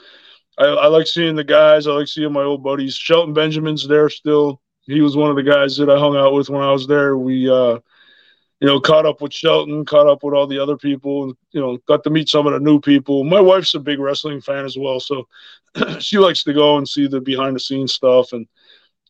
I, 0.58 0.64
I 0.64 0.86
like 0.88 1.06
seeing 1.06 1.36
the 1.36 1.44
guys. 1.44 1.86
I 1.86 1.92
like 1.92 2.08
seeing 2.08 2.32
my 2.32 2.42
old 2.42 2.64
buddies. 2.64 2.94
Shelton 2.94 3.32
Benjamin's 3.32 3.86
there 3.86 4.08
still. 4.08 4.60
He 4.82 5.00
was 5.00 5.16
one 5.16 5.30
of 5.30 5.36
the 5.36 5.42
guys 5.42 5.76
that 5.76 5.90
I 5.90 5.98
hung 5.98 6.16
out 6.16 6.32
with 6.32 6.50
when 6.50 6.62
I 6.62 6.72
was 6.72 6.86
there. 6.86 7.16
We, 7.16 7.48
uh, 7.48 7.78
you 8.60 8.66
know, 8.66 8.80
caught 8.80 9.06
up 9.06 9.20
with 9.20 9.32
Shelton, 9.32 9.84
caught 9.84 10.06
up 10.06 10.22
with 10.22 10.34
all 10.34 10.46
the 10.46 10.58
other 10.58 10.76
people, 10.76 11.24
and 11.24 11.34
you 11.52 11.60
know, 11.60 11.78
got 11.86 12.04
to 12.04 12.10
meet 12.10 12.28
some 12.28 12.46
of 12.46 12.52
the 12.52 12.60
new 12.60 12.80
people. 12.80 13.24
My 13.24 13.40
wife's 13.40 13.74
a 13.74 13.80
big 13.80 13.98
wrestling 13.98 14.40
fan 14.40 14.64
as 14.64 14.76
well, 14.78 15.00
so 15.00 15.26
she 15.98 16.18
likes 16.18 16.42
to 16.44 16.52
go 16.52 16.76
and 16.78 16.88
see 16.88 17.06
the 17.06 17.20
behind 17.20 17.56
the 17.56 17.60
scenes 17.60 17.94
stuff 17.94 18.32
and 18.32 18.46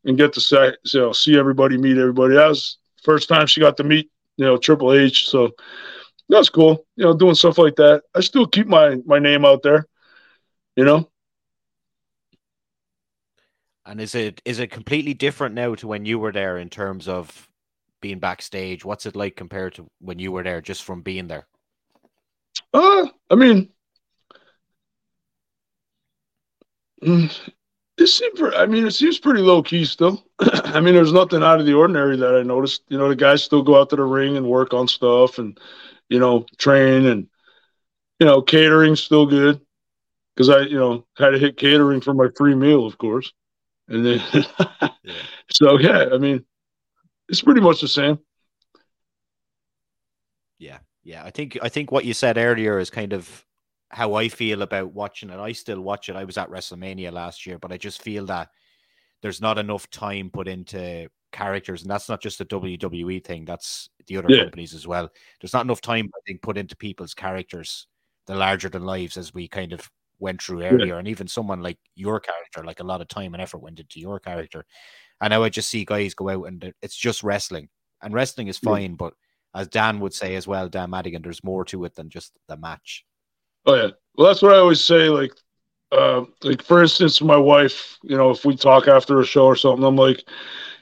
and 0.04 0.18
get 0.18 0.32
to 0.34 0.40
say, 0.40 0.72
you 0.92 1.00
know, 1.00 1.12
see 1.12 1.36
everybody, 1.38 1.76
meet 1.78 1.98
everybody. 1.98 2.34
That 2.34 2.48
was 2.48 2.78
first 3.02 3.28
time 3.28 3.46
she 3.46 3.60
got 3.60 3.76
to 3.78 3.84
meet, 3.84 4.10
you 4.36 4.44
know, 4.44 4.56
Triple 4.56 4.92
H. 4.92 5.28
So 5.28 5.50
that's 6.28 6.48
cool. 6.48 6.84
You 6.96 7.04
know, 7.06 7.14
doing 7.14 7.34
stuff 7.34 7.58
like 7.58 7.76
that. 7.76 8.02
I 8.14 8.20
still 8.20 8.46
keep 8.46 8.66
my 8.66 8.96
my 9.06 9.18
name 9.18 9.44
out 9.44 9.62
there. 9.62 9.86
You 10.76 10.84
know, 10.84 11.08
And 13.86 14.00
is 14.00 14.14
it 14.14 14.42
is 14.44 14.58
it 14.58 14.70
completely 14.70 15.14
different 15.14 15.54
now 15.54 15.74
to 15.76 15.86
when 15.86 16.04
you 16.04 16.18
were 16.18 16.32
there 16.32 16.58
in 16.58 16.68
terms 16.68 17.08
of 17.08 17.48
being 18.00 18.18
backstage? 18.18 18.84
What's 18.84 19.06
it 19.06 19.16
like 19.16 19.36
compared 19.36 19.74
to 19.74 19.90
when 20.00 20.18
you 20.18 20.32
were 20.32 20.42
there, 20.42 20.60
just 20.60 20.84
from 20.84 21.02
being 21.02 21.28
there? 21.28 21.46
Uh, 22.72 23.06
I 23.30 23.34
mean, 23.34 23.70
mm, 27.02 27.50
it 27.98 28.06
seemed. 28.06 28.54
I 28.54 28.66
mean, 28.66 28.86
it 28.86 28.92
seems 28.92 29.18
pretty 29.18 29.40
low 29.42 29.62
key 29.62 29.84
still. 29.84 30.24
I 30.40 30.80
mean, 30.80 30.94
there's 30.94 31.12
nothing 31.12 31.42
out 31.42 31.60
of 31.60 31.66
the 31.66 31.74
ordinary 31.74 32.16
that 32.16 32.34
I 32.34 32.42
noticed. 32.42 32.82
You 32.88 32.98
know, 32.98 33.08
the 33.08 33.16
guys 33.16 33.42
still 33.44 33.62
go 33.62 33.80
out 33.80 33.90
to 33.90 33.96
the 33.96 34.04
ring 34.04 34.36
and 34.36 34.46
work 34.48 34.74
on 34.74 34.88
stuff, 34.88 35.38
and 35.38 35.58
you 36.08 36.18
know, 36.18 36.46
train, 36.58 37.06
and 37.06 37.28
you 38.20 38.26
know, 38.26 38.42
catering's 38.42 39.02
still 39.02 39.26
good 39.26 39.60
because 40.34 40.48
I, 40.50 40.60
you 40.62 40.78
know, 40.78 41.06
had 41.18 41.30
to 41.30 41.38
hit 41.38 41.56
catering 41.58 42.00
for 42.00 42.14
my 42.14 42.28
free 42.36 42.54
meal, 42.54 42.86
of 42.86 42.98
course, 42.98 43.32
and 43.88 44.06
then. 44.06 44.22
So 45.50 45.78
yeah, 45.78 46.06
I 46.12 46.18
mean, 46.18 46.44
it's 47.28 47.42
pretty 47.42 47.60
much 47.60 47.80
the 47.80 47.88
same. 47.88 48.18
Yeah, 50.58 50.78
yeah. 51.02 51.22
I 51.24 51.30
think 51.30 51.58
I 51.62 51.68
think 51.68 51.92
what 51.92 52.04
you 52.04 52.14
said 52.14 52.38
earlier 52.38 52.78
is 52.78 52.90
kind 52.90 53.12
of 53.12 53.44
how 53.90 54.14
I 54.14 54.28
feel 54.28 54.62
about 54.62 54.92
watching 54.92 55.30
it. 55.30 55.38
I 55.38 55.52
still 55.52 55.80
watch 55.80 56.08
it. 56.08 56.16
I 56.16 56.24
was 56.24 56.38
at 56.38 56.50
WrestleMania 56.50 57.12
last 57.12 57.46
year, 57.46 57.58
but 57.58 57.72
I 57.72 57.76
just 57.76 58.02
feel 58.02 58.26
that 58.26 58.48
there's 59.22 59.40
not 59.40 59.58
enough 59.58 59.88
time 59.90 60.30
put 60.30 60.48
into 60.48 61.08
characters, 61.32 61.82
and 61.82 61.90
that's 61.90 62.08
not 62.08 62.22
just 62.22 62.40
a 62.40 62.44
WWE 62.44 63.22
thing. 63.24 63.44
That's 63.44 63.88
the 64.06 64.16
other 64.16 64.30
Yeah. 64.30 64.42
companies 64.44 64.74
as 64.74 64.86
well. 64.86 65.10
There's 65.40 65.52
not 65.52 65.64
enough 65.66 65.80
time 65.80 66.10
I 66.16 66.20
think 66.26 66.42
put 66.42 66.58
into 66.58 66.76
people's 66.76 67.14
characters, 67.14 67.86
the 68.26 68.34
larger 68.34 68.68
than 68.68 68.84
lives, 68.84 69.16
as 69.16 69.34
we 69.34 69.46
kind 69.48 69.72
of 69.72 69.90
went 70.18 70.42
through 70.42 70.64
earlier, 70.64 70.98
and 70.98 71.08
even 71.08 71.28
someone 71.28 71.60
like 71.60 71.78
your 71.94 72.18
character, 72.20 72.64
like 72.64 72.80
a 72.80 72.84
lot 72.84 73.00
of 73.02 73.08
time 73.08 73.34
and 73.34 73.42
effort 73.42 73.58
went 73.58 73.78
into 73.78 74.00
your 74.00 74.18
character. 74.18 74.64
And 75.20 75.30
now 75.30 75.42
I 75.42 75.48
just 75.48 75.70
see 75.70 75.84
guys 75.84 76.14
go 76.14 76.28
out 76.28 76.44
and 76.44 76.72
it's 76.82 76.96
just 76.96 77.22
wrestling, 77.22 77.68
and 78.02 78.12
wrestling 78.14 78.48
is 78.48 78.58
Yeah. 78.62 78.70
fine, 78.72 78.94
but 78.94 79.14
as 79.54 79.68
Dan 79.68 80.00
would 80.00 80.12
say 80.14 80.36
as 80.36 80.46
well, 80.46 80.68
Dan 80.68 80.90
Madigan, 80.90 81.22
there's 81.22 81.42
more 81.42 81.64
to 81.66 81.84
it 81.86 81.94
than 81.94 82.10
just 82.10 82.32
the 82.48 82.56
match. 82.56 83.04
Oh 83.64 83.74
yeah. 83.74 83.88
Well, 84.16 84.26
that's 84.28 84.42
what 84.42 84.52
I 84.54 84.58
always 84.58 84.84
say. 84.84 85.08
Like, 85.08 85.32
uh, 85.92 86.24
like 86.42 86.62
for 86.62 86.82
instance, 86.82 87.20
my 87.20 87.36
wife. 87.36 87.98
You 88.02 88.16
know, 88.16 88.30
if 88.30 88.44
we 88.44 88.56
talk 88.56 88.88
after 88.88 89.20
a 89.20 89.24
show 89.24 89.46
or 89.46 89.56
something, 89.56 89.84
I'm 89.84 89.96
like, 89.96 90.24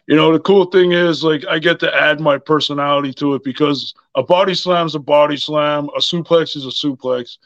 you 0.06 0.16
know, 0.16 0.32
the 0.32 0.40
cool 0.40 0.66
thing 0.66 0.92
is 0.92 1.24
like 1.24 1.44
I 1.46 1.58
get 1.58 1.80
to 1.80 1.94
add 1.94 2.20
my 2.20 2.38
personality 2.38 3.12
to 3.14 3.34
it 3.34 3.44
because 3.44 3.94
a 4.14 4.22
body 4.22 4.54
slam's 4.54 4.94
a 4.94 4.98
body 4.98 5.36
slam, 5.36 5.88
a 5.96 6.00
suplex 6.00 6.56
is 6.56 6.66
a 6.66 6.68
suplex. 6.68 7.38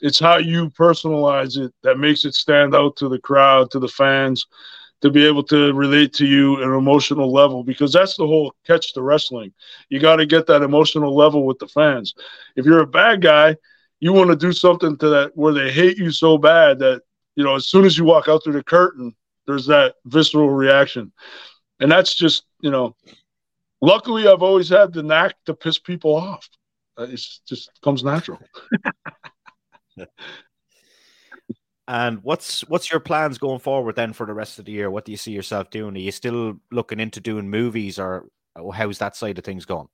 It's 0.00 0.18
how 0.18 0.36
you 0.36 0.70
personalize 0.70 1.56
it 1.58 1.72
that 1.82 1.98
makes 1.98 2.24
it 2.24 2.34
stand 2.34 2.74
out 2.74 2.96
to 2.96 3.08
the 3.08 3.18
crowd, 3.18 3.70
to 3.70 3.78
the 3.78 3.88
fans, 3.88 4.46
to 5.02 5.10
be 5.10 5.26
able 5.26 5.42
to 5.44 5.72
relate 5.74 6.12
to 6.14 6.26
you 6.26 6.62
an 6.62 6.72
emotional 6.72 7.32
level 7.32 7.62
because 7.62 7.92
that's 7.92 8.16
the 8.16 8.26
whole 8.26 8.54
catch 8.66 8.92
to 8.94 9.02
wrestling. 9.02 9.52
You 9.88 10.00
got 10.00 10.16
to 10.16 10.26
get 10.26 10.46
that 10.46 10.62
emotional 10.62 11.14
level 11.14 11.46
with 11.46 11.58
the 11.58 11.68
fans. 11.68 12.14
If 12.56 12.64
you're 12.64 12.80
a 12.82 12.86
bad 12.86 13.22
guy, 13.22 13.56
you 14.00 14.12
want 14.12 14.30
to 14.30 14.36
do 14.36 14.52
something 14.52 14.96
to 14.98 15.08
that 15.08 15.32
where 15.36 15.52
they 15.54 15.70
hate 15.70 15.98
you 15.98 16.10
so 16.10 16.38
bad 16.38 16.78
that 16.80 17.02
you 17.34 17.44
know 17.44 17.54
as 17.56 17.68
soon 17.68 17.84
as 17.84 17.96
you 17.98 18.04
walk 18.04 18.28
out 18.28 18.44
through 18.44 18.54
the 18.54 18.64
curtain, 18.64 19.14
there's 19.46 19.66
that 19.66 19.94
visceral 20.06 20.50
reaction 20.50 21.12
and 21.80 21.90
that's 21.90 22.14
just 22.14 22.44
you 22.60 22.70
know 22.70 22.94
luckily 23.80 24.26
i've 24.26 24.42
always 24.42 24.68
had 24.68 24.92
the 24.92 25.02
knack 25.02 25.34
to 25.44 25.54
piss 25.54 25.78
people 25.78 26.14
off 26.14 26.48
uh, 26.98 27.04
it 27.04 27.20
just 27.46 27.70
comes 27.82 28.02
natural 28.04 28.38
and 31.88 32.22
what's 32.22 32.62
what's 32.68 32.90
your 32.90 33.00
plans 33.00 33.38
going 33.38 33.60
forward 33.60 33.96
then 33.96 34.12
for 34.12 34.26
the 34.26 34.34
rest 34.34 34.58
of 34.58 34.64
the 34.64 34.72
year? 34.72 34.90
What 34.90 35.04
do 35.04 35.12
you 35.12 35.18
see 35.18 35.32
yourself 35.32 35.70
doing? 35.70 35.94
Are 35.96 36.00
you 36.00 36.12
still 36.12 36.58
looking 36.70 37.00
into 37.00 37.20
doing 37.20 37.48
movies 37.48 37.98
or 37.98 38.26
how's 38.74 38.98
that 38.98 39.14
side 39.16 39.38
of 39.38 39.44
things 39.44 39.64
going 39.64 39.88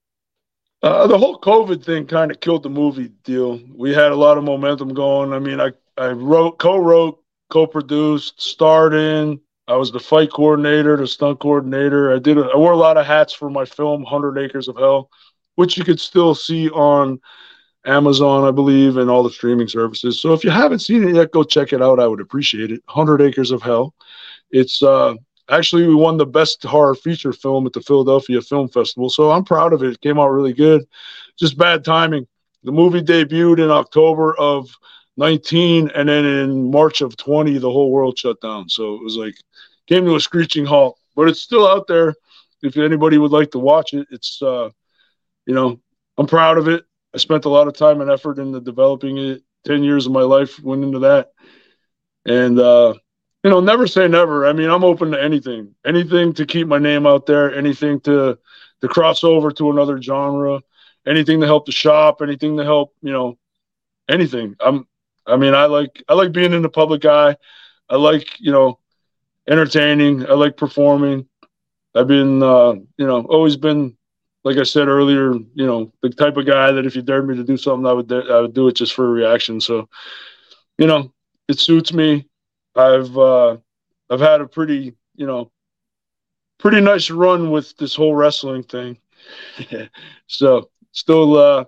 uh, 0.82 1.07
the 1.07 1.18
whole 1.18 1.40
covid 1.40 1.84
thing 1.84 2.07
kind 2.07 2.30
of 2.30 2.40
killed 2.40 2.62
the 2.62 2.70
movie 2.70 3.09
deal. 3.24 3.61
We 3.74 3.93
had 3.93 4.12
a 4.12 4.16
lot 4.16 4.38
of 4.38 4.45
momentum 4.45 4.95
going. 4.95 5.32
I 5.32 5.38
mean 5.38 5.61
i 5.61 5.72
i 5.99 6.09
wrote 6.09 6.59
co-wrote 6.59 7.22
co-produced 7.51 8.40
starred 8.40 8.95
in. 8.95 9.40
I 9.68 9.76
was 9.76 9.93
the 9.93 10.01
fight 10.01 10.32
coordinator, 10.32 10.97
the 10.97 11.07
stunt 11.07 11.38
coordinator. 11.38 12.12
I 12.12 12.18
did. 12.18 12.38
A, 12.38 12.43
I 12.43 12.57
wore 12.57 12.72
a 12.72 12.76
lot 12.76 12.97
of 12.97 13.07
hats 13.07 13.32
for 13.32 13.51
my 13.51 13.64
film, 13.64 14.05
Hundred 14.05 14.38
Acres 14.38 14.68
of 14.68 14.76
Hell, 14.76 15.11
which 15.55 15.76
you 15.76 15.84
could 15.84 16.01
still 16.01 16.34
see 16.34 16.68
on 16.70 17.20
Amazon, 17.85 18.45
I 18.45 18.51
believe, 18.51 18.97
and 18.97 19.11
all 19.11 19.22
the 19.22 19.30
streaming 19.30 19.68
services. 19.68 20.20
So 20.20 20.33
if 20.33 20.45
you 20.45 20.51
haven't 20.51 20.80
seen 20.80 21.07
it 21.09 21.14
yet, 21.14 21.33
go 21.33 21.43
check 21.43 21.72
it 21.72 21.83
out. 21.83 21.99
I 21.99 22.07
would 22.07 22.20
appreciate 22.20 22.70
it. 22.70 22.83
Hundred 22.89 23.20
Acres 23.20 23.51
of 23.51 23.62
Hell. 23.62 23.95
It's 24.51 24.83
uh, 24.83 25.14
actually 25.51 25.87
we 25.87 25.95
won 25.95 26.16
the 26.16 26.26
best 26.26 26.62
horror 26.62 26.95
feature 26.95 27.33
film 27.33 27.66
at 27.66 27.72
the 27.72 27.80
Philadelphia 27.80 28.41
Film 28.41 28.68
Festival, 28.68 29.11
so 29.11 29.30
I'm 29.30 29.45
proud 29.45 29.72
of 29.72 29.83
it. 29.83 29.93
It 29.93 30.01
came 30.01 30.18
out 30.18 30.28
really 30.28 30.53
good. 30.53 30.85
Just 31.39 31.59
bad 31.59 31.85
timing. 31.85 32.26
The 32.64 32.72
movie 32.72 33.03
debuted 33.03 33.64
in 33.64 33.70
October 33.70 34.37
of 34.39 34.68
19 35.16 35.91
and 35.95 36.09
then 36.09 36.24
in 36.24 36.70
march 36.70 37.01
of 37.01 37.16
20 37.16 37.59
the 37.59 37.70
whole 37.70 37.91
world 37.91 38.18
shut 38.18 38.41
down 38.41 38.68
so 38.68 38.95
it 38.95 39.05
was 39.05 39.16
like 39.16 39.35
came 39.87 40.05
to 40.05 40.16
a 40.16 40.20
screeching 40.20 40.64
halt 40.64 40.99
but 41.14 41.28
it's 41.28 41.41
still 41.41 41.66
out 41.68 41.87
there 41.87 42.14
if 42.62 42.76
anybody 42.76 43.18
would 43.18 43.30
like 43.30 43.51
to 43.51 43.59
watch 43.59 43.93
it 43.93 44.07
it's 44.11 44.41
uh 44.43 44.70
you 45.45 45.55
know 45.55 45.78
i'm 46.16 46.26
proud 46.26 46.57
of 46.57 46.66
it 46.66 46.85
i 47.14 47.18
spent 47.18 47.44
a 47.44 47.48
lot 47.48 47.68
of 47.68 47.74
time 47.74 48.00
and 48.00 48.10
effort 48.10 48.38
into 48.38 48.60
developing 48.60 49.18
it 49.18 49.42
10 49.64 49.82
years 49.82 50.06
of 50.06 50.12
my 50.12 50.22
life 50.22 50.60
went 50.62 50.84
into 50.84 51.00
that 51.00 51.30
and 52.26 52.58
uh 52.58 52.94
you 53.44 53.50
know 53.50 53.60
never 53.60 53.86
say 53.86 54.08
never 54.08 54.46
i 54.46 54.52
mean 54.52 54.70
i'm 54.70 54.84
open 54.84 55.10
to 55.10 55.22
anything 55.22 55.74
anything 55.84 56.32
to 56.32 56.46
keep 56.46 56.66
my 56.66 56.78
name 56.78 57.06
out 57.06 57.26
there 57.26 57.54
anything 57.54 58.00
to 58.00 58.38
to 58.80 58.88
cross 58.88 59.24
over 59.24 59.50
to 59.50 59.70
another 59.70 60.00
genre 60.00 60.60
anything 61.06 61.40
to 61.40 61.46
help 61.46 61.66
the 61.66 61.72
shop 61.72 62.20
anything 62.22 62.56
to 62.56 62.64
help 62.64 62.94
you 63.02 63.12
know 63.12 63.36
anything 64.08 64.54
i'm 64.60 64.86
I 65.26 65.36
mean, 65.36 65.54
I 65.54 65.66
like 65.66 66.02
I 66.08 66.14
like 66.14 66.32
being 66.32 66.52
in 66.52 66.62
the 66.62 66.68
public 66.68 67.04
eye. 67.04 67.36
I 67.88 67.96
like 67.96 68.40
you 68.40 68.50
know 68.52 68.78
entertaining. 69.48 70.26
I 70.28 70.34
like 70.34 70.56
performing. 70.56 71.26
I've 71.94 72.06
been 72.08 72.42
uh, 72.42 72.72
you 72.96 73.06
know 73.06 73.22
always 73.28 73.56
been 73.56 73.96
like 74.45 74.57
I 74.59 74.64
said 74.64 74.88
earlier, 74.88 75.34
you 75.34 75.66
know 75.66 75.93
the 76.03 76.11
type 76.11 76.36
of 76.36 76.47
guy 76.47 76.72
that 76.72 76.86
if 76.86 76.97
you 76.97 77.03
dared 77.03 77.28
me 77.28 77.36
to 77.36 77.45
do 77.45 77.57
something, 77.57 77.86
I 77.86 77.93
would 77.93 78.12
I 78.12 78.40
would 78.40 78.55
do 78.55 78.68
it 78.68 78.76
just 78.76 78.95
for 78.95 79.07
a 79.07 79.11
reaction. 79.11 79.61
So, 79.61 79.88
you 80.78 80.86
know, 80.86 81.12
it 81.49 81.59
suits 81.59 81.93
me. 81.93 82.28
I've 82.76 83.16
uh, 83.16 83.57
I've 84.11 84.20
had 84.20 84.40
a 84.40 84.49
pretty 84.49 84.95
you 85.16 85.26
know 85.26 85.51
pretty 86.59 86.80
nice 86.80 87.11
run 87.11 87.51
with 87.51 87.76
this 87.76 87.95
whole 87.95 88.14
wrestling 88.14 88.62
thing. 88.62 88.99
so 90.26 90.70
still 90.93 91.36
uh 91.38 91.64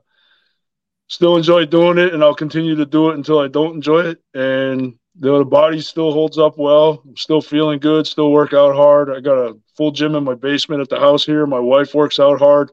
still 1.09 1.37
enjoy 1.37 1.67
doing 1.67 1.99
it, 1.99 2.15
and 2.15 2.23
I'll 2.23 2.35
continue 2.35 2.75
to 2.77 2.87
do 2.87 3.11
it 3.11 3.17
until 3.17 3.39
I 3.39 3.49
don't 3.49 3.77
enjoy 3.77 4.01
it. 4.01 4.23
And 4.35 4.99
the, 5.17 5.39
the 5.39 5.45
body 5.45 5.81
still 5.81 6.13
holds 6.13 6.39
up 6.39 6.59
well. 6.59 7.03
I'm 7.07 7.17
still 7.17 7.41
feeling 7.41 7.79
good. 7.79 8.07
Still 8.07 8.33
work 8.33 8.53
out 8.53 8.75
hard. 8.75 9.11
I 9.11 9.21
got 9.21 9.39
a 9.39 9.57
full 9.77 9.91
gym 9.91 10.15
in 10.15 10.25
my 10.25 10.35
basement 10.35 10.81
at 10.81 10.89
the 10.89 10.99
house 10.99 11.25
here. 11.25 11.47
My 11.47 11.61
wife 11.61 11.95
works 11.95 12.19
out 12.19 12.39
hard. 12.39 12.71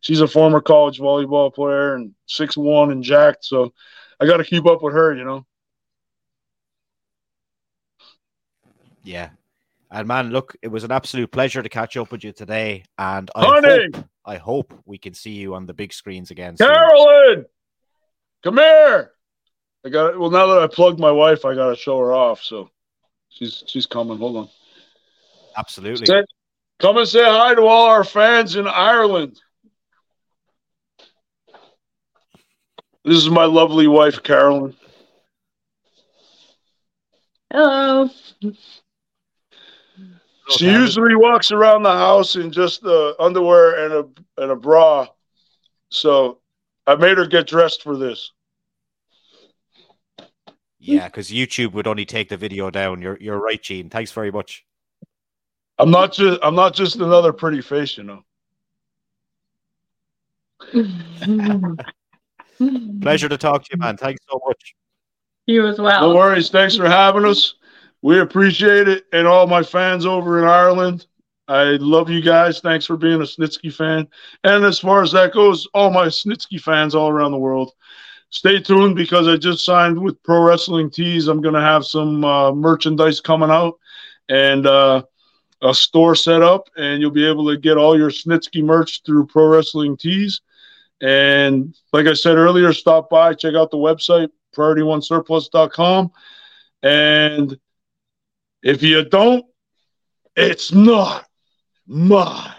She's 0.00 0.20
a 0.20 0.28
former 0.28 0.60
college 0.60 0.98
volleyball 0.98 1.54
player 1.54 1.94
and 1.94 2.12
six 2.26 2.56
one 2.56 2.90
and 2.90 3.02
jacked. 3.02 3.44
So 3.44 3.72
I 4.20 4.26
got 4.26 4.38
to 4.38 4.44
keep 4.44 4.66
up 4.66 4.82
with 4.82 4.94
her, 4.94 5.14
you 5.14 5.24
know. 5.24 5.46
Yeah. 9.02 9.30
And 9.90 10.08
man, 10.08 10.30
look, 10.30 10.56
it 10.60 10.68
was 10.68 10.82
an 10.82 10.90
absolute 10.90 11.30
pleasure 11.30 11.62
to 11.62 11.68
catch 11.68 11.96
up 11.96 12.10
with 12.10 12.24
you 12.24 12.32
today. 12.32 12.84
And 12.98 13.30
I 13.34 13.44
Honey! 13.44 13.88
hope, 13.94 14.04
I 14.26 14.36
hope 14.36 14.74
we 14.84 14.98
can 14.98 15.14
see 15.14 15.30
you 15.30 15.54
on 15.54 15.66
the 15.66 15.74
big 15.74 15.92
screens 15.92 16.30
again. 16.32 16.56
Carolyn! 16.56 17.44
Come 18.42 18.56
here. 18.56 19.12
I 19.84 19.90
got 19.90 20.14
it. 20.14 20.18
well 20.18 20.30
now 20.30 20.46
that 20.46 20.62
I 20.62 20.66
plugged 20.66 20.98
my 20.98 21.10
wife, 21.10 21.44
I 21.44 21.54
gotta 21.54 21.76
show 21.76 21.98
her 21.98 22.12
off. 22.12 22.42
So 22.42 22.70
she's 23.28 23.62
she's 23.66 23.86
coming. 23.86 24.18
Hold 24.18 24.36
on. 24.36 24.48
Absolutely. 25.56 26.06
Say, 26.06 26.24
come 26.80 26.96
and 26.96 27.06
say 27.06 27.24
hi 27.24 27.54
to 27.54 27.62
all 27.62 27.86
our 27.86 28.04
fans 28.04 28.56
in 28.56 28.66
Ireland. 28.66 29.40
This 33.04 33.18
is 33.18 33.28
my 33.28 33.44
lovely 33.44 33.86
wife, 33.86 34.22
Carolyn. 34.22 34.74
Hello. 37.52 38.08
She 40.50 40.66
usually 40.66 41.14
walks 41.14 41.52
around 41.52 41.82
the 41.82 41.92
house 41.92 42.36
in 42.36 42.50
just 42.50 42.82
the 42.82 43.14
underwear 43.18 43.84
and 43.84 43.92
a 43.92 44.42
and 44.42 44.50
a 44.50 44.56
bra. 44.56 45.06
So 45.90 46.40
I 46.86 46.96
made 46.96 47.18
her 47.18 47.26
get 47.26 47.46
dressed 47.46 47.82
for 47.82 47.96
this. 47.96 48.32
Yeah, 50.86 51.06
because 51.06 51.30
YouTube 51.30 51.72
would 51.72 51.86
only 51.86 52.04
take 52.04 52.28
the 52.28 52.36
video 52.36 52.68
down. 52.70 53.00
You're 53.00 53.16
you're 53.18 53.38
right, 53.38 53.62
Gene. 53.62 53.88
Thanks 53.88 54.12
very 54.12 54.30
much. 54.30 54.66
I'm 55.78 55.90
not 55.90 56.12
just 56.12 56.38
I'm 56.42 56.54
not 56.54 56.74
just 56.74 56.96
another 56.96 57.32
pretty 57.32 57.62
face, 57.62 57.96
you 57.96 58.04
know. 58.04 58.22
Pleasure 63.00 63.28
to 63.28 63.38
talk 63.38 63.64
to 63.64 63.68
you, 63.72 63.78
man. 63.78 63.96
Thanks 63.96 64.20
so 64.30 64.40
much. 64.46 64.74
You 65.46 65.66
as 65.66 65.78
well. 65.78 66.08
No 66.08 66.14
worries. 66.14 66.50
Thanks 66.50 66.76
for 66.76 66.86
having 66.86 67.24
us. 67.24 67.54
We 68.02 68.20
appreciate 68.20 68.86
it, 68.86 69.04
and 69.12 69.26
all 69.26 69.46
my 69.46 69.62
fans 69.62 70.04
over 70.04 70.38
in 70.38 70.44
Ireland. 70.44 71.06
I 71.48 71.76
love 71.80 72.10
you 72.10 72.20
guys. 72.20 72.60
Thanks 72.60 72.84
for 72.84 72.98
being 72.98 73.20
a 73.20 73.24
Snitsky 73.24 73.72
fan. 73.72 74.06
And 74.44 74.64
as 74.64 74.78
far 74.78 75.02
as 75.02 75.12
that 75.12 75.32
goes, 75.32 75.66
all 75.74 75.90
my 75.90 76.06
Snitsky 76.06 76.60
fans 76.60 76.94
all 76.94 77.10
around 77.10 77.32
the 77.32 77.38
world, 77.38 77.72
stay 78.34 78.60
tuned 78.60 78.96
because 78.96 79.28
I 79.28 79.36
just 79.36 79.64
signed 79.64 79.96
with 79.96 80.20
Pro 80.24 80.42
Wrestling 80.42 80.90
Tees. 80.90 81.28
I'm 81.28 81.40
going 81.40 81.54
to 81.54 81.60
have 81.60 81.86
some 81.86 82.24
uh, 82.24 82.52
merchandise 82.52 83.20
coming 83.20 83.48
out 83.48 83.78
and 84.28 84.66
uh, 84.66 85.04
a 85.62 85.72
store 85.72 86.16
set 86.16 86.42
up, 86.42 86.68
and 86.76 87.00
you'll 87.00 87.12
be 87.12 87.26
able 87.26 87.46
to 87.48 87.56
get 87.56 87.78
all 87.78 87.96
your 87.96 88.10
Snitsky 88.10 88.62
merch 88.62 89.02
through 89.06 89.28
Pro 89.28 89.46
Wrestling 89.46 89.96
Tees. 89.96 90.40
And 91.00 91.76
like 91.92 92.06
I 92.06 92.12
said 92.12 92.36
earlier, 92.36 92.72
stop 92.72 93.08
by, 93.08 93.34
check 93.34 93.54
out 93.54 93.70
the 93.70 93.76
website, 93.76 94.30
priorityonesurplus.com. 94.54 96.10
And 96.82 97.58
if 98.64 98.82
you 98.82 99.04
don't, 99.04 99.44
it's 100.34 100.72
not 100.72 101.24
my 101.86 102.52